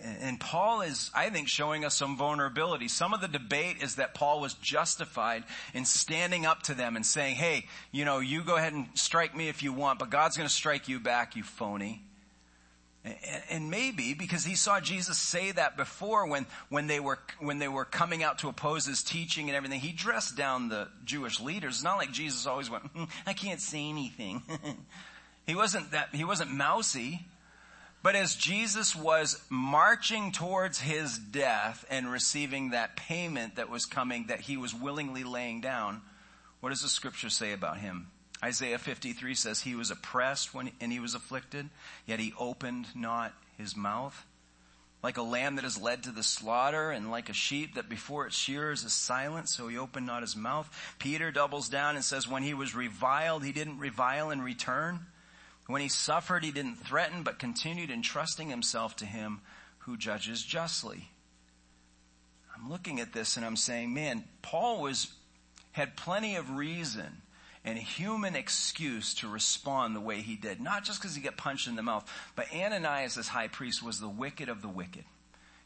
And 0.00 0.38
Paul 0.38 0.82
is, 0.82 1.10
I 1.14 1.30
think, 1.30 1.48
showing 1.48 1.84
us 1.84 1.94
some 1.94 2.16
vulnerability. 2.16 2.88
Some 2.88 3.12
of 3.14 3.20
the 3.20 3.26
debate 3.26 3.82
is 3.82 3.96
that 3.96 4.14
Paul 4.14 4.40
was 4.40 4.54
justified 4.54 5.44
in 5.74 5.84
standing 5.84 6.46
up 6.46 6.62
to 6.64 6.74
them 6.74 6.94
and 6.94 7.04
saying, 7.04 7.36
hey, 7.36 7.66
you 7.90 8.04
know, 8.04 8.18
you 8.18 8.42
go 8.42 8.56
ahead 8.56 8.74
and 8.74 8.86
strike 8.94 9.36
me 9.36 9.48
if 9.48 9.62
you 9.62 9.72
want, 9.72 9.98
but 9.98 10.10
God's 10.10 10.36
to 10.36 10.48
strike 10.48 10.88
you 10.88 11.00
back, 11.00 11.34
you 11.36 11.42
phony. 11.42 12.02
And 13.50 13.70
maybe 13.70 14.14
because 14.14 14.44
he 14.44 14.54
saw 14.54 14.80
Jesus 14.80 15.18
say 15.18 15.52
that 15.52 15.76
before 15.76 16.26
when, 16.26 16.46
when 16.68 16.86
they 16.86 17.00
were, 17.00 17.18
when 17.38 17.58
they 17.58 17.68
were 17.68 17.84
coming 17.84 18.22
out 18.22 18.38
to 18.40 18.48
oppose 18.48 18.86
his 18.86 19.02
teaching 19.02 19.48
and 19.48 19.56
everything, 19.56 19.80
he 19.80 19.92
dressed 19.92 20.36
down 20.36 20.68
the 20.68 20.88
Jewish 21.04 21.40
leaders. 21.40 21.76
It's 21.76 21.84
not 21.84 21.98
like 21.98 22.12
Jesus 22.12 22.46
always 22.46 22.70
went, 22.70 22.84
hmm, 22.84 23.04
I 23.26 23.32
can't 23.32 23.60
say 23.60 23.88
anything. 23.88 24.42
he 25.46 25.54
wasn't 25.54 25.90
that, 25.92 26.14
he 26.14 26.24
wasn't 26.24 26.50
mousy. 26.50 27.26
But 28.02 28.14
as 28.14 28.36
Jesus 28.36 28.94
was 28.94 29.40
marching 29.50 30.30
towards 30.30 30.78
his 30.80 31.18
death 31.18 31.84
and 31.90 32.10
receiving 32.10 32.70
that 32.70 32.96
payment 32.96 33.56
that 33.56 33.68
was 33.68 33.86
coming 33.86 34.26
that 34.28 34.40
he 34.40 34.56
was 34.56 34.72
willingly 34.72 35.24
laying 35.24 35.60
down, 35.60 36.02
what 36.60 36.70
does 36.70 36.82
the 36.82 36.88
scripture 36.88 37.30
say 37.30 37.52
about 37.52 37.78
him? 37.78 38.08
Isaiah 38.42 38.78
53 38.78 39.34
says 39.34 39.60
he 39.60 39.74
was 39.74 39.90
oppressed 39.90 40.54
when, 40.54 40.70
and 40.80 40.92
he 40.92 41.00
was 41.00 41.14
afflicted, 41.14 41.68
yet 42.06 42.20
he 42.20 42.32
opened 42.38 42.86
not 42.94 43.32
his 43.56 43.76
mouth. 43.76 44.24
Like 45.02 45.16
a 45.16 45.22
lamb 45.22 45.56
that 45.56 45.64
is 45.64 45.80
led 45.80 46.04
to 46.04 46.10
the 46.10 46.22
slaughter 46.22 46.90
and 46.90 47.10
like 47.10 47.28
a 47.28 47.32
sheep 47.32 47.74
that 47.74 47.88
before 47.88 48.26
its 48.26 48.36
shearers 48.36 48.84
is 48.84 48.92
silent, 48.92 49.48
so 49.48 49.68
he 49.68 49.78
opened 49.78 50.06
not 50.06 50.22
his 50.22 50.36
mouth. 50.36 50.68
Peter 50.98 51.30
doubles 51.30 51.68
down 51.68 51.96
and 51.96 52.04
says 52.04 52.28
when 52.28 52.42
he 52.42 52.54
was 52.54 52.74
reviled, 52.74 53.44
he 53.44 53.52
didn't 53.52 53.78
revile 53.78 54.30
in 54.30 54.42
return. 54.42 55.06
When 55.66 55.82
he 55.82 55.88
suffered, 55.88 56.44
he 56.44 56.50
didn't 56.50 56.76
threaten, 56.76 57.22
but 57.22 57.38
continued 57.38 57.90
entrusting 57.90 58.48
himself 58.50 58.96
to 58.96 59.06
him 59.06 59.40
who 59.80 59.96
judges 59.96 60.42
justly. 60.42 61.10
I'm 62.56 62.70
looking 62.70 63.00
at 63.00 63.12
this 63.12 63.36
and 63.36 63.44
I'm 63.44 63.56
saying, 63.56 63.94
man, 63.94 64.24
Paul 64.42 64.82
was, 64.82 65.08
had 65.72 65.96
plenty 65.96 66.36
of 66.36 66.50
reason 66.50 67.22
and 67.68 67.78
human 67.78 68.34
excuse 68.34 69.12
to 69.14 69.28
respond 69.28 69.94
the 69.94 70.00
way 70.00 70.22
he 70.22 70.36
did. 70.36 70.58
Not 70.58 70.84
just 70.84 71.00
because 71.00 71.14
he 71.14 71.20
got 71.20 71.36
punched 71.36 71.68
in 71.68 71.76
the 71.76 71.82
mouth, 71.82 72.10
but 72.34 72.46
Ananias 72.52 73.18
as 73.18 73.28
high 73.28 73.48
priest 73.48 73.82
was 73.82 74.00
the 74.00 74.08
wicked 74.08 74.48
of 74.48 74.62
the 74.62 74.68
wicked. 74.68 75.04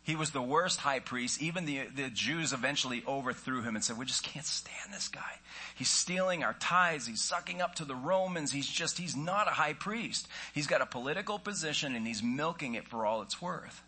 He 0.03 0.17
was 0.17 0.33
the 0.33 0.43
worst 0.43 0.81
high 0.81 0.99
priest. 0.99 1.41
Even 1.41 1.65
the, 1.65 1.83
the 1.95 2.11
Jews 2.11 2.53
eventually 2.53 3.05
overthrew 3.07 3.63
him 3.63 3.77
and 3.77 3.85
said, 3.85 3.97
we 3.97 4.05
just 4.05 4.25
can't 4.25 4.45
stand 4.45 4.93
this 4.93 5.07
guy. 5.07 5.39
He's 5.77 5.91
stealing 5.91 6.43
our 6.43 6.55
tithes. 6.55 7.07
He's 7.07 7.21
sucking 7.21 7.63
up 7.63 7.77
to 7.77 7.85
the 7.85 7.95
Romans. 7.95 8.51
He's 8.51 8.67
just, 8.67 8.99
he's 8.99 9.15
not 9.15 9.47
a 9.47 9.53
high 9.53 9.75
priest. 9.75 10.27
He's 10.53 10.67
got 10.67 10.81
a 10.81 10.87
political 10.87 11.39
position 11.39 11.95
and 11.95 12.05
he's 12.05 12.21
milking 12.21 12.75
it 12.75 12.89
for 12.89 13.07
all 13.07 13.23
it's 13.23 13.41
worth. 13.41 13.85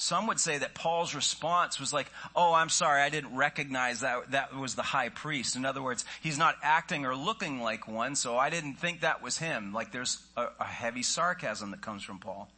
Some 0.00 0.28
would 0.28 0.40
say 0.40 0.56
that 0.56 0.74
Paul's 0.74 1.14
response 1.14 1.78
was 1.78 1.92
like, 1.92 2.10
oh, 2.34 2.54
I'm 2.54 2.70
sorry, 2.70 3.02
I 3.02 3.10
didn't 3.10 3.36
recognize 3.36 4.00
that 4.00 4.30
that 4.30 4.56
was 4.56 4.74
the 4.74 4.80
high 4.80 5.10
priest. 5.10 5.56
In 5.56 5.66
other 5.66 5.82
words, 5.82 6.06
he's 6.22 6.38
not 6.38 6.56
acting 6.62 7.04
or 7.04 7.14
looking 7.14 7.60
like 7.60 7.86
one, 7.86 8.16
so 8.16 8.38
I 8.38 8.48
didn't 8.48 8.76
think 8.76 9.02
that 9.02 9.22
was 9.22 9.36
him. 9.36 9.74
Like 9.74 9.92
there's 9.92 10.16
a, 10.38 10.46
a 10.58 10.64
heavy 10.64 11.02
sarcasm 11.02 11.72
that 11.72 11.82
comes 11.82 12.02
from 12.02 12.18
Paul. 12.18 12.50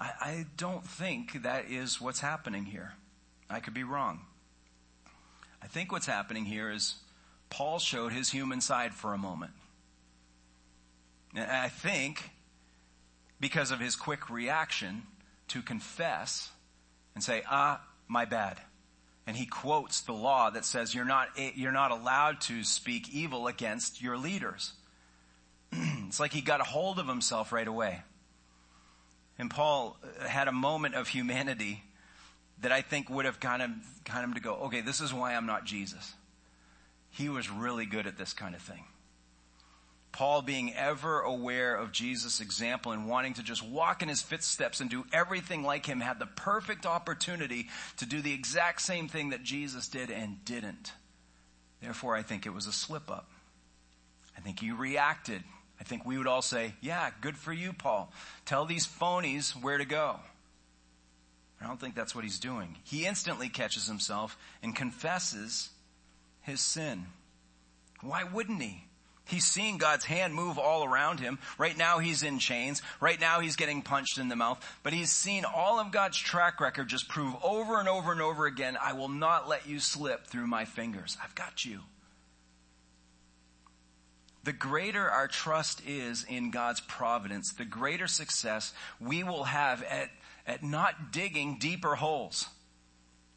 I, 0.00 0.10
I 0.22 0.46
don't 0.56 0.82
think 0.82 1.42
that 1.42 1.70
is 1.70 2.00
what's 2.00 2.20
happening 2.20 2.64
here. 2.64 2.94
I 3.50 3.60
could 3.60 3.74
be 3.74 3.84
wrong. 3.84 4.20
I 5.62 5.66
think 5.66 5.92
what's 5.92 6.06
happening 6.06 6.46
here 6.46 6.70
is 6.70 6.94
Paul 7.50 7.78
showed 7.78 8.10
his 8.10 8.30
human 8.30 8.62
side 8.62 8.94
for 8.94 9.12
a 9.12 9.18
moment. 9.18 9.52
And 11.34 11.50
I 11.50 11.68
think 11.68 12.30
because 13.38 13.70
of 13.70 13.80
his 13.80 13.96
quick 13.96 14.30
reaction, 14.30 15.02
to 15.52 15.62
confess 15.62 16.50
and 17.14 17.22
say, 17.22 17.42
ah, 17.50 17.80
my 18.08 18.24
bad. 18.24 18.58
And 19.26 19.36
he 19.36 19.46
quotes 19.46 20.00
the 20.00 20.12
law 20.12 20.50
that 20.50 20.64
says 20.64 20.94
you're 20.94 21.04
not, 21.04 21.28
you're 21.54 21.72
not 21.72 21.90
allowed 21.90 22.40
to 22.42 22.64
speak 22.64 23.12
evil 23.12 23.46
against 23.46 24.02
your 24.02 24.16
leaders. 24.16 24.72
it's 25.72 26.18
like 26.18 26.32
he 26.32 26.40
got 26.40 26.60
a 26.60 26.64
hold 26.64 26.98
of 26.98 27.06
himself 27.06 27.52
right 27.52 27.68
away. 27.68 28.02
And 29.38 29.50
Paul 29.50 29.96
had 30.26 30.48
a 30.48 30.52
moment 30.52 30.94
of 30.94 31.08
humanity 31.08 31.82
that 32.60 32.72
I 32.72 32.80
think 32.80 33.10
would 33.10 33.24
have 33.24 33.40
kind 33.40 33.62
of, 33.62 33.70
kind 34.04 34.24
him 34.24 34.34
to 34.34 34.40
go, 34.40 34.54
okay, 34.54 34.80
this 34.80 35.00
is 35.00 35.12
why 35.12 35.34
I'm 35.34 35.46
not 35.46 35.64
Jesus. 35.64 36.14
He 37.10 37.28
was 37.28 37.50
really 37.50 37.86
good 37.86 38.06
at 38.06 38.16
this 38.16 38.32
kind 38.32 38.54
of 38.54 38.62
thing. 38.62 38.84
Paul 40.12 40.42
being 40.42 40.74
ever 40.74 41.20
aware 41.20 41.74
of 41.74 41.90
Jesus' 41.90 42.40
example 42.40 42.92
and 42.92 43.08
wanting 43.08 43.34
to 43.34 43.42
just 43.42 43.62
walk 43.66 44.02
in 44.02 44.08
his 44.08 44.20
footsteps 44.20 44.80
and 44.80 44.90
do 44.90 45.06
everything 45.12 45.62
like 45.62 45.86
him 45.86 46.00
had 46.00 46.18
the 46.18 46.26
perfect 46.26 46.84
opportunity 46.84 47.68
to 47.96 48.06
do 48.06 48.20
the 48.20 48.34
exact 48.34 48.82
same 48.82 49.08
thing 49.08 49.30
that 49.30 49.42
Jesus 49.42 49.88
did 49.88 50.10
and 50.10 50.44
didn't. 50.44 50.92
Therefore, 51.80 52.14
I 52.14 52.22
think 52.22 52.44
it 52.44 52.52
was 52.52 52.66
a 52.66 52.72
slip 52.72 53.10
up. 53.10 53.30
I 54.36 54.40
think 54.40 54.60
he 54.60 54.70
reacted. 54.70 55.42
I 55.80 55.84
think 55.84 56.04
we 56.04 56.18
would 56.18 56.26
all 56.26 56.42
say, 56.42 56.74
yeah, 56.80 57.10
good 57.22 57.36
for 57.36 57.52
you, 57.52 57.72
Paul. 57.72 58.12
Tell 58.44 58.66
these 58.66 58.86
phonies 58.86 59.50
where 59.60 59.78
to 59.78 59.84
go. 59.84 60.20
I 61.60 61.66
don't 61.66 61.80
think 61.80 61.94
that's 61.94 62.14
what 62.14 62.24
he's 62.24 62.38
doing. 62.38 62.76
He 62.84 63.06
instantly 63.06 63.48
catches 63.48 63.86
himself 63.86 64.36
and 64.62 64.76
confesses 64.76 65.70
his 66.42 66.60
sin. 66.60 67.06
Why 68.00 68.24
wouldn't 68.24 68.60
he? 68.60 68.84
He's 69.24 69.46
seeing 69.46 69.78
God's 69.78 70.04
hand 70.04 70.34
move 70.34 70.58
all 70.58 70.84
around 70.84 71.20
him. 71.20 71.38
Right 71.56 71.76
now 71.76 71.98
he's 71.98 72.22
in 72.22 72.38
chains. 72.38 72.82
Right 73.00 73.20
now 73.20 73.40
he's 73.40 73.56
getting 73.56 73.82
punched 73.82 74.18
in 74.18 74.28
the 74.28 74.36
mouth. 74.36 74.62
But 74.82 74.92
he's 74.92 75.10
seen 75.10 75.44
all 75.44 75.78
of 75.78 75.92
God's 75.92 76.18
track 76.18 76.60
record 76.60 76.88
just 76.88 77.08
prove 77.08 77.34
over 77.42 77.78
and 77.78 77.88
over 77.88 78.12
and 78.12 78.20
over 78.20 78.46
again, 78.46 78.76
I 78.80 78.92
will 78.94 79.08
not 79.08 79.48
let 79.48 79.66
you 79.66 79.78
slip 79.78 80.26
through 80.26 80.48
my 80.48 80.64
fingers. 80.64 81.16
I've 81.22 81.34
got 81.34 81.64
you. 81.64 81.80
The 84.44 84.52
greater 84.52 85.08
our 85.08 85.28
trust 85.28 85.82
is 85.86 86.24
in 86.28 86.50
God's 86.50 86.80
providence, 86.80 87.52
the 87.52 87.64
greater 87.64 88.08
success 88.08 88.74
we 89.00 89.22
will 89.22 89.44
have 89.44 89.84
at, 89.84 90.10
at 90.48 90.64
not 90.64 91.12
digging 91.12 91.58
deeper 91.60 91.94
holes. 91.94 92.48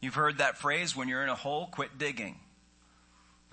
You've 0.02 0.16
heard 0.16 0.40
that 0.40 0.58
phrase, 0.58 0.96
when 0.96 1.08
you're 1.08 1.24
in 1.24 1.30
a 1.30 1.36
hole, 1.36 1.68
quit 1.68 2.00
digging. 2.00 2.40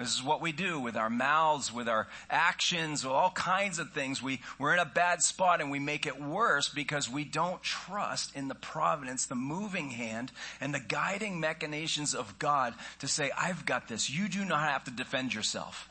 This 0.02 0.16
is 0.16 0.22
what 0.22 0.40
we 0.40 0.50
do 0.50 0.80
with 0.80 0.96
our 0.96 1.08
mouths, 1.08 1.72
with 1.72 1.88
our 1.88 2.08
actions, 2.28 3.04
all 3.04 3.30
kinds 3.30 3.78
of 3.78 3.92
things. 3.92 4.20
We, 4.20 4.40
we're 4.58 4.72
in 4.72 4.80
a 4.80 4.84
bad 4.84 5.22
spot 5.22 5.60
and 5.60 5.70
we 5.70 5.78
make 5.78 6.06
it 6.06 6.20
worse 6.20 6.68
because 6.68 7.08
we 7.08 7.24
don't 7.24 7.62
trust 7.62 8.34
in 8.34 8.48
the 8.48 8.56
providence, 8.56 9.26
the 9.26 9.36
moving 9.36 9.90
hand, 9.90 10.32
and 10.60 10.74
the 10.74 10.80
guiding 10.80 11.38
machinations 11.38 12.14
of 12.14 12.36
God 12.40 12.74
to 12.98 13.06
say, 13.06 13.30
I've 13.38 13.64
got 13.64 13.86
this. 13.86 14.10
You 14.10 14.28
do 14.28 14.44
not 14.44 14.68
have 14.68 14.82
to 14.84 14.90
defend 14.90 15.32
yourself. 15.32 15.88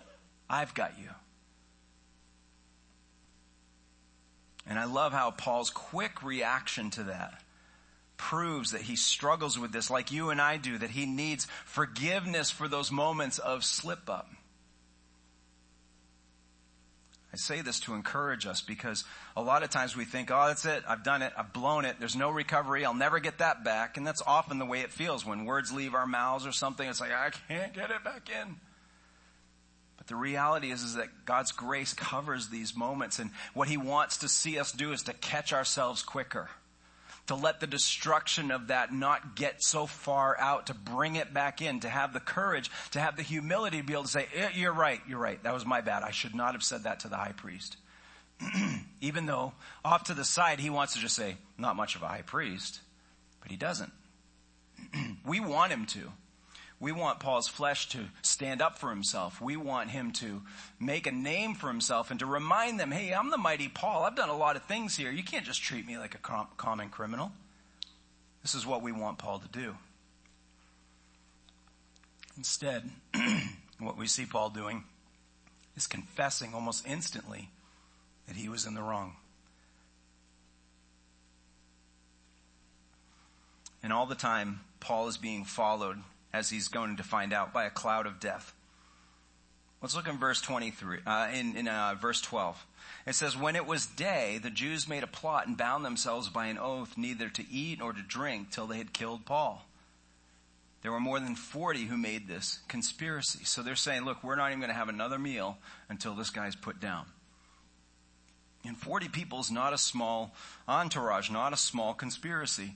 I've 0.49 0.73
got 0.73 0.99
you. 0.99 1.07
And 4.67 4.77
I 4.77 4.83
love 4.83 5.13
how 5.13 5.31
Paul's 5.31 5.69
quick 5.69 6.21
reaction 6.21 6.89
to 6.91 7.03
that 7.03 7.41
proves 8.21 8.71
that 8.71 8.81
he 8.81 8.95
struggles 8.95 9.57
with 9.57 9.71
this 9.71 9.89
like 9.89 10.11
you 10.11 10.29
and 10.29 10.39
I 10.39 10.57
do, 10.57 10.77
that 10.77 10.91
he 10.91 11.07
needs 11.07 11.47
forgiveness 11.65 12.51
for 12.51 12.67
those 12.67 12.91
moments 12.91 13.39
of 13.39 13.65
slip 13.65 14.09
up. 14.11 14.29
I 17.33 17.37
say 17.37 17.61
this 17.61 17.79
to 17.81 17.95
encourage 17.95 18.45
us 18.45 18.61
because 18.61 19.05
a 19.35 19.41
lot 19.41 19.63
of 19.63 19.71
times 19.71 19.97
we 19.97 20.05
think, 20.05 20.29
oh, 20.31 20.47
that's 20.47 20.65
it. 20.65 20.83
I've 20.87 21.03
done 21.03 21.23
it. 21.23 21.33
I've 21.35 21.51
blown 21.51 21.85
it. 21.85 21.95
There's 21.97 22.15
no 22.15 22.29
recovery. 22.29 22.85
I'll 22.85 22.93
never 22.93 23.19
get 23.19 23.39
that 23.39 23.63
back. 23.63 23.97
And 23.97 24.05
that's 24.05 24.21
often 24.27 24.59
the 24.59 24.65
way 24.65 24.81
it 24.81 24.91
feels 24.91 25.25
when 25.25 25.45
words 25.45 25.71
leave 25.71 25.95
our 25.95 26.05
mouths 26.05 26.45
or 26.45 26.51
something. 26.51 26.87
It's 26.87 27.01
like, 27.01 27.11
I 27.11 27.31
can't 27.47 27.73
get 27.73 27.89
it 27.89 28.03
back 28.03 28.29
in. 28.29 28.57
But 29.97 30.07
the 30.07 30.15
reality 30.15 30.71
is, 30.71 30.83
is 30.83 30.95
that 30.95 31.25
God's 31.25 31.53
grace 31.53 31.93
covers 31.93 32.49
these 32.49 32.75
moments 32.75 33.17
and 33.17 33.31
what 33.55 33.67
He 33.67 33.77
wants 33.77 34.17
to 34.17 34.27
see 34.27 34.59
us 34.59 34.71
do 34.71 34.91
is 34.91 35.03
to 35.03 35.13
catch 35.13 35.53
ourselves 35.53 36.03
quicker 36.03 36.49
to 37.27 37.35
let 37.35 37.59
the 37.59 37.67
destruction 37.67 38.51
of 38.51 38.67
that 38.67 38.93
not 38.93 39.35
get 39.35 39.63
so 39.63 39.85
far 39.85 40.37
out, 40.39 40.67
to 40.67 40.73
bring 40.73 41.15
it 41.15 41.33
back 41.33 41.61
in, 41.61 41.79
to 41.81 41.89
have 41.89 42.13
the 42.13 42.19
courage, 42.19 42.69
to 42.91 42.99
have 42.99 43.15
the 43.15 43.23
humility 43.23 43.77
to 43.77 43.83
be 43.83 43.93
able 43.93 44.03
to 44.03 44.09
say, 44.09 44.27
eh, 44.35 44.49
you're 44.55 44.73
right, 44.73 44.99
you're 45.07 45.19
right, 45.19 45.41
that 45.43 45.53
was 45.53 45.65
my 45.65 45.81
bad. 45.81 46.03
I 46.03 46.11
should 46.11 46.35
not 46.35 46.53
have 46.53 46.63
said 46.63 46.83
that 46.83 47.01
to 47.01 47.07
the 47.07 47.15
high 47.15 47.33
priest. 47.33 47.77
Even 49.01 49.25
though 49.25 49.53
off 49.85 50.05
to 50.05 50.13
the 50.13 50.25
side 50.25 50.59
he 50.59 50.69
wants 50.69 50.93
to 50.93 50.99
just 50.99 51.15
say, 51.15 51.37
not 51.57 51.75
much 51.75 51.95
of 51.95 52.01
a 52.01 52.07
high 52.07 52.23
priest, 52.23 52.81
but 53.41 53.51
he 53.51 53.57
doesn't. 53.57 53.91
we 55.25 55.39
want 55.39 55.71
him 55.71 55.85
to. 55.87 56.11
We 56.81 56.91
want 56.91 57.19
Paul's 57.19 57.47
flesh 57.47 57.89
to 57.89 58.05
stand 58.23 58.59
up 58.59 58.79
for 58.79 58.89
himself. 58.89 59.39
We 59.39 59.55
want 59.55 59.91
him 59.91 60.11
to 60.13 60.41
make 60.79 61.05
a 61.05 61.11
name 61.11 61.53
for 61.53 61.67
himself 61.67 62.09
and 62.09 62.19
to 62.21 62.25
remind 62.25 62.79
them, 62.79 62.89
hey, 62.89 63.13
I'm 63.13 63.29
the 63.29 63.37
mighty 63.37 63.67
Paul. 63.69 64.03
I've 64.03 64.15
done 64.15 64.29
a 64.29 64.35
lot 64.35 64.55
of 64.55 64.63
things 64.63 64.97
here. 64.97 65.11
You 65.11 65.21
can't 65.21 65.45
just 65.45 65.61
treat 65.61 65.85
me 65.85 65.99
like 65.99 66.15
a 66.15 66.17
com- 66.17 66.47
common 66.57 66.89
criminal. 66.89 67.33
This 68.41 68.55
is 68.55 68.65
what 68.65 68.81
we 68.81 68.91
want 68.91 69.19
Paul 69.19 69.37
to 69.37 69.47
do. 69.47 69.75
Instead, 72.35 72.89
what 73.79 73.95
we 73.95 74.07
see 74.07 74.25
Paul 74.25 74.49
doing 74.49 74.83
is 75.77 75.85
confessing 75.85 76.55
almost 76.55 76.87
instantly 76.87 77.51
that 78.25 78.35
he 78.35 78.49
was 78.49 78.65
in 78.65 78.73
the 78.73 78.81
wrong. 78.81 79.17
And 83.83 83.93
all 83.93 84.07
the 84.07 84.15
time, 84.15 84.61
Paul 84.79 85.07
is 85.07 85.17
being 85.17 85.45
followed 85.45 86.01
as 86.33 86.49
he's 86.49 86.67
going 86.67 86.97
to 86.97 87.03
find 87.03 87.33
out, 87.33 87.53
by 87.53 87.65
a 87.65 87.69
cloud 87.69 88.05
of 88.05 88.19
death. 88.19 88.53
Let's 89.81 89.95
look 89.95 90.07
in 90.07 90.19
verse 90.19 90.41
23, 90.41 90.99
uh, 91.07 91.29
in, 91.33 91.55
in 91.55 91.67
uh, 91.67 91.95
verse 91.99 92.21
12. 92.21 92.65
It 93.07 93.15
says, 93.15 93.35
When 93.35 93.55
it 93.55 93.65
was 93.65 93.87
day, 93.87 94.39
the 94.41 94.51
Jews 94.51 94.87
made 94.87 95.03
a 95.03 95.07
plot 95.07 95.47
and 95.47 95.57
bound 95.57 95.83
themselves 95.83 96.29
by 96.29 96.47
an 96.47 96.59
oath 96.59 96.97
neither 96.97 97.29
to 97.29 97.51
eat 97.51 97.79
nor 97.79 97.91
to 97.91 98.01
drink 98.01 98.51
till 98.51 98.67
they 98.67 98.77
had 98.77 98.93
killed 98.93 99.25
Paul. 99.25 99.65
There 100.81 100.91
were 100.91 100.99
more 100.99 101.19
than 101.19 101.35
40 101.35 101.85
who 101.85 101.97
made 101.97 102.27
this 102.27 102.59
conspiracy. 102.67 103.43
So 103.43 103.61
they're 103.61 103.75
saying, 103.75 104.03
look, 104.03 104.23
we're 104.23 104.35
not 104.35 104.49
even 104.49 104.59
going 104.59 104.71
to 104.71 104.75
have 104.75 104.89
another 104.89 105.19
meal 105.19 105.57
until 105.89 106.15
this 106.15 106.29
guy's 106.29 106.55
put 106.55 106.79
down. 106.79 107.05
And 108.65 108.77
40 108.77 109.09
people 109.09 109.39
is 109.39 109.51
not 109.51 109.73
a 109.73 109.77
small 109.77 110.35
entourage, 110.67 111.31
not 111.31 111.53
a 111.53 111.57
small 111.57 111.93
conspiracy. 111.93 112.75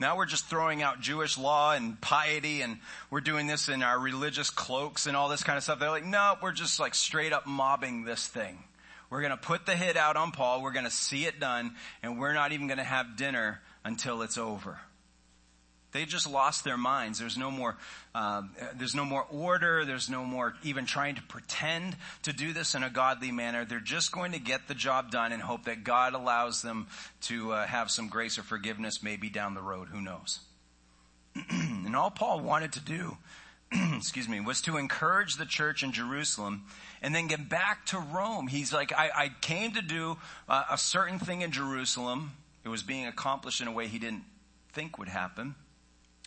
Now 0.00 0.16
we're 0.16 0.26
just 0.26 0.46
throwing 0.46 0.82
out 0.82 1.00
Jewish 1.00 1.38
law 1.38 1.72
and 1.72 2.00
piety 2.00 2.62
and 2.62 2.78
we're 3.10 3.20
doing 3.20 3.46
this 3.46 3.68
in 3.68 3.82
our 3.82 3.98
religious 3.98 4.50
cloaks 4.50 5.06
and 5.06 5.16
all 5.16 5.28
this 5.28 5.44
kind 5.44 5.56
of 5.56 5.62
stuff. 5.62 5.78
They're 5.78 5.90
like, 5.90 6.04
no, 6.04 6.36
we're 6.42 6.52
just 6.52 6.80
like 6.80 6.94
straight 6.94 7.32
up 7.32 7.46
mobbing 7.46 8.04
this 8.04 8.26
thing. 8.26 8.58
We're 9.08 9.20
going 9.20 9.30
to 9.30 9.36
put 9.36 9.66
the 9.66 9.76
hit 9.76 9.96
out 9.96 10.16
on 10.16 10.32
Paul. 10.32 10.62
We're 10.62 10.72
going 10.72 10.86
to 10.86 10.90
see 10.90 11.26
it 11.26 11.38
done 11.38 11.76
and 12.02 12.18
we're 12.18 12.34
not 12.34 12.52
even 12.52 12.66
going 12.66 12.78
to 12.78 12.84
have 12.84 13.16
dinner 13.16 13.60
until 13.84 14.22
it's 14.22 14.36
over. 14.36 14.80
They 15.94 16.04
just 16.06 16.28
lost 16.28 16.64
their 16.64 16.76
minds. 16.76 17.20
There's 17.20 17.38
no 17.38 17.52
more, 17.52 17.76
uh, 18.16 18.42
there's 18.74 18.96
no 18.96 19.04
more 19.04 19.24
order. 19.30 19.84
There's 19.84 20.10
no 20.10 20.24
more 20.24 20.54
even 20.64 20.86
trying 20.86 21.14
to 21.14 21.22
pretend 21.22 21.96
to 22.24 22.32
do 22.32 22.52
this 22.52 22.74
in 22.74 22.82
a 22.82 22.90
godly 22.90 23.30
manner. 23.30 23.64
They're 23.64 23.78
just 23.78 24.10
going 24.10 24.32
to 24.32 24.40
get 24.40 24.66
the 24.66 24.74
job 24.74 25.12
done 25.12 25.30
and 25.30 25.40
hope 25.40 25.66
that 25.66 25.84
God 25.84 26.14
allows 26.14 26.62
them 26.62 26.88
to 27.22 27.52
uh, 27.52 27.66
have 27.66 27.92
some 27.92 28.08
grace 28.08 28.38
or 28.38 28.42
forgiveness 28.42 29.04
maybe 29.04 29.30
down 29.30 29.54
the 29.54 29.62
road. 29.62 29.86
Who 29.86 30.00
knows? 30.00 30.40
and 31.50 31.94
all 31.94 32.10
Paul 32.10 32.40
wanted 32.40 32.72
to 32.72 32.80
do, 32.80 33.16
excuse 33.94 34.28
me, 34.28 34.40
was 34.40 34.62
to 34.62 34.78
encourage 34.78 35.36
the 35.36 35.46
church 35.46 35.84
in 35.84 35.92
Jerusalem 35.92 36.64
and 37.02 37.14
then 37.14 37.28
get 37.28 37.48
back 37.48 37.86
to 37.86 38.00
Rome. 38.00 38.48
He's 38.48 38.72
like, 38.72 38.92
I, 38.92 39.10
I 39.14 39.30
came 39.42 39.70
to 39.74 39.82
do 39.82 40.16
uh, 40.48 40.64
a 40.72 40.76
certain 40.76 41.20
thing 41.20 41.42
in 41.42 41.52
Jerusalem. 41.52 42.32
It 42.64 42.68
was 42.68 42.82
being 42.82 43.06
accomplished 43.06 43.60
in 43.60 43.68
a 43.68 43.72
way 43.72 43.86
he 43.86 44.00
didn't 44.00 44.24
think 44.72 44.98
would 44.98 45.06
happen. 45.06 45.54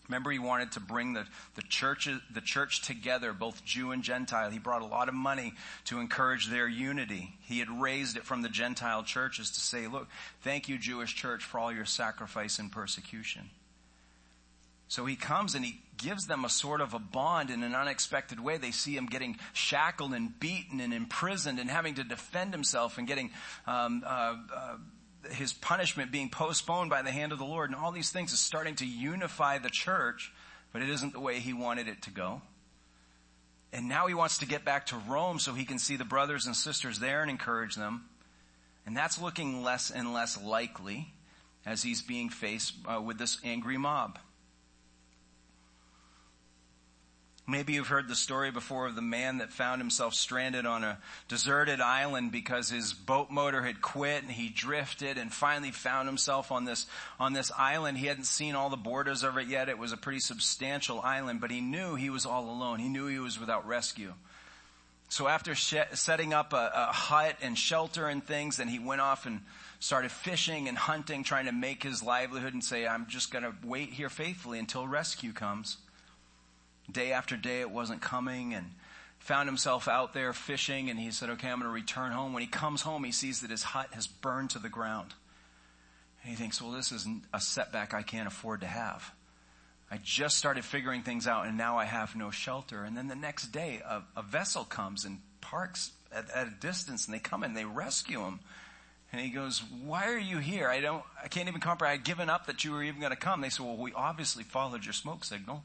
Remember, 0.08 0.32
he 0.32 0.40
wanted 0.40 0.72
to 0.74 0.80
bring 0.80 1.14
the, 1.14 1.26
the, 1.56 1.62
church, 1.64 2.08
the 2.34 2.42
church 2.42 2.82
together, 2.82 3.34
both 3.34 3.66
Jew 3.66 3.92
and 3.92 4.04
Gentile. 4.04 4.50
He 4.50 4.60
brought 4.60 4.82
a 4.82 4.86
lot 4.86 5.10
of 5.10 5.14
money 5.16 5.54
to 5.86 6.00
encourage 6.00 6.48
their 6.48 6.68
unity. 6.68 7.36
He 7.42 7.60
had 7.60 7.70
raised 7.70 8.16
it 8.16 8.24
from 8.24 8.42
the 8.42 8.50
Gentile 8.50 9.04
churches 9.04 9.52
to 9.52 9.60
say, 9.60 9.88
look, 9.88 10.08
thank 10.42 10.70
you, 10.70 10.78
Jewish 10.78 11.14
church, 11.14 11.44
for 11.44 11.60
all 11.60 11.74
your 11.74 11.86
sacrifice 11.86 12.60
and 12.60 12.72
persecution. 12.72 13.50
So 14.88 15.06
he 15.06 15.18
comes 15.18 15.56
and 15.56 15.66
he 15.66 15.82
gives 15.98 16.28
them 16.28 16.46
a 16.46 16.50
sort 16.50 16.80
of 16.80 16.94
a 16.94 17.00
bond 17.00 17.50
in 17.50 17.64
an 17.64 17.76
unexpected 17.76 18.40
way. 18.40 18.58
They 18.58 18.72
see 18.72 18.96
him 18.96 19.08
getting 19.08 19.38
shackled 19.52 20.14
and 20.14 20.40
beaten 20.40 20.80
and 20.80 20.94
imprisoned 20.94 21.60
and 21.60 21.70
having 21.70 21.96
to 21.96 22.04
defend 22.04 22.54
himself 22.54 22.98
and 22.98 23.08
getting 23.08 23.32
um, 23.66 24.04
uh, 24.06 24.36
uh, 24.56 24.78
his 25.32 25.54
punishment 25.54 26.12
being 26.12 26.30
postponed 26.30 26.90
by 26.90 27.02
the 27.02 27.12
hand 27.12 27.32
of 27.32 27.40
the 27.40 27.46
Lord 27.46 27.70
and 27.70 27.80
all 27.80 27.92
these 27.92 28.10
things 28.10 28.34
is 28.34 28.40
starting 28.40 28.76
to 28.76 28.86
unify 28.86 29.58
the 29.58 29.70
church, 29.70 30.32
but 30.74 30.82
it 30.82 30.90
isn't 30.90 31.14
the 31.14 31.20
way 31.20 31.40
he 31.40 31.54
wanted 31.54 31.88
it 31.88 32.02
to 32.04 32.12
go. 32.12 32.42
And 33.74 33.90
now 33.90 34.08
he 34.08 34.14
wants 34.14 34.40
to 34.40 34.46
get 34.46 34.64
back 34.64 34.88
to 34.88 34.98
Rome 35.08 35.40
so 35.40 35.54
he 35.54 35.66
can 35.66 35.80
see 35.80 35.98
the 35.98 36.06
brothers 36.06 36.46
and 36.46 36.56
sisters 36.56 37.00
there 37.00 37.22
and 37.22 37.30
encourage 37.30 37.76
them. 37.76 38.06
And 38.86 38.96
that's 38.96 39.22
looking 39.22 39.64
less 39.64 39.92
and 39.92 40.14
less 40.14 40.42
likely 40.42 41.14
as 41.66 41.84
he's 41.84 42.02
being 42.02 42.30
faced 42.30 42.74
uh, 42.86 43.02
with 43.02 43.18
this 43.18 43.40
angry 43.44 43.78
mob. 43.78 44.20
Maybe 47.50 47.74
you've 47.74 47.88
heard 47.88 48.10
the 48.10 48.16
story 48.16 48.52
before 48.52 48.88
of 48.88 48.96
the 48.96 49.02
man 49.02 49.38
that 49.38 49.54
found 49.54 49.80
himself 49.80 50.14
stranded 50.14 50.66
on 50.66 50.84
a 50.84 50.98
deserted 51.30 51.80
island 51.80 52.30
because 52.30 52.70
his 52.70 52.92
boat 52.92 53.32
motor 53.32 53.64
had 53.64 53.82
quit 53.82 54.24
and 54.24 54.32
he 54.32 54.50
drifted 54.50 55.18
and 55.18 55.32
finally 55.32 55.72
found 55.72 56.10
himself 56.10 56.52
on 56.52 56.66
this, 56.66 56.88
on 57.22 57.32
this 57.32 57.50
island. 57.58 58.00
He 58.00 58.08
hadn't 58.08 58.26
seen 58.26 58.54
all 58.54 58.70
the 58.70 58.76
borders 58.76 59.24
of 59.24 59.38
it 59.38 59.48
yet. 59.48 59.70
It 59.70 59.78
was 59.78 59.94
a 59.94 59.98
pretty 59.98 60.20
substantial 60.20 61.00
island, 61.00 61.40
but 61.40 61.50
he 61.50 61.62
knew 61.62 61.96
he 61.96 62.10
was 62.10 62.26
all 62.26 62.50
alone. 62.50 62.80
He 62.80 62.90
knew 62.90 63.08
he 63.08 63.20
was 63.20 63.40
without 63.40 63.66
rescue. 63.66 64.14
So 65.08 65.30
after 65.30 65.56
setting 65.56 66.34
up 66.34 66.52
a, 66.52 66.72
a 66.76 66.86
hut 66.92 67.38
and 67.42 67.58
shelter 67.58 68.10
and 68.10 68.22
things, 68.22 68.58
then 68.58 68.68
he 68.68 68.78
went 68.78 69.00
off 69.00 69.26
and 69.26 69.40
started 69.80 70.12
fishing 70.12 70.68
and 70.68 70.78
hunting, 70.78 71.24
trying 71.24 71.46
to 71.46 71.54
make 71.54 71.82
his 71.82 72.04
livelihood 72.04 72.52
and 72.52 72.62
say, 72.62 72.86
I'm 72.86 73.08
just 73.08 73.32
going 73.32 73.46
to 73.46 73.54
wait 73.64 73.94
here 73.94 74.10
faithfully 74.10 74.60
until 74.60 74.86
rescue 74.86 75.32
comes. 75.32 75.78
Day 76.92 77.12
after 77.12 77.36
day 77.36 77.62
it 77.62 77.72
wasn't 77.72 78.02
coming 78.02 78.54
and 78.54 78.72
found 79.20 79.50
himself 79.50 79.88
out 79.88 80.14
there 80.14 80.32
fishing 80.34 80.90
and 80.90 81.00
he 81.00 81.12
said, 81.12 81.30
okay, 81.32 81.50
I'm 81.50 81.60
going 81.60 81.70
to 81.70 81.74
return 81.74 82.12
home. 82.12 82.34
When 82.34 82.42
he 82.42 82.48
comes 82.48 82.82
home, 82.82 83.04
he 83.04 83.12
sees 83.12 83.42
that 83.42 83.52
his 83.52 83.64
hut 83.64 83.90
has 83.92 84.08
burned 84.08 84.52
to 84.52 84.60
the 84.60 84.70
ground. 84.70 85.14
And 86.22 86.32
he 86.32 86.36
thinks, 86.36 86.62
well, 86.62 86.72
this 86.72 86.92
is 86.92 87.08
a 87.34 87.42
setback 87.42 87.94
I 87.94 88.04
can't 88.04 88.28
afford 88.28 88.62
to 88.62 88.68
have. 88.68 89.12
I 89.90 90.00
just 90.04 90.38
started 90.38 90.66
figuring 90.66 91.04
things 91.04 91.28
out 91.28 91.48
and 91.48 91.58
now 91.58 91.78
I 91.78 91.86
have 91.86 92.16
no 92.16 92.32
shelter. 92.32 92.84
And 92.84 92.98
then 92.98 93.08
the 93.08 93.16
next 93.16 93.48
day, 93.48 93.82
a, 93.86 94.04
a 94.16 94.22
vessel 94.22 94.64
comes 94.64 95.06
and 95.06 95.20
parks 95.40 95.92
at, 96.12 96.30
at, 96.32 96.48
a 96.48 96.52
distance 96.52 97.06
and 97.06 97.16
they 97.16 97.20
come 97.20 97.44
and 97.44 97.56
they 97.56 97.66
rescue 97.66 98.20
him. 98.20 98.40
And 99.12 99.22
he 99.22 99.30
goes, 99.30 99.64
why 99.86 100.08
are 100.08 100.18
you 100.18 100.40
here? 100.40 100.68
I 100.68 100.82
don't, 100.82 101.04
I 101.24 101.30
can't 101.30 101.48
even 101.48 101.62
comprehend. 101.62 102.02
I'd 102.02 102.06
given 102.06 102.30
up 102.30 102.48
that 102.48 102.66
you 102.66 102.74
were 102.74 102.84
even 102.84 103.00
going 103.00 103.14
to 103.14 103.18
come. 103.18 103.40
They 103.40 103.50
said, 103.50 103.66
well, 103.66 103.78
we 103.78 103.94
obviously 103.94 104.44
followed 104.44 104.84
your 104.84 104.94
smoke 104.94 105.24
signal. 105.24 105.64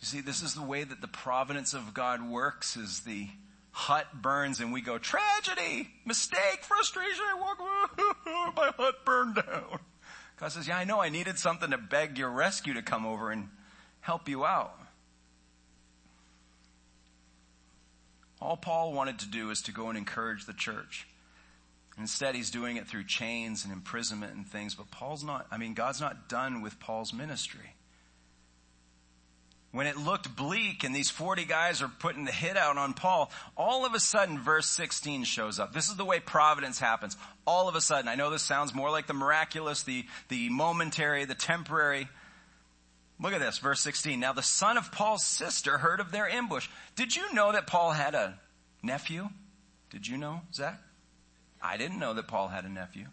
You 0.00 0.06
see, 0.06 0.20
this 0.20 0.42
is 0.42 0.54
the 0.54 0.62
way 0.62 0.84
that 0.84 1.00
the 1.00 1.08
providence 1.08 1.74
of 1.74 1.94
God 1.94 2.28
works 2.28 2.76
is 2.76 3.00
the 3.00 3.28
hut 3.70 4.06
burns 4.22 4.60
and 4.60 4.72
we 4.72 4.80
go, 4.80 4.98
tragedy, 4.98 5.90
mistake, 6.04 6.62
frustration, 6.62 7.24
I 7.26 7.40
walk, 7.40 7.58
my 8.56 8.72
hut 8.76 9.04
burned 9.04 9.34
down. 9.34 9.80
God 10.38 10.52
says, 10.52 10.68
yeah, 10.68 10.78
I 10.78 10.84
know 10.84 11.00
I 11.00 11.08
needed 11.08 11.38
something 11.38 11.70
to 11.70 11.78
beg 11.78 12.18
your 12.18 12.30
rescue 12.30 12.74
to 12.74 12.82
come 12.82 13.06
over 13.06 13.30
and 13.30 13.48
help 14.00 14.28
you 14.28 14.44
out. 14.44 14.78
All 18.40 18.56
Paul 18.56 18.92
wanted 18.92 19.20
to 19.20 19.28
do 19.28 19.50
is 19.50 19.62
to 19.62 19.72
go 19.72 19.88
and 19.88 19.96
encourage 19.96 20.44
the 20.44 20.52
church. 20.52 21.08
Instead, 21.98 22.34
he's 22.34 22.50
doing 22.50 22.76
it 22.76 22.86
through 22.86 23.04
chains 23.04 23.64
and 23.64 23.72
imprisonment 23.72 24.34
and 24.34 24.46
things, 24.46 24.74
but 24.74 24.90
Paul's 24.90 25.24
not, 25.24 25.46
I 25.50 25.58
mean, 25.58 25.74
God's 25.74 26.00
not 26.00 26.28
done 26.28 26.60
with 26.60 26.78
Paul's 26.78 27.12
ministry. 27.12 27.74
When 29.74 29.88
it 29.88 29.96
looked 29.96 30.36
bleak 30.36 30.84
and 30.84 30.94
these 30.94 31.10
40 31.10 31.46
guys 31.46 31.82
are 31.82 31.90
putting 31.98 32.26
the 32.26 32.30
hit 32.30 32.56
out 32.56 32.78
on 32.78 32.94
Paul, 32.94 33.32
all 33.56 33.84
of 33.84 33.92
a 33.92 33.98
sudden 33.98 34.38
verse 34.38 34.66
16 34.66 35.24
shows 35.24 35.58
up. 35.58 35.72
This 35.72 35.88
is 35.88 35.96
the 35.96 36.04
way 36.04 36.20
providence 36.20 36.78
happens. 36.78 37.16
All 37.44 37.68
of 37.68 37.74
a 37.74 37.80
sudden, 37.80 38.06
I 38.06 38.14
know 38.14 38.30
this 38.30 38.44
sounds 38.44 38.72
more 38.72 38.92
like 38.92 39.08
the 39.08 39.14
miraculous, 39.14 39.82
the, 39.82 40.06
the 40.28 40.48
momentary, 40.48 41.24
the 41.24 41.34
temporary. 41.34 42.06
Look 43.18 43.32
at 43.32 43.40
this, 43.40 43.58
verse 43.58 43.80
16. 43.80 44.20
Now 44.20 44.32
the 44.32 44.44
son 44.44 44.78
of 44.78 44.92
Paul's 44.92 45.26
sister 45.26 45.76
heard 45.76 45.98
of 45.98 46.12
their 46.12 46.28
ambush. 46.28 46.68
Did 46.94 47.16
you 47.16 47.34
know 47.34 47.50
that 47.50 47.66
Paul 47.66 47.90
had 47.90 48.14
a 48.14 48.38
nephew? 48.80 49.28
Did 49.90 50.06
you 50.06 50.16
know, 50.16 50.42
Zach? 50.54 50.80
I 51.60 51.78
didn't 51.78 51.98
know 51.98 52.14
that 52.14 52.28
Paul 52.28 52.46
had 52.46 52.64
a 52.64 52.68
nephew. 52.68 53.06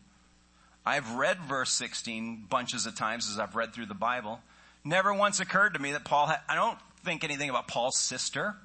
I've 0.86 1.16
read 1.16 1.39
verse 1.39 1.72
16 1.72 2.45
bunches 2.51 2.86
of 2.86 2.95
times 2.95 3.32
as 3.32 3.39
I've 3.39 3.55
read 3.55 3.74
through 3.74 3.88
the 3.88 3.95
Bible. 3.95 4.41
Never 4.84 5.14
once 5.14 5.40
occurred 5.40 5.74
to 5.74 5.80
me 5.80 5.92
that 5.92 6.06
Paul 6.06 6.28
had, 6.28 6.40
I 6.50 6.56
don't 6.56 6.78
think 7.04 7.24
anything 7.24 7.50
about 7.50 7.68
Paul's 7.68 7.98
sister. 7.98 8.56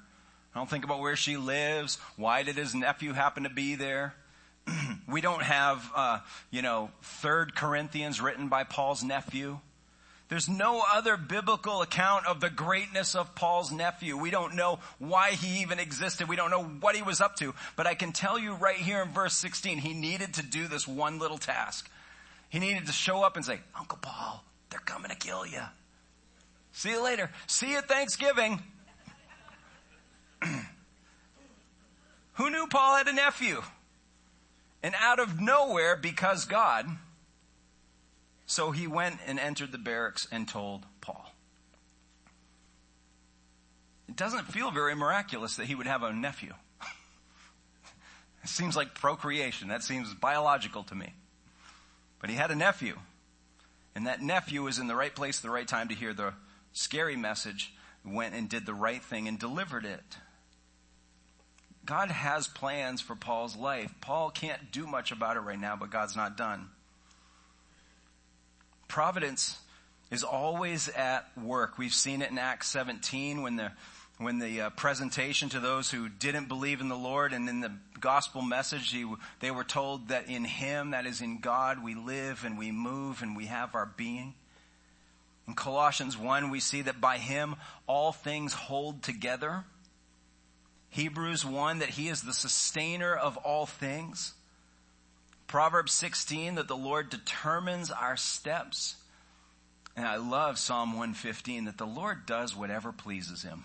I 0.53 0.59
don't 0.59 0.69
think 0.69 0.83
about 0.83 0.99
where 0.99 1.15
she 1.15 1.37
lives. 1.37 1.99
Why 2.15 2.43
did 2.43 2.55
his 2.55 2.73
nephew 2.73 3.13
happen 3.13 3.43
to 3.43 3.49
be 3.49 3.75
there? 3.75 4.15
we 5.07 5.21
don't 5.21 5.43
have, 5.43 5.91
uh, 5.95 6.19
you 6.49 6.61
know, 6.61 6.89
third 7.01 7.55
Corinthians 7.55 8.19
written 8.19 8.47
by 8.47 8.63
Paul's 8.63 9.03
nephew. 9.03 9.59
There's 10.29 10.49
no 10.49 10.83
other 10.93 11.15
biblical 11.15 11.81
account 11.81 12.27
of 12.27 12.41
the 12.41 12.49
greatness 12.49 13.15
of 13.15 13.33
Paul's 13.33 13.71
nephew. 13.71 14.17
We 14.17 14.29
don't 14.29 14.55
know 14.55 14.79
why 14.99 15.31
he 15.31 15.61
even 15.61 15.79
existed. 15.79 16.27
We 16.27 16.35
don't 16.35 16.51
know 16.51 16.63
what 16.63 16.95
he 16.95 17.01
was 17.01 17.21
up 17.21 17.37
to. 17.37 17.53
But 17.77 17.87
I 17.87 17.93
can 17.93 18.11
tell 18.11 18.37
you 18.37 18.53
right 18.53 18.75
here 18.75 19.01
in 19.01 19.09
verse 19.09 19.35
16, 19.35 19.77
he 19.77 19.93
needed 19.93 20.33
to 20.33 20.43
do 20.43 20.67
this 20.67 20.85
one 20.85 21.17
little 21.19 21.37
task. 21.37 21.89
He 22.49 22.59
needed 22.59 22.87
to 22.87 22.91
show 22.91 23.23
up 23.23 23.37
and 23.37 23.45
say, 23.45 23.59
Uncle 23.77 23.99
Paul, 24.01 24.43
they're 24.69 24.79
coming 24.81 25.11
to 25.11 25.17
kill 25.17 25.45
you. 25.45 25.61
See 26.77 26.91
you 26.91 27.03
later. 27.03 27.31
See 27.47 27.71
you 27.71 27.79
at 27.79 27.87
Thanksgiving. 27.87 28.61
Who 32.33 32.51
knew 32.51 32.67
Paul 32.67 32.97
had 32.97 33.07
a 33.07 33.13
nephew? 33.13 33.63
And 34.83 34.93
out 34.99 35.19
of 35.19 35.41
nowhere, 35.41 35.95
because 35.95 36.45
God, 36.45 36.85
so 38.45 38.69
he 38.69 38.85
went 38.85 39.17
and 39.25 39.39
entered 39.39 39.71
the 39.71 39.79
barracks 39.79 40.27
and 40.31 40.47
told 40.47 40.85
Paul. 41.01 41.33
It 44.07 44.15
doesn't 44.15 44.45
feel 44.45 44.69
very 44.69 44.93
miraculous 44.93 45.55
that 45.55 45.65
he 45.65 45.73
would 45.73 45.87
have 45.87 46.03
a 46.03 46.13
nephew. 46.13 46.53
it 48.43 48.49
seems 48.49 48.75
like 48.75 48.93
procreation. 48.93 49.69
That 49.69 49.81
seems 49.81 50.13
biological 50.13 50.83
to 50.83 50.93
me. 50.93 51.15
But 52.21 52.29
he 52.29 52.35
had 52.35 52.51
a 52.51 52.55
nephew. 52.55 52.99
And 53.95 54.05
that 54.05 54.21
nephew 54.21 54.61
was 54.61 54.77
in 54.77 54.85
the 54.85 54.95
right 54.95 55.15
place 55.15 55.39
at 55.39 55.41
the 55.41 55.49
right 55.49 55.67
time 55.67 55.87
to 55.87 55.95
hear 55.95 56.13
the 56.13 56.35
scary 56.73 57.15
message, 57.15 57.73
went 58.05 58.35
and 58.35 58.49
did 58.49 58.65
the 58.65 58.73
right 58.73 59.03
thing 59.03 59.27
and 59.27 59.37
delivered 59.39 59.85
it. 59.85 60.17
God 61.85 62.11
has 62.11 62.47
plans 62.47 62.99
for 62.99 63.15
Paul's 63.15 63.55
life. 63.55 63.93
Paul 64.01 64.29
can't 64.29 64.71
do 64.71 64.85
much 64.85 65.11
about 65.11 65.37
it 65.37 65.41
right 65.41 65.59
now, 65.59 65.77
but 65.77 65.89
God's 65.89 66.15
not 66.15 66.35
done. 66.35 66.69
Providence 68.87 69.57
is 70.11 70.23
always 70.23 70.89
at 70.89 71.25
work. 71.37 71.77
We've 71.77 71.93
seen 71.93 72.21
it 72.21 72.29
in 72.29 72.37
Acts 72.37 72.67
17 72.67 73.41
when 73.41 73.55
the 73.55 73.71
when 74.19 74.39
the 74.39 74.61
uh, 74.61 74.69
presentation 74.71 75.49
to 75.49 75.59
those 75.59 75.91
who 75.91 76.09
didn't 76.09 76.47
believe 76.47 76.81
in 76.81 76.89
the 76.89 76.97
Lord 76.97 77.33
and 77.33 77.47
in 77.47 77.59
the 77.59 77.71
gospel 77.99 78.41
message, 78.41 78.91
he, 78.91 79.05
they 79.41 79.51
were 79.51 79.63
told 79.63 80.07
that 80.07 80.27
in 80.27 80.43
Him, 80.43 80.91
that 80.91 81.05
is 81.05 81.21
in 81.21 81.39
God, 81.39 81.83
we 81.83 81.93
live 81.93 82.43
and 82.43 82.57
we 82.57 82.71
move 82.71 83.21
and 83.21 83.37
we 83.37 83.45
have 83.45 83.75
our 83.75 83.85
being. 83.85 84.33
In 85.47 85.53
Colossians 85.53 86.17
1, 86.17 86.49
we 86.49 86.59
see 86.59 86.81
that 86.81 86.99
by 86.99 87.17
Him 87.17 87.55
all 87.87 88.11
things 88.11 88.53
hold 88.53 89.01
together. 89.01 89.63
Hebrews 90.89 91.45
1, 91.45 91.79
that 91.79 91.89
He 91.89 92.09
is 92.09 92.21
the 92.21 92.33
sustainer 92.33 93.15
of 93.15 93.37
all 93.37 93.65
things. 93.65 94.33
Proverbs 95.47 95.93
16 95.93 96.55
that 96.55 96.67
the 96.67 96.75
Lord 96.75 97.09
determines 97.09 97.89
our 97.89 98.17
steps. 98.17 98.97
And 99.95 100.05
I 100.05 100.17
love 100.17 100.59
Psalm 100.59 100.89
115 100.89 101.65
that 101.65 101.77
the 101.77 101.87
Lord 101.87 102.25
does 102.25 102.55
whatever 102.55 102.91
pleases 102.91 103.43
him. 103.43 103.63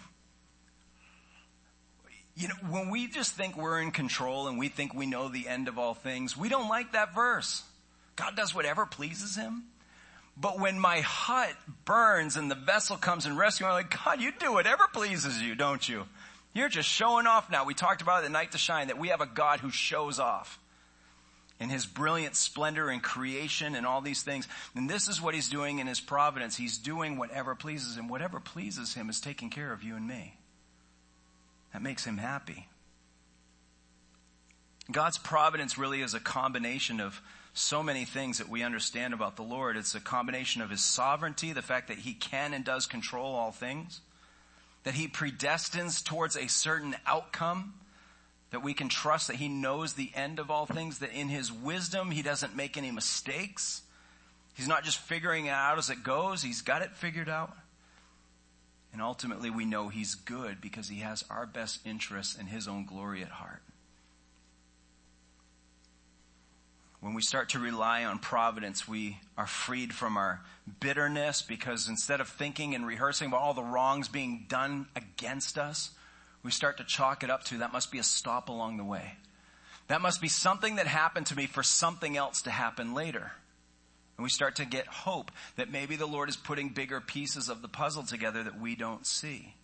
You 2.35 2.49
know, 2.49 2.55
when 2.71 2.89
we 2.89 3.09
just 3.09 3.35
think 3.35 3.57
we're 3.57 3.81
in 3.81 3.91
control 3.91 4.49
and 4.49 4.59
we 4.59 4.69
think 4.69 4.95
we 4.95 5.05
know 5.05 5.29
the 5.29 5.49
end 5.49 5.69
of 5.69 5.79
all 5.79 5.93
things, 5.93 6.37
we 6.37 6.49
don't 6.49 6.69
like 6.69 6.93
that 6.93 7.15
verse. 7.15 7.63
God 8.17 8.37
does 8.37 8.55
whatever 8.55 8.87
pleases 8.87 9.37
him. 9.37 9.65
But 10.37 10.59
when 10.59 10.79
my 10.79 11.01
hut 11.01 11.55
burns 11.85 12.37
and 12.37 12.51
the 12.51 12.55
vessel 12.55 12.97
comes 12.97 13.27
and 13.27 13.37
rescues, 13.37 13.67
me, 13.67 13.69
I'm 13.69 13.75
like, 13.75 14.05
God, 14.05 14.21
you 14.21 14.33
do 14.39 14.53
whatever 14.53 14.85
pleases 14.93 15.41
you, 15.41 15.55
don't 15.55 15.87
you? 15.87 16.05
You're 16.55 16.69
just 16.69 16.89
showing 16.89 17.27
off 17.27 17.51
now. 17.51 17.65
We 17.65 17.75
talked 17.75 18.03
about 18.03 18.21
it 18.21 18.27
the 18.27 18.33
night 18.33 18.53
to 18.53 18.59
shine 18.59 18.89
that 18.89 18.99
we 18.99 19.09
have 19.09 19.21
a 19.21 19.27
God 19.27 19.61
who 19.61 19.71
shows 19.71 20.19
off 20.19 20.59
in 21.61 21.69
his 21.71 21.87
brilliant 21.87 22.35
splendor 22.35 22.89
and 22.89 23.03
creation 23.03 23.75
and 23.75 23.87
all 23.87 24.01
these 24.01 24.23
things. 24.23 24.49
And 24.75 24.91
this 24.91 25.07
is 25.09 25.23
what 25.23 25.35
he's 25.35 25.49
doing 25.49 25.79
in 25.79 25.87
his 25.87 26.01
providence. 26.01 26.57
He's 26.57 26.77
doing 26.77 27.17
whatever 27.17 27.55
pleases 27.55 27.97
him. 27.97 28.09
Whatever 28.09 28.41
pleases 28.41 28.95
him 28.95 29.09
is 29.09 29.21
taking 29.21 29.49
care 29.49 29.73
of 29.73 29.83
you 29.83 29.97
and 29.97 30.07
me. 30.07 30.37
That 31.73 31.83
makes 31.83 32.05
him 32.05 32.19
happy. 32.19 32.69
God's 34.91 35.19
providence 35.19 35.79
really 35.79 36.03
is 36.03 36.15
a 36.15 36.21
combination 36.21 37.01
of 37.01 37.23
so 37.55 37.83
many 37.83 38.05
things 38.05 38.39
that 38.39 38.49
we 38.49 38.63
understand 38.63 39.13
about 39.13 39.37
the 39.37 39.43
Lord. 39.43 39.77
It's 39.77 39.95
a 39.95 40.01
combination 40.01 40.63
of 40.63 40.71
his 40.71 40.83
sovereignty, 40.83 41.53
the 41.53 41.63
fact 41.63 41.89
that 41.89 41.99
he 41.99 42.15
can 42.15 42.55
and 42.55 42.65
does 42.65 42.87
control 42.87 43.35
all 43.35 43.53
things, 43.53 44.01
that 44.85 44.95
he 44.95 45.09
predestines 45.09 46.03
towards 46.03 46.37
a 46.37 46.49
certain 46.49 46.97
outcome, 47.07 47.75
that 48.53 48.63
we 48.63 48.75
can 48.75 48.89
trust 48.89 49.27
that 49.29 49.37
He 49.37 49.49
knows 49.49 49.95
the 49.95 50.13
end 50.15 50.39
of 50.39 50.51
all 50.51 50.67
things, 50.67 51.01
that 51.01 51.13
in 51.13 51.29
His 51.29 51.51
wisdom 51.51 52.11
He 52.11 52.23
doesn't 52.23 52.55
make 52.55 52.77
any 52.77 52.91
mistakes. 52.91 53.83
He's 54.55 54.69
not 54.69 54.85
just 54.85 54.99
figuring 54.99 55.47
it 55.47 55.51
out 55.51 55.79
as 55.79 55.91
it 55.91 56.05
goes, 56.05 56.43
He's 56.43 56.61
got 56.61 56.83
it 56.83 56.95
figured 56.95 57.29
out. 57.29 57.57
And 58.93 59.01
ultimately 59.01 59.49
we 59.49 59.65
know 59.65 59.89
He's 59.89 60.15
good 60.15 60.61
because 60.61 60.89
He 60.89 61.01
has 61.01 61.25
our 61.31 61.47
best 61.47 61.81
interests 61.87 62.37
and 62.39 62.49
His 62.49 62.69
own 62.69 62.85
glory 62.85 63.23
at 63.23 63.31
heart. 63.31 63.63
When 67.03 67.15
we 67.15 67.23
start 67.23 67.49
to 67.49 67.59
rely 67.59 68.05
on 68.05 68.21
providence, 68.21 68.87
we 68.87 69.19
are 69.37 69.49
freed 69.49 69.93
from 69.93 70.17
our 70.17 70.41
bitterness 70.79 71.43
because 71.43 71.89
instead 71.89 72.21
of 72.21 72.29
thinking 72.29 72.77
and 72.77 72.87
rehearsing 72.87 73.27
about 73.27 73.41
all 73.41 73.55
the 73.55 73.63
wrongs 73.65 74.07
being 74.07 74.47
done 74.49 74.87
against 74.95 75.59
us, 75.59 75.91
we 76.45 76.53
start 76.53 76.77
to 76.77 76.85
chalk 76.85 77.25
it 77.25 77.31
up 77.31 77.43
to 77.47 77.59
that 77.59 77.73
must 77.73 77.91
be 77.91 77.99
a 77.99 78.05
stop 78.05 78.49
along 78.49 78.77
the 78.77 78.85
way. 78.85 79.17
That 79.89 80.01
must 80.01 80.21
be 80.21 80.29
something 80.29 80.77
that 80.77 80.87
happened 80.87 81.27
to 81.27 81.37
me 81.37 81.47
for 81.47 81.65
something 81.65 82.17
else 82.17 82.43
to 82.43 82.53
happen 82.53 82.95
later. 82.95 83.33
And 84.17 84.23
we 84.23 84.31
start 84.31 84.55
to 84.57 84.65
get 84.65 84.87
hope 84.87 85.33
that 85.57 85.73
maybe 85.73 85.97
the 85.97 86.07
Lord 86.07 86.29
is 86.29 86.37
putting 86.37 86.69
bigger 86.69 87.01
pieces 87.01 87.49
of 87.49 87.63
the 87.63 87.69
puzzle 87.69 88.05
together 88.05 88.45
that 88.45 88.61
we 88.61 88.77
don't 88.77 89.05
see. 89.05 89.57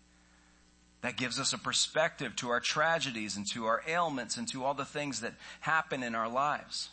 That 1.03 1.17
gives 1.17 1.39
us 1.39 1.53
a 1.53 1.59
perspective 1.59 2.35
to 2.37 2.49
our 2.49 2.59
tragedies 2.59 3.37
and 3.37 3.47
to 3.53 3.67
our 3.67 3.81
ailments 3.87 4.37
and 4.37 4.49
to 4.49 4.65
all 4.65 4.75
the 4.75 4.85
things 4.85 5.21
that 5.21 5.35
happen 5.61 6.03
in 6.03 6.17
our 6.17 6.29
lives. 6.29 6.89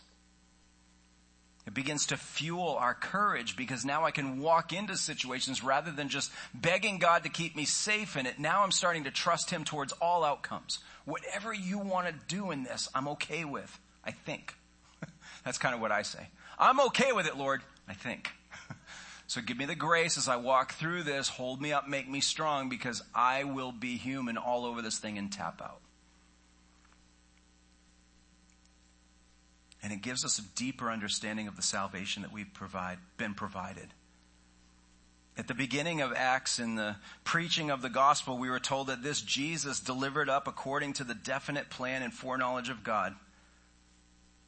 It 1.66 1.74
begins 1.74 2.06
to 2.08 2.18
fuel 2.18 2.78
our 2.80 2.94
courage 2.94 3.58
because 3.58 3.84
now 3.84 4.06
I 4.06 4.12
can 4.12 4.40
walk 4.40 4.72
into 4.72 4.96
situations 4.96 5.64
rather 5.64 5.92
than 5.92 6.10
just 6.10 6.32
begging 6.54 7.00
God 7.00 7.24
to 7.24 7.30
keep 7.30 7.56
me 7.56 7.66
safe 7.66 8.16
in 8.16 8.28
it. 8.28 8.38
Now 8.38 8.62
I'm 8.62 8.72
starting 8.72 9.06
to 9.06 9.12
trust 9.12 9.50
Him 9.50 9.64
towards 9.64 9.92
all 9.94 10.24
outcomes. 10.24 10.80
Whatever 11.06 11.54
you 11.54 11.80
want 11.80 12.08
to 12.08 12.14
do 12.28 12.52
in 12.52 12.64
this, 12.64 12.88
I'm 12.94 13.08
okay 13.10 13.46
with. 13.46 13.80
I 14.04 14.12
think. 14.12 14.54
That's 15.44 15.58
kind 15.58 15.74
of 15.74 15.82
what 15.82 15.92
I 15.92 16.04
say. 16.04 16.28
I'm 16.60 16.80
okay 16.82 17.12
with 17.12 17.26
it, 17.26 17.36
Lord. 17.36 17.62
I 17.88 17.94
think. 17.94 18.30
So 19.28 19.42
give 19.42 19.58
me 19.58 19.66
the 19.66 19.74
grace 19.74 20.20
as 20.20 20.28
I 20.28 20.36
walk 20.36 20.74
through 20.74 21.02
this. 21.02 21.30
Hold 21.30 21.60
me 21.60 21.74
up, 21.74 21.88
make 21.88 22.08
me 22.08 22.22
strong, 22.22 22.70
because 22.70 23.02
I 23.14 23.44
will 23.44 23.72
be 23.72 23.98
human 23.98 24.38
all 24.38 24.66
over 24.66 24.84
this 24.84 25.00
thing 25.00 25.18
and 25.18 25.32
tap 25.32 25.64
out. 25.64 25.82
And 29.86 29.94
it 29.94 30.02
gives 30.02 30.26
us 30.26 30.40
a 30.40 30.42
deeper 30.58 30.90
understanding 30.90 31.48
of 31.48 31.56
the 31.56 31.62
salvation 31.62 32.24
that 32.24 32.34
we've 32.34 32.52
provide, 32.56 32.98
been 33.18 33.36
provided. 33.36 33.86
At 35.38 35.48
the 35.48 35.54
beginning 35.54 36.02
of 36.02 36.12
Acts, 36.12 36.58
in 36.58 36.74
the 36.74 36.96
preaching 37.24 37.70
of 37.70 37.84
the 37.84 37.90
gospel, 37.90 38.40
we 38.40 38.50
were 38.50 38.60
told 38.60 38.88
that 38.88 39.04
this 39.04 39.22
Jesus 39.22 39.80
delivered 39.80 40.28
up 40.28 40.48
according 40.48 40.94
to 40.94 41.04
the 41.04 41.14
definite 41.14 41.70
plan 41.70 42.02
and 42.02 42.12
foreknowledge 42.12 42.70
of 42.70 42.84
God, 42.84 43.14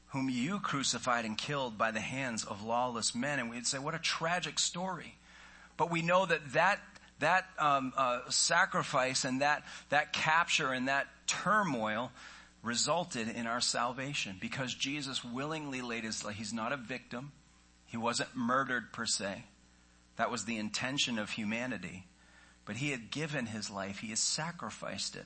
whom 0.07 0.27
you 0.27 0.57
crucified 0.57 1.23
and 1.23 1.37
killed 1.37 1.77
by 1.77 1.91
the 1.91 1.99
hands 1.99 2.43
of 2.43 2.63
lawless 2.63 3.13
men. 3.13 3.37
And 3.37 3.51
we'd 3.51 3.67
say, 3.67 3.77
what 3.77 3.93
a 3.93 3.99
tragic 3.99 4.57
story. 4.57 5.19
But 5.77 5.91
we 5.91 6.01
know 6.01 6.25
that 6.25 6.53
that, 6.53 6.79
that 7.19 7.45
um, 7.59 7.93
uh, 7.95 8.21
sacrifice 8.29 9.23
and 9.23 9.41
that, 9.41 9.65
that 9.89 10.13
capture 10.13 10.71
and 10.71 10.87
that 10.87 11.05
turmoil 11.27 12.11
resulted 12.67 13.29
in 13.29 13.47
our 13.47 13.61
salvation 13.61 14.35
because 14.41 14.73
Jesus 14.73 15.23
willingly 15.23 15.81
laid 15.81 16.03
his 16.03 16.25
life. 16.25 16.35
He's 16.35 16.53
not 16.53 16.73
a 16.73 16.77
victim. 16.77 17.31
He 17.85 17.95
wasn't 17.95 18.35
murdered 18.35 18.91
per 18.91 19.05
se. 19.05 19.45
That 20.17 20.29
was 20.29 20.43
the 20.43 20.57
intention 20.57 21.17
of 21.17 21.29
humanity. 21.29 22.05
But 22.65 22.75
he 22.75 22.91
had 22.91 23.09
given 23.09 23.45
his 23.45 23.69
life. 23.69 23.99
He 23.99 24.09
has 24.09 24.19
sacrificed 24.19 25.15
it. 25.15 25.25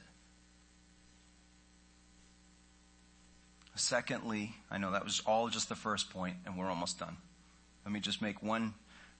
Secondly, 3.73 4.53
I 4.69 4.77
know 4.77 4.91
that 4.91 5.03
was 5.03 5.23
all 5.25 5.49
just 5.49 5.67
the 5.67 5.75
first 5.75 6.11
point 6.11 6.35
and 6.45 6.55
we're 6.55 6.69
almost 6.69 6.99
done. 6.99 7.17
Let 7.83 7.91
me 7.91 8.01
just 8.01 8.21
make 8.21 8.43
one 8.43 8.75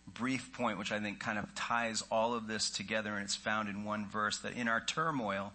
brief 0.06 0.54
point 0.54 0.78
which 0.78 0.92
I 0.92 1.00
think 1.00 1.20
kind 1.20 1.40
of 1.40 1.56
ties 1.56 2.04
all 2.12 2.36
of 2.36 2.46
this 2.46 2.70
together 2.70 3.16
and 3.16 3.24
it's 3.24 3.36
found 3.36 3.68
in 3.68 3.84
one 3.84 4.06
verse 4.08 4.38
that 4.40 4.54
in 4.54 4.68
our 4.68 4.82
turmoil, 4.82 5.54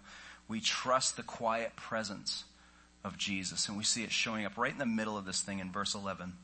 we 0.48 0.60
trust 0.60 1.16
the 1.16 1.22
quiet 1.22 1.76
presence 1.76 2.44
of 3.06 3.16
Jesus. 3.16 3.68
And 3.68 3.78
we 3.78 3.84
see 3.84 4.02
it 4.02 4.12
showing 4.12 4.44
up 4.44 4.58
right 4.58 4.72
in 4.72 4.78
the 4.78 4.86
middle 4.86 5.16
of 5.16 5.24
this 5.24 5.40
thing 5.40 5.60
in 5.60 5.70
verse 5.70 5.94
11. 5.94 6.34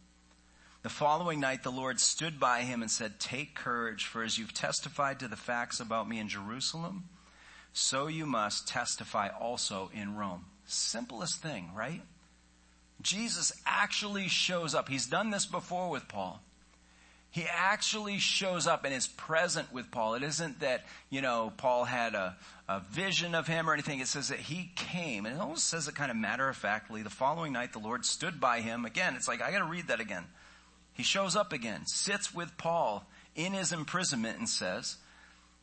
The 0.83 0.89
following 0.89 1.41
night, 1.41 1.63
the 1.63 1.71
Lord 1.71 2.01
stood 2.01 2.41
by 2.41 2.63
him 2.63 2.83
and 2.83 2.91
said, 2.91 3.21
Take 3.21 3.55
courage, 3.55 4.07
for 4.07 4.23
as 4.23 4.39
you've 4.39 4.55
testified 4.55 5.21
to 5.21 5.29
the 5.29 5.37
facts 5.37 5.81
about 5.81 6.09
me 6.09 6.19
in 6.19 6.29
Jerusalem, 6.29 7.05
so 7.73 8.07
you 8.07 8.27
must 8.27 8.67
testify 8.67 9.29
also 9.29 9.91
in 9.95 10.17
Rome. 10.17 10.47
Simplest 10.65 11.41
thing, 11.41 11.71
right? 11.75 12.03
Jesus 13.01 13.53
actually 13.67 14.29
shows 14.29 14.75
up. 14.75 14.89
He's 14.89 15.07
done 15.07 15.31
this 15.31 15.47
before 15.47 15.89
with 15.89 16.09
Paul 16.09 16.43
he 17.33 17.47
actually 17.51 18.18
shows 18.18 18.66
up 18.66 18.85
and 18.85 18.93
is 18.93 19.07
present 19.07 19.72
with 19.72 19.91
Paul. 19.91 20.14
It 20.14 20.22
isn't 20.22 20.61
that, 20.61 20.85
you 21.09 21.22
know, 21.22 21.51
Paul 21.57 21.85
had 21.85 22.14
a, 22.14 22.37
a 22.68 22.80
vision 22.80 23.35
of 23.35 23.47
him 23.47 23.68
or 23.68 23.72
anything. 23.72 24.01
It 24.01 24.09
says 24.09 24.28
that 24.28 24.39
he 24.39 24.70
came. 24.76 25.24
And 25.24 25.37
it 25.37 25.41
almost 25.41 25.66
says 25.66 25.89
it 25.89 25.95
kind 25.95 26.11
of 26.11 26.16
matter 26.18 26.47
of 26.51 26.59
factly. 26.59 27.03
The 27.03 27.09
following 27.09 27.55
night, 27.55 27.72
the 27.72 27.78
Lord 27.78 28.05
stood 28.05 28.39
by 28.39 28.61
him. 28.61 28.85
Again, 28.85 29.16
it's 29.16 29.28
like, 29.28 29.41
I 29.41 29.51
gotta 29.51 29.64
read 29.64 29.89
that 29.89 29.99
again. 29.99 30.24
He 30.93 31.03
shows 31.03 31.35
up 31.35 31.55
again, 31.55 31.87
sits 31.87 32.35
with 32.35 32.59
Paul 32.59 33.07
in 33.35 33.55
his 33.55 33.72
imprisonment 33.72 34.39
and 34.39 34.49
says, 34.49 34.99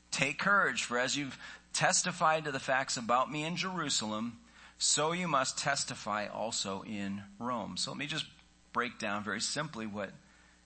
Take 0.09 0.39
courage, 0.39 0.85
for 0.85 0.97
as 0.97 1.15
you've 1.15 1.37
testified 1.71 2.45
to 2.45 2.51
the 2.51 2.59
facts 2.59 2.97
about 2.97 3.31
me 3.31 3.43
in 3.43 3.55
Jerusalem, 3.55 4.39
so 4.79 5.11
you 5.11 5.27
must 5.27 5.59
testify 5.59 6.25
also 6.25 6.81
in 6.81 7.21
Rome. 7.37 7.77
So 7.77 7.91
let 7.91 7.99
me 7.99 8.07
just 8.07 8.25
break 8.73 8.97
down 8.97 9.23
very 9.23 9.39
simply 9.39 9.85
what 9.85 10.09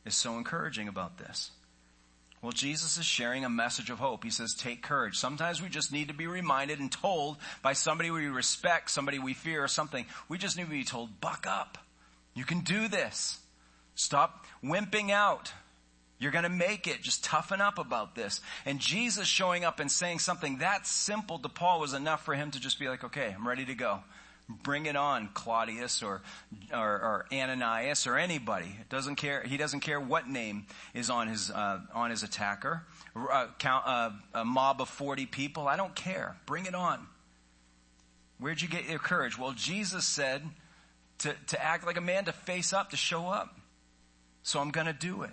is 0.05 0.15
so 0.15 0.37
encouraging 0.37 0.87
about 0.87 1.17
this? 1.17 1.51
Well, 2.41 2.51
Jesus 2.51 2.97
is 2.97 3.05
sharing 3.05 3.45
a 3.45 3.49
message 3.49 3.89
of 3.89 3.99
hope. 3.99 4.25
He 4.25 4.29
says, 4.29 4.53
take 4.53 4.81
courage. 4.81 5.17
Sometimes 5.17 5.61
we 5.61 5.69
just 5.69 5.93
need 5.93 6.09
to 6.09 6.13
be 6.13 6.27
reminded 6.27 6.79
and 6.81 6.91
told 6.91 7.37
by 7.61 7.71
somebody 7.71 8.11
we 8.11 8.27
respect, 8.27 8.91
somebody 8.91 9.17
we 9.17 9.33
fear 9.33 9.63
or 9.63 9.69
something. 9.69 10.05
We 10.27 10.37
just 10.37 10.57
need 10.57 10.65
to 10.65 10.69
be 10.69 10.83
told, 10.83 11.21
buck 11.21 11.47
up. 11.47 11.77
You 12.33 12.43
can 12.43 12.59
do 12.59 12.89
this. 12.89 13.39
Stop 13.95 14.45
wimping 14.61 15.09
out. 15.09 15.53
You're 16.19 16.33
to 16.33 16.49
make 16.49 16.85
it. 16.85 17.01
Just 17.01 17.23
toughen 17.23 17.61
up 17.61 17.77
about 17.77 18.13
this. 18.13 18.41
And 18.65 18.79
Jesus 18.79 19.27
showing 19.27 19.63
up 19.63 19.79
and 19.79 19.89
saying 19.89 20.19
something 20.19 20.57
that 20.57 20.85
simple 20.85 21.39
to 21.39 21.49
Paul 21.49 21.79
was 21.79 21.93
enough 21.93 22.25
for 22.25 22.33
him 22.33 22.51
to 22.51 22.59
just 22.59 22.77
be 22.77 22.89
like, 22.89 23.05
okay, 23.05 23.33
I'm 23.33 23.47
ready 23.47 23.63
to 23.65 23.73
go. 23.73 24.01
Bring 24.49 24.87
it 24.87 24.95
on, 24.97 25.29
Claudius 25.33 26.03
or, 26.03 26.21
or, 26.73 26.77
or 26.79 27.25
Ananias 27.31 28.05
or 28.05 28.17
anybody. 28.17 28.75
It 28.81 28.89
doesn't 28.89 29.15
care. 29.15 29.41
He 29.41 29.55
doesn't 29.55 29.79
care 29.79 29.99
what 29.99 30.27
name 30.27 30.67
is 30.93 31.09
on 31.09 31.29
his 31.29 31.49
uh, 31.49 31.79
on 31.93 32.09
his 32.09 32.23
attacker. 32.23 32.83
Uh, 33.15 33.47
count, 33.57 33.85
uh, 33.87 34.09
a 34.33 34.43
mob 34.43 34.81
of 34.81 34.89
forty 34.89 35.25
people. 35.25 35.67
I 35.67 35.77
don't 35.77 35.95
care. 35.95 36.35
Bring 36.45 36.65
it 36.65 36.75
on. 36.75 37.07
Where'd 38.37 38.61
you 38.61 38.67
get 38.67 38.89
your 38.89 38.99
courage? 38.99 39.39
Well, 39.39 39.53
Jesus 39.53 40.05
said 40.05 40.43
to 41.19 41.33
to 41.47 41.63
act 41.63 41.85
like 41.85 41.97
a 41.97 42.01
man, 42.01 42.25
to 42.25 42.33
face 42.33 42.73
up, 42.73 42.89
to 42.89 42.97
show 42.97 43.27
up. 43.27 43.57
So 44.43 44.59
I'm 44.59 44.71
going 44.71 44.87
to 44.87 44.93
do 44.93 45.23
it. 45.23 45.31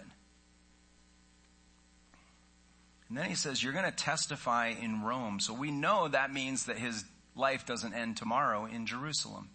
And 3.08 3.18
then 3.18 3.26
he 3.26 3.34
says, 3.34 3.62
You're 3.62 3.72
going 3.72 3.84
to 3.84 3.90
testify 3.90 4.68
in 4.68 5.02
Rome. 5.02 5.40
So 5.40 5.52
we 5.52 5.72
know 5.72 6.08
that 6.08 6.32
means 6.32 6.66
that 6.66 6.78
his 6.78 7.04
life 7.41 7.66
doesn't 7.66 7.95
end 7.95 8.16
tomorrow 8.16 8.66
in 8.66 8.86
Jerusalem. 8.86 9.49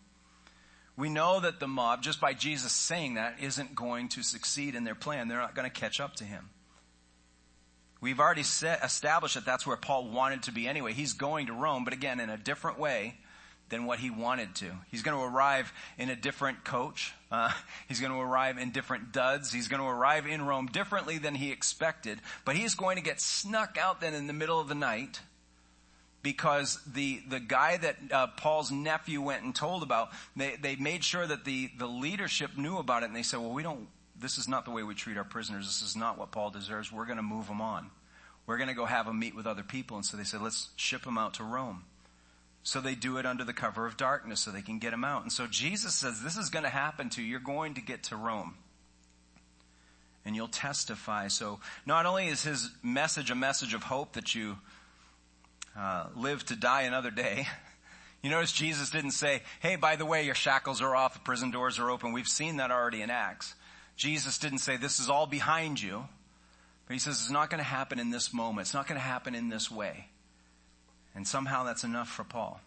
We 0.98 1.10
know 1.10 1.40
that 1.42 1.60
the 1.60 1.68
mob, 1.68 2.02
just 2.02 2.22
by 2.22 2.34
Jesus 2.34 2.72
saying 2.72 3.16
that, 3.16 3.36
isn't 3.42 3.76
going 3.76 4.10
to 4.10 4.24
succeed 4.24 4.76
in 4.76 4.84
their 4.84 4.96
plan. 4.96 5.28
They're 5.28 5.38
not 5.38 5.56
going 5.56 5.70
to 5.70 5.80
catch 5.80 6.00
up 6.00 6.16
to 6.16 6.24
him. 6.24 6.50
We've 8.02 8.20
already 8.20 8.44
set, 8.44 8.84
established 8.84 9.36
that 9.36 9.46
that's 9.46 9.66
where 9.66 9.78
Paul 9.78 10.10
wanted 10.10 10.44
to 10.44 10.52
be 10.52 10.68
anyway. 10.68 10.94
He's 10.94 11.14
going 11.14 11.48
to 11.48 11.54
Rome, 11.54 11.84
but 11.84 11.94
again, 11.94 12.20
in 12.20 12.30
a 12.30 12.38
different 12.38 12.80
way 12.80 13.16
than 13.70 13.86
what 13.86 14.00
he 14.00 14.10
wanted 14.10 14.54
to. 14.56 14.72
He's 14.92 15.02
going 15.02 15.18
to 15.18 15.24
arrive 15.24 15.74
in 15.98 16.10
a 16.10 16.16
different 16.16 16.64
coach. 16.64 17.14
Uh, 17.32 17.52
he's 17.88 18.00
going 18.00 18.12
to 18.12 18.20
arrive 18.20 18.58
in 18.58 18.72
different 18.72 19.12
duds. 19.12 19.52
He's 19.52 19.68
going 19.68 19.82
to 19.82 19.88
arrive 19.88 20.28
in 20.28 20.46
Rome 20.46 20.68
differently 20.68 21.18
than 21.18 21.36
he 21.36 21.52
expected, 21.52 22.22
but 22.46 22.56
he's 22.56 22.76
going 22.76 22.98
to 22.98 23.04
get 23.04 23.20
snuck 23.20 23.78
out 23.78 24.02
then 24.02 24.14
in 24.14 24.28
the 24.28 24.34
middle 24.34 24.60
of 24.60 24.68
the 24.68 24.76
night 24.76 25.20
because 26.26 26.80
the, 26.91 27.21
the 27.30 27.39
guy 27.39 27.78
that 27.78 27.97
uh, 28.11 28.26
Paul's 28.26 28.71
nephew 28.71 29.21
went 29.21 29.43
and 29.43 29.53
told 29.53 29.84
about, 29.84 30.09
they, 30.36 30.55
they 30.59 30.76
made 30.76 31.03
sure 31.03 31.28
that 31.28 31.45
the, 31.45 31.69
the 31.78 31.86
leadership 31.86 32.57
knew 32.57 32.80
about 32.80 33.03
it 33.03 33.05
and 33.05 33.15
they 33.15 33.21
said, 33.21 33.41
well, 33.41 33.51
we 33.51 33.61
don't, 33.61 33.88
this 34.19 34.39
is 34.39 34.47
not 34.47 34.65
the 34.65 34.71
way 34.71 34.82
we 34.82 34.95
treat 34.95 35.17
our 35.17 35.23
prisoners. 35.23 35.67
This 35.67 35.84
is 35.84 35.95
not 35.95 36.17
what 36.17 36.32
Paul 36.32 36.49
deserves. 36.49 36.91
We're 36.91 37.05
going 37.05 37.17
to 37.17 37.23
move 37.23 37.47
him 37.47 37.61
on. 37.61 37.91
We're 38.47 38.57
going 38.57 38.69
to 38.69 38.73
go 38.73 38.86
have 38.86 39.05
him 39.05 39.19
meet 39.19 39.36
with 39.36 39.45
other 39.45 39.61
people. 39.61 39.97
And 39.97 40.03
so 40.05 40.17
they 40.17 40.23
said, 40.23 40.41
let's 40.41 40.69
ship 40.78 41.05
him 41.05 41.19
out 41.19 41.36
to 41.36 41.43
Rome. 41.43 41.84
So 42.63 42.82
they 42.82 42.95
do 42.95 43.17
it 43.17 43.28
under 43.28 43.43
the 43.43 43.53
cover 43.53 43.86
of 43.86 43.95
darkness 43.95 44.39
so 44.39 44.49
they 44.49 44.63
can 44.63 44.80
get 44.80 44.93
him 44.93 45.03
out. 45.03 45.21
And 45.21 45.32
so 45.32 45.45
Jesus 45.45 45.93
says, 45.93 46.23
this 46.23 46.38
is 46.38 46.49
going 46.49 46.63
to 46.63 46.71
happen 46.71 47.11
to 47.11 47.21
you. 47.21 47.28
You're 47.28 47.39
going 47.39 47.76
to 47.76 47.82
get 47.82 48.01
to 48.05 48.15
Rome 48.15 48.55
and 50.26 50.36
you'll 50.36 50.47
testify. 50.47 51.28
So 51.28 51.59
not 51.86 52.07
only 52.07 52.26
is 52.26 52.41
his 52.41 52.71
message 52.82 53.30
a 53.30 53.36
message 53.36 53.76
of 53.76 53.84
hope 53.84 54.13
that 54.13 54.34
you 54.34 54.57
uh, 55.78 56.07
live 56.15 56.45
to 56.45 56.55
die 56.55 56.84
another 56.84 57.11
day. 57.11 57.47
You 58.23 58.32
notice 58.32 58.51
Jesus 58.51 58.89
didn't 58.89 59.11
say, 59.11 59.43
hey, 59.59 59.76
by 59.76 59.97
the 59.97 60.05
way, 60.05 60.26
your 60.26 60.34
shackles 60.34 60.82
are 60.82 60.95
off, 60.95 61.13
the 61.13 61.19
prison 61.19 61.51
doors 61.51 61.78
are 61.78 61.91
open. 61.91 62.11
We've 62.11 62.28
seen 62.28 62.57
that 62.57 62.71
already 62.71 63.03
in 63.03 63.11
Acts. 63.11 63.53
Jesus 63.97 64.39
didn't 64.39 64.59
say, 64.59 64.78
this 64.78 64.99
is 64.99 65.11
all 65.11 65.28
behind 65.28 65.80
you. 65.80 66.05
But 66.88 66.93
he 66.93 66.97
says, 66.97 67.21
it's 67.21 67.30
not 67.30 67.51
going 67.51 67.59
to 67.59 67.63
happen 67.63 67.99
in 67.99 68.09
this 68.09 68.34
moment. 68.34 68.65
It's 68.65 68.73
not 68.73 68.88
going 68.88 68.99
to 68.99 69.05
happen 69.05 69.36
in 69.36 69.49
this 69.49 69.69
way. 69.69 70.07
And 71.13 71.28
somehow 71.28 71.65
that's 71.65 71.84
enough 71.84 72.09
for 72.09 72.23
Paul. 72.23 72.59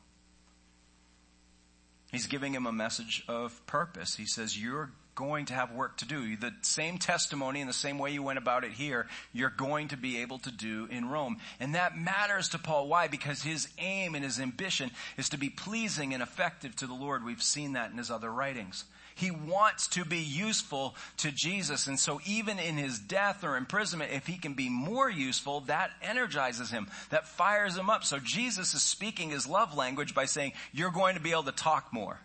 He's 2.12 2.28
giving 2.28 2.54
him 2.54 2.66
a 2.66 2.72
message 2.72 3.24
of 3.26 3.66
purpose. 3.66 4.14
He 4.14 4.26
says, 4.26 4.56
you're 4.56 4.92
going 5.18 5.46
to 5.46 5.54
have 5.54 5.72
work 5.72 5.96
to 5.96 6.06
do. 6.06 6.36
The 6.36 6.54
same 6.62 6.96
testimony 6.96 7.60
and 7.60 7.68
the 7.68 7.74
same 7.74 7.98
way 7.98 8.12
you 8.12 8.22
went 8.22 8.38
about 8.38 8.62
it 8.62 8.70
here, 8.70 9.08
you're 9.32 9.50
going 9.50 9.88
to 9.88 9.96
be 9.96 10.18
able 10.18 10.38
to 10.38 10.52
do 10.52 10.86
in 10.92 11.10
Rome. 11.10 11.38
And 11.58 11.74
that 11.74 11.98
matters 11.98 12.50
to 12.50 12.58
Paul. 12.58 12.86
Why? 12.86 13.08
Because 13.08 13.42
his 13.42 13.66
aim 13.78 14.14
and 14.14 14.24
his 14.24 14.38
ambition 14.38 14.92
is 15.16 15.30
to 15.30 15.36
be 15.36 15.50
pleasing 15.50 16.14
and 16.14 16.22
effective 16.22 16.76
to 16.76 16.86
the 16.86 16.94
Lord. 16.94 17.24
We've 17.24 17.42
seen 17.42 17.72
that 17.72 17.90
in 17.90 17.98
his 17.98 18.12
other 18.12 18.30
writings. 18.30 18.84
He 19.16 19.32
wants 19.32 19.88
to 19.88 20.04
be 20.04 20.20
useful 20.20 20.94
to 21.16 21.32
Jesus. 21.32 21.88
And 21.88 21.98
so 21.98 22.20
even 22.24 22.60
in 22.60 22.76
his 22.76 23.00
death 23.00 23.42
or 23.42 23.56
imprisonment, 23.56 24.12
if 24.12 24.28
he 24.28 24.38
can 24.38 24.54
be 24.54 24.68
more 24.68 25.10
useful, 25.10 25.62
that 25.62 25.90
energizes 26.00 26.70
him. 26.70 26.86
That 27.10 27.26
fires 27.26 27.76
him 27.76 27.90
up. 27.90 28.04
So 28.04 28.20
Jesus 28.22 28.72
is 28.72 28.82
speaking 28.82 29.30
his 29.30 29.48
love 29.48 29.76
language 29.76 30.14
by 30.14 30.26
saying, 30.26 30.52
you're 30.72 30.92
going 30.92 31.16
to 31.16 31.20
be 31.20 31.32
able 31.32 31.42
to 31.42 31.52
talk 31.52 31.92
more. 31.92 32.20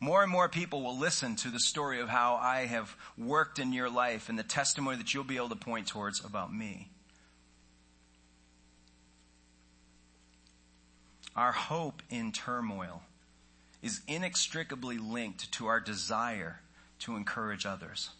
More 0.00 0.22
and 0.22 0.30
more 0.30 0.48
people 0.48 0.82
will 0.82 0.96
listen 0.96 1.34
to 1.36 1.50
the 1.50 1.58
story 1.58 2.00
of 2.00 2.08
how 2.08 2.36
I 2.36 2.66
have 2.66 2.96
worked 3.16 3.58
in 3.58 3.72
your 3.72 3.90
life 3.90 4.28
and 4.28 4.38
the 4.38 4.44
testimony 4.44 4.96
that 4.96 5.12
you'll 5.12 5.24
be 5.24 5.36
able 5.36 5.48
to 5.48 5.56
point 5.56 5.88
towards 5.88 6.24
about 6.24 6.54
me. 6.54 6.88
Our 11.34 11.52
hope 11.52 12.02
in 12.10 12.32
turmoil 12.32 13.02
is 13.82 14.00
inextricably 14.06 14.98
linked 14.98 15.52
to 15.52 15.66
our 15.66 15.80
desire 15.80 16.60
to 17.00 17.16
encourage 17.16 17.66
others. 17.66 18.10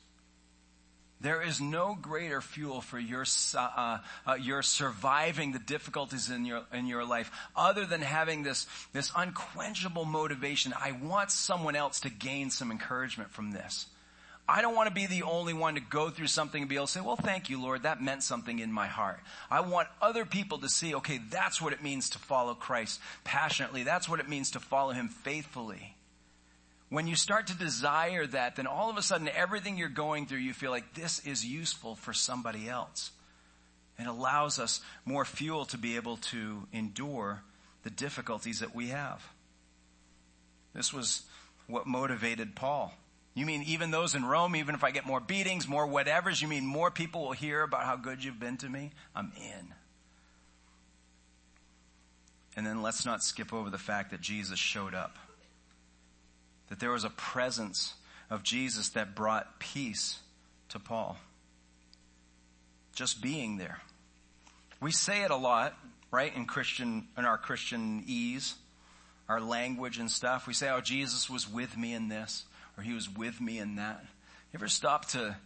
There 1.21 1.43
is 1.43 1.61
no 1.61 1.99
greater 2.01 2.41
fuel 2.41 2.81
for 2.81 2.99
your, 2.99 3.25
uh, 3.57 3.99
uh, 4.27 4.35
your 4.35 4.62
surviving 4.62 5.51
the 5.51 5.59
difficulties 5.59 6.31
in 6.31 6.45
your, 6.45 6.62
in 6.73 6.87
your 6.87 7.05
life 7.05 7.31
other 7.57 7.87
than 7.87 8.03
having 8.03 8.45
this, 8.45 8.66
this 8.93 9.11
unquenchable 9.16 10.05
motivation. 10.05 10.73
I 10.79 10.93
want 10.93 11.33
someone 11.33 11.75
else 11.75 12.01
to 12.01 12.11
gain 12.11 12.51
some 12.51 12.71
encouragement 12.71 13.31
from 13.31 13.51
this. 13.51 13.87
I 14.49 14.62
don't 14.62 14.75
want 14.75 14.89
to 14.89 14.95
be 14.95 15.07
the 15.07 15.25
only 15.25 15.53
one 15.53 15.75
to 15.75 15.81
go 15.81 16.09
through 16.09 16.29
something 16.29 16.62
and 16.62 16.69
be 16.71 16.77
able 16.77 16.87
to 16.87 16.93
say, 16.93 17.03
well, 17.03 17.16
thank 17.16 17.51
you, 17.51 17.61
Lord. 17.61 17.83
That 17.83 18.01
meant 18.01 18.23
something 18.23 18.61
in 18.61 18.73
my 18.73 18.87
heart. 18.87 19.21
I 19.51 19.61
want 19.61 19.89
other 20.01 20.25
people 20.25 20.59
to 20.59 20.71
see, 20.71 20.95
okay, 20.95 21.21
that's 21.31 21.61
what 21.61 21.75
it 21.75 21.83
means 21.83 22.11
to 22.11 22.19
follow 22.19 22.55
Christ 22.55 22.99
passionately. 23.25 23.83
That's 23.83 24.09
what 24.09 24.21
it 24.21 24.29
means 24.29 24.53
to 24.53 24.61
follow 24.61 24.93
Him 24.93 25.09
faithfully. 25.09 25.95
When 26.91 27.07
you 27.07 27.16
start 27.16 27.49
to 27.49 27.55
desire 27.55 28.26
that, 28.26 28.57
then 28.57 28.66
all 28.66 28.89
of 28.89 28.97
a 28.97 29.03
sudden 29.03 29.28
everything 29.28 29.76
you're 29.76 29.89
going 29.89 30.26
through, 30.26 30.39
you 30.39 30.55
feel 30.55 30.70
like 30.70 30.95
this 30.95 31.20
is 31.26 31.45
useful 31.45 31.97
for 31.97 32.14
somebody 32.14 32.68
else. 32.68 33.11
It 33.99 34.07
allows 34.07 34.59
us 34.59 34.80
more 35.05 35.24
fuel 35.24 35.64
to 35.66 35.78
be 35.78 35.97
able 35.97 36.16
to 36.16 36.66
endure 36.72 37.43
the 37.82 37.91
difficulties 37.91 38.61
that 38.61 38.74
we 38.74 38.89
have. 38.89 39.22
This 40.72 40.93
was 40.93 41.22
what 41.66 41.86
motivated 41.86 42.55
Paul. 42.55 42.95
You 43.34 43.45
mean 43.45 43.62
even 43.64 43.91
those 43.91 44.14
in 44.14 44.24
Rome, 44.24 44.57
even 44.57 44.74
if 44.74 44.82
I 44.82 44.91
get 44.91 45.07
more 45.07 45.20
beatings, 45.20 45.68
more 45.68 45.86
whatevers, 45.86 46.41
you 46.41 46.49
mean 46.49 46.66
more 46.66 46.91
people 46.91 47.22
will 47.22 47.32
hear 47.32 47.62
about 47.62 47.84
how 47.84 47.97
good 47.97 48.24
you've 48.24 48.41
been 48.41 48.57
to 48.59 48.68
me? 48.68 48.93
I'm 49.14 49.32
in. 49.36 49.74
And 52.57 52.66
then 52.66 52.82
let's 52.82 53.05
not 53.05 53.22
skip 53.22 53.53
over 53.53 53.70
the 53.70 53.78
fact 53.78 54.11
that 54.11 54.20
Jesus 54.20 54.59
showed 54.59 54.95
up. 54.95 55.16
That 56.69 56.81
there 56.81 56.91
was 56.91 57.05
a 57.05 57.11
presence 57.11 57.95
of 58.31 58.43
Jesus 58.43 58.91
that 58.91 59.14
brought 59.14 59.59
peace 59.59 60.19
to 60.71 60.79
Paul. 60.79 61.16
Just 62.95 63.23
being 63.23 63.57
there. 63.57 63.81
We 64.81 64.93
say 64.93 65.23
it 65.23 65.31
a 65.31 65.37
lot, 65.37 65.77
right, 66.11 66.35
in 66.35 66.47
Christian, 66.47 67.09
in 67.16 67.25
our 67.25 67.39
Christianese, 67.39 68.55
our 69.29 69.41
language 69.41 69.99
and 69.99 70.11
stuff. 70.11 70.47
We 70.47 70.55
say, 70.55 70.69
oh, 70.71 70.81
Jesus 70.81 71.29
was 71.29 71.51
with 71.51 71.77
me 71.77 71.95
in 71.95 72.09
this 72.09 72.45
or 72.77 72.83
he 72.83 72.93
was 72.93 73.11
with 73.11 73.41
me 73.41 73.59
in 73.59 73.77
that. 73.77 74.01
You 74.53 74.59
ever 74.59 74.69
stop 74.69 75.07
to 75.11 75.37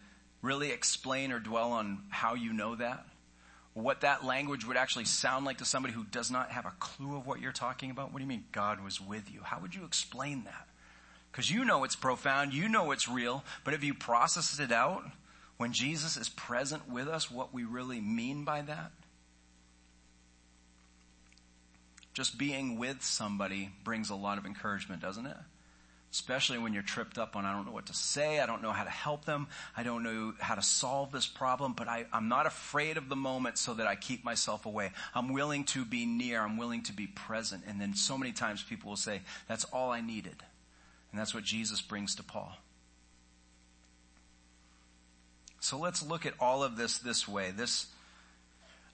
really 0.43 0.70
explain 0.70 1.33
or 1.33 1.39
dwell 1.39 1.73
on 1.73 2.03
how 2.11 2.35
you 2.35 2.53
know 2.53 2.77
that? 2.77 3.07
What 3.75 4.03
that 4.03 4.23
language 4.23 4.66
would 4.66 4.77
actually 4.77 5.07
sound 5.07 5.47
like 5.47 5.59
to 5.59 5.64
somebody 5.64 5.95
who 5.95 6.05
does 6.05 6.31
not 6.31 6.51
have 6.51 6.66
a 6.66 6.75
clue 6.79 7.16
of 7.16 7.27
what 7.27 7.41
you're 7.41 7.53
talking 7.53 7.91
about? 7.91 8.12
What 8.12 8.18
do 8.18 8.25
you 8.25 8.29
mean 8.29 8.45
God 8.53 8.85
was 8.85 9.01
with 9.01 9.33
you? 9.33 9.41
How 9.43 9.61
would 9.61 9.75
you 9.75 9.85
explain 9.85 10.45
that? 10.45 10.68
Because 11.33 11.51
you 11.51 11.64
know 11.64 11.83
it's 11.83 11.97
profound, 11.97 12.53
you 12.53 12.68
know 12.68 12.91
it's 12.91 13.09
real, 13.09 13.43
but 13.64 13.72
have 13.72 13.83
you 13.83 13.95
processed 13.95 14.61
it 14.61 14.70
out 14.70 15.03
when 15.57 15.72
Jesus 15.72 16.16
is 16.16 16.28
present 16.28 16.89
with 16.89 17.09
us, 17.09 17.30
what 17.30 17.55
we 17.55 17.64
really 17.64 18.01
mean 18.01 18.45
by 18.45 18.61
that? 18.62 18.93
Just 22.12 22.37
being 22.37 22.78
with 22.78 23.03
somebody 23.03 23.70
brings 23.83 24.11
a 24.11 24.14
lot 24.14 24.37
of 24.37 24.45
encouragement, 24.45 25.01
doesn't 25.01 25.24
it? 25.24 25.37
especially 26.12 26.59
when 26.59 26.74
you're 26.74 26.83
tripped 26.83 27.16
up 27.16 27.37
on, 27.37 27.47
I 27.47 27.53
don't 27.53 27.64
know 27.64 27.72
what 27.72 27.87
to 27.87 27.95
say, 27.95 28.39
I 28.39 28.47
don't 28.47 28.62
know 28.62 28.70
how 28.70 28.85
to 28.85 28.91
help 28.91 29.24
them, 29.24 29.49
I 29.74 29.83
don't 29.83 30.03
know 30.03 30.35
how 30.39 30.55
to 30.55 30.62
solve 30.62 31.11
this 31.11 31.26
problem, 31.26 31.72
but 31.72 31.89
I, 31.89 32.05
I'm 32.12 32.28
not 32.28 32.47
afraid 32.47 32.99
of 32.99 33.09
the 33.09 33.16
moment 33.16 33.57
so 33.57 33.72
that 33.74 33.87
I 33.87 33.97
keep 33.97 34.22
myself 34.22 34.66
away. 34.66 34.93
I'm 35.14 35.33
willing 35.33 35.64
to 35.64 35.87
be 35.87 36.05
near, 36.05 36.43
I'm 36.43 36.59
willing 36.59 36.83
to 36.85 36.93
be 36.93 37.07
present. 37.07 37.64
And 37.66 37.80
then 37.80 37.95
so 37.95 38.18
many 38.18 38.33
times 38.33 38.62
people 38.62 38.91
will 38.91 38.97
say, 38.97 39.22
that's 39.49 39.64
all 39.64 39.91
I 39.91 40.03
needed. 40.03 40.37
And 41.13 41.21
that's 41.21 41.35
what 41.35 41.45
Jesus 41.45 41.81
brings 41.81 42.17
to 42.17 42.23
Paul. 42.23 42.57
So 45.61 45.79
let's 45.79 46.03
look 46.03 46.27
at 46.27 46.35
all 46.41 46.65
of 46.65 46.77
this 46.77 46.99
this 46.99 47.29
way. 47.29 47.53
This 47.53 47.87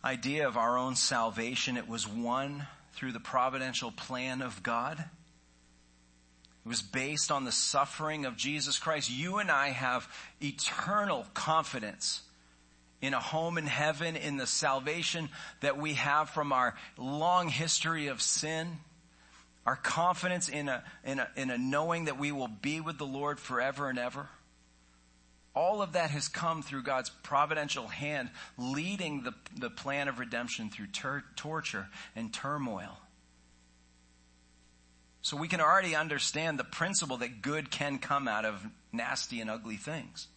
idea 0.05 0.47
of 0.47 0.57
our 0.57 0.77
own 0.77 0.97
salvation, 0.97 1.77
it 1.77 1.89
was 1.89 2.07
won 2.07 2.67
through 2.93 3.13
the 3.13 3.21
providential 3.21 3.91
plan 3.91 4.43
of 4.43 4.63
God. 4.63 4.99
It 4.99 6.69
was 6.69 6.83
based 6.83 7.31
on 7.31 7.45
the 7.45 7.53
suffering 7.53 8.27
of 8.27 8.37
Jesus 8.37 8.79
Christ. 8.79 9.11
You 9.11 9.39
and 9.39 9.51
I 9.51 9.69
have 9.69 10.07
eternal 10.43 11.25
confidence 11.33 12.23
in 13.01 13.15
a 13.15 13.21
home 13.21 13.57
in 13.59 13.67
heaven, 13.67 14.17
in 14.17 14.37
the 14.37 14.47
salvation 14.47 15.29
that 15.61 15.79
we 15.79 15.95
have 15.95 16.29
from 16.31 16.53
our 16.53 16.75
long 16.99 17.49
history 17.49 18.09
of 18.09 18.21
sin, 18.21 18.79
our 19.69 19.77
confidence 19.77 20.49
in 20.49 20.67
a, 20.67 20.83
in 21.05 21.19
a, 21.19 21.29
in 21.37 21.51
a 21.51 21.59
knowing 21.59 22.07
that 22.07 22.19
we 22.19 22.33
will 22.33 22.49
be 22.49 22.81
with 22.81 22.97
the 22.97 23.05
Lord 23.05 23.39
forever 23.39 23.91
and 23.91 23.99
ever. 23.99 24.31
All 25.55 25.83
of 25.83 25.93
that 25.93 26.09
has 26.09 26.27
come 26.27 26.63
through 26.63 26.85
God's 26.85 27.11
providential 27.11 27.87
hand 27.87 28.31
leading 28.57 29.25
the, 29.25 29.35
the 29.55 29.69
plan 29.69 30.09
of 30.09 30.19
redemption 30.19 30.71
through 30.71 30.87
ter- 30.87 31.23
torture 31.37 31.89
and 32.17 32.33
turmoil. 32.33 32.99
So 35.21 35.37
we 35.37 35.49
can 35.49 35.61
already 35.61 35.95
understand 35.95 36.59
the 36.59 36.65
principle 36.65 37.19
that 37.19 37.43
good 37.43 37.71
can 37.71 37.99
come 37.99 38.27
out 38.27 38.47
of 38.47 38.65
nasty 38.91 39.39
and 39.43 39.51
ugly 39.51 39.77
things. 39.77 40.29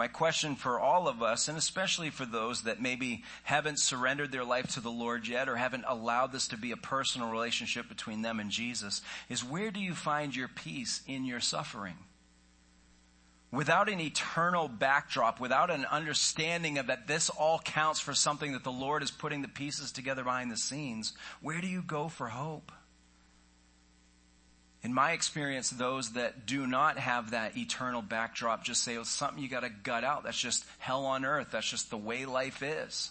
My 0.00 0.08
question 0.08 0.56
for 0.56 0.80
all 0.80 1.08
of 1.08 1.22
us, 1.22 1.46
and 1.46 1.58
especially 1.58 2.08
for 2.08 2.24
those 2.24 2.62
that 2.62 2.80
maybe 2.80 3.22
haven't 3.42 3.78
surrendered 3.78 4.32
their 4.32 4.46
life 4.46 4.68
to 4.68 4.80
the 4.80 4.90
Lord 4.90 5.28
yet 5.28 5.46
or 5.46 5.56
haven't 5.56 5.84
allowed 5.86 6.32
this 6.32 6.48
to 6.48 6.56
be 6.56 6.72
a 6.72 6.76
personal 6.78 7.30
relationship 7.30 7.86
between 7.86 8.22
them 8.22 8.40
and 8.40 8.50
Jesus, 8.50 9.02
is 9.28 9.44
where 9.44 9.70
do 9.70 9.78
you 9.78 9.92
find 9.92 10.34
your 10.34 10.48
peace 10.48 11.02
in 11.06 11.26
your 11.26 11.38
suffering? 11.38 11.98
without 13.52 13.90
an 13.90 14.00
eternal 14.00 14.68
backdrop, 14.68 15.38
without 15.38 15.70
an 15.70 15.84
understanding 15.90 16.78
of 16.78 16.86
that 16.86 17.06
this 17.06 17.28
all 17.28 17.58
counts 17.58 18.00
for 18.00 18.14
something 18.14 18.52
that 18.52 18.64
the 18.64 18.72
Lord 18.72 19.02
is 19.02 19.10
putting 19.10 19.42
the 19.42 19.48
pieces 19.48 19.92
together 19.92 20.24
behind 20.24 20.50
the 20.50 20.56
scenes, 20.56 21.12
where 21.42 21.60
do 21.60 21.66
you 21.66 21.82
go 21.82 22.08
for 22.08 22.28
hope? 22.28 22.72
In 24.82 24.94
my 24.94 25.12
experience, 25.12 25.68
those 25.70 26.12
that 26.12 26.46
do 26.46 26.66
not 26.66 26.98
have 26.98 27.32
that 27.32 27.56
eternal 27.56 28.00
backdrop 28.00 28.64
just 28.64 28.82
say, 28.82 28.92
well, 28.92 29.02
it's 29.02 29.10
something 29.10 29.42
you 29.42 29.48
gotta 29.48 29.68
gut 29.68 30.04
out. 30.04 30.24
That's 30.24 30.38
just 30.38 30.64
hell 30.78 31.04
on 31.06 31.24
earth. 31.24 31.48
That's 31.52 31.68
just 31.68 31.90
the 31.90 31.98
way 31.98 32.24
life 32.24 32.62
is. 32.62 33.10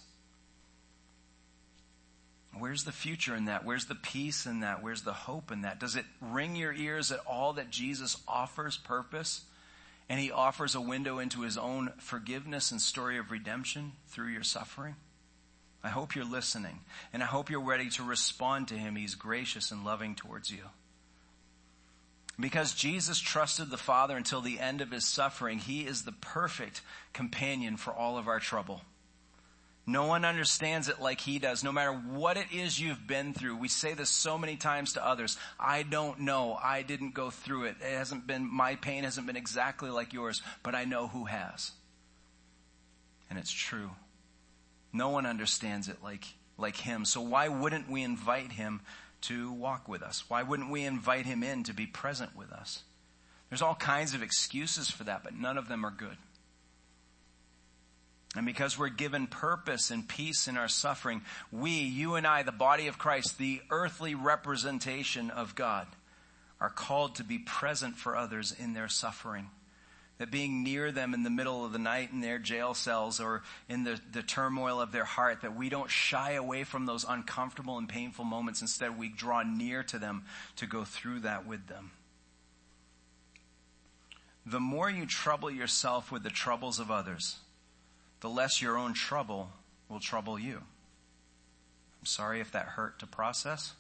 Where's 2.58 2.84
the 2.84 2.92
future 2.92 3.36
in 3.36 3.46
that? 3.46 3.64
Where's 3.64 3.86
the 3.86 3.96
peace 3.96 4.48
in 4.48 4.62
that? 4.62 4.82
Where's 4.82 5.04
the 5.04 5.14
hope 5.14 5.52
in 5.52 5.62
that? 5.62 5.80
Does 5.80 5.96
it 5.96 6.06
ring 6.20 6.56
your 6.56 6.74
ears 6.74 7.12
at 7.12 7.20
all 7.28 7.54
that 7.54 7.70
Jesus 7.70 8.18
offers 8.28 8.76
purpose? 8.76 9.44
and 10.10 10.20
he 10.20 10.32
offers 10.32 10.74
a 10.74 10.82
window 10.82 11.20
into 11.20 11.42
his 11.42 11.58
own 11.58 11.94
forgiveness 12.00 12.72
and 12.72 12.82
story 12.82 13.20
of 13.20 13.30
redemption 13.30 13.92
through 14.08 14.30
your 14.30 14.44
suffering. 14.44 14.96
I 15.84 15.90
hope 15.90 16.16
you're 16.16 16.26
listening 16.26 16.80
and 17.14 17.22
I 17.22 17.28
hope 17.28 17.50
you're 17.50 17.62
ready 17.62 17.90
to 17.92 18.04
respond 18.04 18.70
to 18.70 18.74
him. 18.74 18.96
He's 18.96 19.16
gracious 19.16 19.72
and 19.72 19.86
loving 19.86 20.16
towards 20.16 20.52
you. 20.52 20.64
Because 22.40 22.74
Jesus 22.74 23.20
trusted 23.20 23.70
the 23.70 23.78
Father 23.78 24.16
until 24.16 24.40
the 24.40 24.60
end 24.60 24.80
of 24.80 24.92
his 24.92 25.06
suffering, 25.06 25.60
he 25.60 25.82
is 25.82 26.04
the 26.04 26.14
perfect 26.14 26.82
companion 27.12 27.76
for 27.76 27.94
all 27.94 28.18
of 28.18 28.28
our 28.28 28.40
trouble. 28.40 28.82
No 29.86 30.06
one 30.06 30.24
understands 30.24 30.88
it 30.88 31.02
like 31.02 31.20
he 31.20 31.40
does, 31.40 31.64
no 31.64 31.72
matter 31.72 31.92
what 31.92 32.38
it 32.38 32.46
is 32.54 32.80
you've 32.80 33.08
been 33.08 33.34
through. 33.34 33.58
We 33.58 33.68
say 33.68 33.94
this 33.94 34.10
so 34.10 34.38
many 34.38 34.56
times 34.56 34.94
to 34.94 35.06
others. 35.06 35.36
I 35.60 35.84
don't 35.84 36.20
know. 36.22 36.58
I 36.64 36.84
didn't 36.84 37.16
go 37.16 37.32
through 37.32 37.66
it. 37.66 37.78
It 37.82 37.98
hasn't 37.98 38.28
been, 38.28 38.48
my 38.48 38.76
pain 38.76 39.04
hasn't 39.04 39.26
been 39.26 39.36
exactly 39.36 39.90
like 39.90 40.14
yours, 40.14 40.42
but 40.62 40.76
I 40.76 40.86
know 40.86 41.08
who 41.08 41.26
has. 41.26 41.72
And 43.30 43.40
it's 43.40 43.52
true. 43.52 43.90
No 44.94 45.10
one 45.10 45.26
understands 45.26 45.90
it 45.90 45.98
like, 46.04 46.26
like 46.58 46.78
him. 46.78 47.04
So 47.04 47.22
why 47.22 47.48
wouldn't 47.48 47.90
we 47.90 48.04
invite 48.04 48.52
him 48.52 48.82
to 49.22 49.52
walk 49.52 49.88
with 49.88 50.02
us? 50.02 50.24
Why 50.28 50.44
wouldn't 50.44 50.72
we 50.72 50.84
invite 50.84 51.26
him 51.26 51.44
in 51.44 51.64
to 51.64 51.74
be 51.74 51.86
present 51.86 52.36
with 52.36 52.52
us? 52.52 52.84
There's 53.50 53.62
all 53.62 53.76
kinds 53.76 54.14
of 54.14 54.22
excuses 54.22 54.90
for 54.90 55.04
that, 55.06 55.24
but 55.24 55.36
none 55.36 55.58
of 55.58 55.68
them 55.68 55.86
are 55.86 55.92
good. 55.92 56.18
And 58.36 58.46
because 58.46 58.78
we're 58.78 58.90
given 58.90 59.26
purpose 59.26 59.90
and 59.90 60.08
peace 60.08 60.48
in 60.48 60.56
our 60.56 60.68
suffering, 60.68 61.22
we, 61.52 61.72
you 61.72 62.14
and 62.16 62.28
I, 62.28 62.44
the 62.44 62.52
body 62.52 62.88
of 62.88 63.00
Christ, 63.00 63.40
the 63.40 63.62
earthly 63.72 64.14
representation 64.14 65.32
of 65.32 65.56
God, 65.56 65.88
are 66.62 66.70
called 66.70 67.16
to 67.16 67.24
be 67.24 67.40
present 67.40 67.98
for 67.98 68.16
others 68.16 68.54
in 68.58 68.74
their 68.74 68.88
suffering. 68.88 69.50
That 70.20 70.32
being 70.32 70.64
near 70.64 70.92
them 70.92 71.14
in 71.14 71.24
the 71.24 71.30
middle 71.30 71.66
of 71.66 71.72
the 71.72 71.80
night 71.80 72.12
in 72.12 72.20
their 72.20 72.40
jail 72.40 72.74
cells 72.74 73.22
or 73.22 73.42
in 73.70 73.86
the, 73.86 74.00
the 74.12 74.22
turmoil 74.22 74.82
of 74.82 74.92
their 74.92 75.06
heart, 75.06 75.42
that 75.42 75.56
we 75.56 75.70
don't 75.70 75.90
shy 75.90 76.34
away 76.34 76.66
from 76.66 76.86
those 76.86 77.06
uncomfortable 77.08 77.78
and 77.78 77.88
painful 77.88 78.26
moments. 78.26 78.62
Instead, 78.62 79.00
we 79.00 79.08
draw 79.08 79.44
near 79.44 79.82
to 79.84 79.98
them 79.98 80.26
to 80.58 80.68
go 80.68 80.84
through 80.84 81.22
that 81.22 81.48
with 81.48 81.68
them. 81.68 81.92
The 84.46 84.60
more 84.60 84.90
you 84.90 85.06
trouble 85.06 85.50
yourself 85.50 86.12
with 86.12 86.24
the 86.24 86.30
troubles 86.30 86.80
of 86.80 86.92
others, 86.92 87.38
the 88.20 88.30
less 88.30 88.62
your 88.62 88.78
own 88.78 88.94
trouble 88.94 89.50
will 89.88 90.02
trouble 90.02 90.38
you. 90.38 90.58
I'm 90.58 92.06
sorry 92.06 92.42
if 92.42 92.52
that 92.52 92.66
hurt 92.66 93.00
to 93.00 93.08
process. 93.08 93.74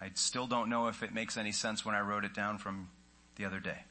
I 0.00 0.10
still 0.14 0.46
don't 0.46 0.70
know 0.70 0.86
if 0.86 1.02
it 1.02 1.12
makes 1.12 1.36
any 1.36 1.52
sense 1.52 1.84
when 1.84 1.96
I 1.96 2.00
wrote 2.00 2.24
it 2.24 2.34
down 2.34 2.58
from 2.58 2.90
the 3.36 3.44
other 3.44 3.60
day. 3.60 3.84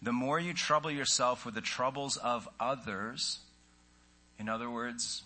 The 0.00 0.12
more 0.12 0.38
you 0.38 0.54
trouble 0.54 0.90
yourself 0.90 1.44
with 1.44 1.54
the 1.54 1.60
troubles 1.60 2.16
of 2.16 2.48
others, 2.60 3.40
in 4.38 4.48
other 4.48 4.70
words, 4.70 5.22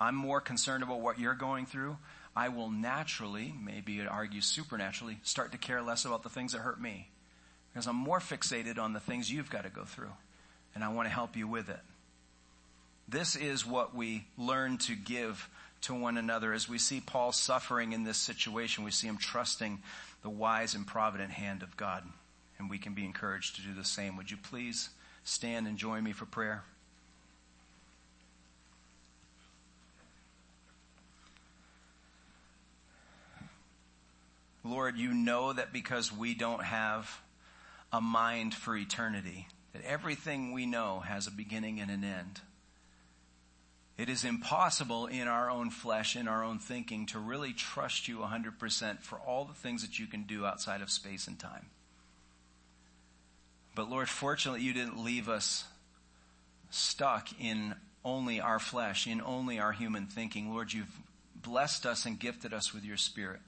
I'm 0.00 0.14
more 0.14 0.40
concerned 0.40 0.82
about 0.82 1.00
what 1.00 1.18
you're 1.18 1.34
going 1.34 1.66
through, 1.66 1.96
I 2.34 2.48
will 2.48 2.70
naturally, 2.70 3.52
maybe 3.60 4.00
argue 4.06 4.40
supernaturally, 4.40 5.18
start 5.22 5.52
to 5.52 5.58
care 5.58 5.82
less 5.82 6.04
about 6.04 6.22
the 6.22 6.28
things 6.28 6.52
that 6.52 6.60
hurt 6.60 6.80
me. 6.80 7.08
Because 7.72 7.86
I'm 7.86 7.96
more 7.96 8.20
fixated 8.20 8.78
on 8.78 8.92
the 8.92 9.00
things 9.00 9.30
you've 9.30 9.50
got 9.50 9.64
to 9.64 9.70
go 9.70 9.84
through. 9.84 10.12
And 10.74 10.84
I 10.84 10.88
want 10.88 11.08
to 11.08 11.14
help 11.14 11.36
you 11.36 11.48
with 11.48 11.68
it. 11.68 11.80
This 13.08 13.36
is 13.36 13.66
what 13.66 13.94
we 13.94 14.24
learn 14.36 14.78
to 14.78 14.94
give 14.94 15.48
to 15.82 15.94
one 15.94 16.18
another. 16.18 16.52
As 16.52 16.68
we 16.68 16.78
see 16.78 17.00
Paul 17.00 17.32
suffering 17.32 17.92
in 17.92 18.04
this 18.04 18.18
situation, 18.18 18.84
we 18.84 18.90
see 18.90 19.06
him 19.06 19.16
trusting 19.16 19.80
the 20.22 20.30
wise 20.30 20.74
and 20.74 20.86
provident 20.86 21.30
hand 21.30 21.62
of 21.62 21.76
God. 21.76 22.04
And 22.58 22.68
we 22.68 22.78
can 22.78 22.94
be 22.94 23.04
encouraged 23.04 23.56
to 23.56 23.62
do 23.62 23.72
the 23.72 23.84
same. 23.84 24.16
Would 24.16 24.30
you 24.30 24.36
please 24.36 24.90
stand 25.24 25.66
and 25.66 25.78
join 25.78 26.02
me 26.02 26.12
for 26.12 26.26
prayer? 26.26 26.64
Lord, 34.64 34.98
you 34.98 35.14
know 35.14 35.52
that 35.52 35.72
because 35.72 36.12
we 36.12 36.34
don't 36.34 36.62
have 36.62 37.20
a 37.92 38.00
mind 38.00 38.54
for 38.54 38.76
eternity, 38.76 39.48
that 39.72 39.82
everything 39.84 40.52
we 40.52 40.66
know 40.66 41.00
has 41.00 41.26
a 41.26 41.30
beginning 41.30 41.80
and 41.80 41.90
an 41.90 42.04
end. 42.04 42.40
It 43.96 44.08
is 44.08 44.24
impossible 44.24 45.06
in 45.06 45.26
our 45.26 45.50
own 45.50 45.70
flesh, 45.70 46.16
in 46.16 46.28
our 46.28 46.44
own 46.44 46.58
thinking, 46.58 47.06
to 47.06 47.18
really 47.18 47.52
trust 47.52 48.08
you 48.08 48.18
100% 48.18 49.00
for 49.00 49.16
all 49.18 49.44
the 49.44 49.54
things 49.54 49.82
that 49.82 49.98
you 49.98 50.06
can 50.06 50.24
do 50.24 50.44
outside 50.44 50.82
of 50.82 50.90
space 50.90 51.26
and 51.26 51.38
time. 51.38 51.66
But 53.78 53.90
Lord, 53.90 54.08
fortunately, 54.08 54.62
you 54.62 54.72
didn't 54.72 55.04
leave 55.04 55.28
us 55.28 55.62
stuck 56.68 57.28
in 57.40 57.76
only 58.04 58.40
our 58.40 58.58
flesh, 58.58 59.06
in 59.06 59.22
only 59.22 59.60
our 59.60 59.70
human 59.70 60.06
thinking. 60.06 60.52
Lord, 60.52 60.72
you've 60.72 60.92
blessed 61.36 61.86
us 61.86 62.04
and 62.04 62.18
gifted 62.18 62.52
us 62.52 62.74
with 62.74 62.84
your 62.84 62.96
spirit. 62.96 63.38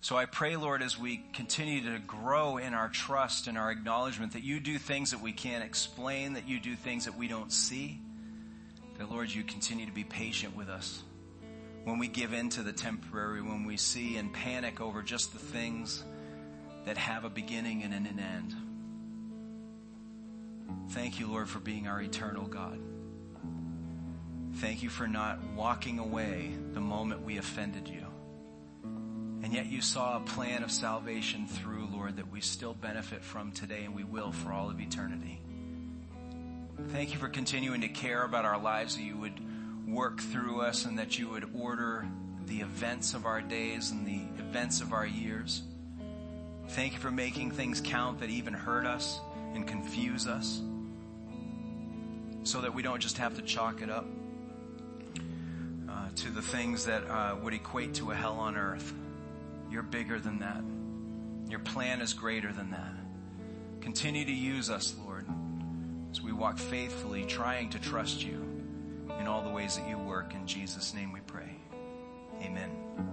So 0.00 0.16
I 0.16 0.24
pray, 0.24 0.56
Lord, 0.56 0.82
as 0.82 0.98
we 0.98 1.22
continue 1.34 1.82
to 1.92 1.98
grow 1.98 2.56
in 2.56 2.72
our 2.72 2.88
trust 2.88 3.46
and 3.46 3.58
our 3.58 3.70
acknowledgement 3.70 4.32
that 4.32 4.42
you 4.42 4.58
do 4.58 4.78
things 4.78 5.10
that 5.10 5.20
we 5.20 5.32
can't 5.32 5.62
explain, 5.62 6.32
that 6.32 6.48
you 6.48 6.58
do 6.58 6.74
things 6.74 7.04
that 7.04 7.14
we 7.14 7.28
don't 7.28 7.52
see, 7.52 8.00
that, 8.96 9.10
Lord, 9.10 9.30
you 9.30 9.44
continue 9.44 9.84
to 9.84 9.92
be 9.92 10.04
patient 10.04 10.56
with 10.56 10.70
us. 10.70 11.02
When 11.84 11.98
we 11.98 12.08
give 12.08 12.32
in 12.32 12.48
to 12.48 12.62
the 12.62 12.72
temporary, 12.72 13.42
when 13.42 13.66
we 13.66 13.76
see 13.76 14.16
and 14.16 14.32
panic 14.32 14.80
over 14.80 15.02
just 15.02 15.34
the 15.34 15.38
things 15.38 16.02
that 16.86 16.96
have 16.96 17.26
a 17.26 17.30
beginning 17.30 17.82
and 17.82 17.92
an 17.92 18.18
end. 18.18 18.54
Thank 20.90 21.20
you, 21.20 21.26
Lord, 21.26 21.48
for 21.48 21.58
being 21.58 21.86
our 21.86 22.00
eternal 22.00 22.46
God. 22.46 22.80
Thank 24.56 24.82
you 24.82 24.88
for 24.88 25.06
not 25.06 25.38
walking 25.54 25.98
away 25.98 26.52
the 26.72 26.80
moment 26.80 27.22
we 27.22 27.38
offended 27.38 27.88
you. 27.88 28.04
And 29.42 29.52
yet 29.52 29.66
you 29.66 29.80
saw 29.80 30.16
a 30.16 30.20
plan 30.20 30.62
of 30.62 30.70
salvation 30.70 31.46
through, 31.46 31.88
Lord, 31.92 32.16
that 32.16 32.30
we 32.30 32.40
still 32.40 32.74
benefit 32.74 33.22
from 33.22 33.52
today 33.52 33.84
and 33.84 33.94
we 33.94 34.02
will 34.02 34.32
for 34.32 34.52
all 34.52 34.68
of 34.68 34.80
eternity. 34.80 35.40
Thank 36.88 37.12
you 37.12 37.18
for 37.18 37.28
continuing 37.28 37.82
to 37.82 37.88
care 37.88 38.24
about 38.24 38.44
our 38.44 38.58
lives, 38.58 38.96
that 38.96 39.02
you 39.02 39.16
would 39.16 39.40
work 39.86 40.20
through 40.20 40.60
us 40.60 40.84
and 40.84 40.98
that 40.98 41.18
you 41.18 41.28
would 41.28 41.50
order 41.54 42.06
the 42.46 42.60
events 42.60 43.14
of 43.14 43.26
our 43.26 43.40
days 43.40 43.90
and 43.90 44.06
the 44.06 44.22
events 44.40 44.80
of 44.80 44.92
our 44.92 45.06
years. 45.06 45.62
Thank 46.70 46.94
you 46.94 46.98
for 46.98 47.10
making 47.10 47.52
things 47.52 47.80
count 47.80 48.20
that 48.20 48.30
even 48.30 48.54
hurt 48.54 48.86
us 48.86 49.20
and 49.54 49.66
confuse 49.66 50.26
us 50.26 50.60
so 52.42 52.60
that 52.60 52.74
we 52.74 52.82
don't 52.82 53.00
just 53.00 53.18
have 53.18 53.36
to 53.36 53.42
chalk 53.42 53.82
it 53.82 53.90
up 53.90 54.06
uh, 55.88 56.08
to 56.16 56.30
the 56.30 56.42
things 56.42 56.86
that 56.86 57.04
uh, 57.08 57.36
would 57.42 57.54
equate 57.54 57.94
to 57.94 58.10
a 58.10 58.14
hell 58.14 58.34
on 58.34 58.56
earth. 58.56 58.94
You're 59.70 59.82
bigger 59.82 60.18
than 60.18 60.38
that. 60.38 60.62
Your 61.50 61.60
plan 61.60 62.00
is 62.00 62.14
greater 62.14 62.52
than 62.52 62.70
that. 62.70 62.94
Continue 63.80 64.24
to 64.24 64.32
use 64.32 64.70
us, 64.70 64.94
Lord, 65.04 65.26
as 66.10 66.20
we 66.20 66.32
walk 66.32 66.58
faithfully, 66.58 67.24
trying 67.24 67.70
to 67.70 67.78
trust 67.78 68.22
you 68.22 68.44
in 69.20 69.26
all 69.26 69.42
the 69.42 69.50
ways 69.50 69.76
that 69.76 69.88
you 69.88 69.98
work. 69.98 70.34
In 70.34 70.46
Jesus' 70.46 70.94
name 70.94 71.12
we 71.12 71.20
pray. 71.20 71.56
Amen. 72.42 73.06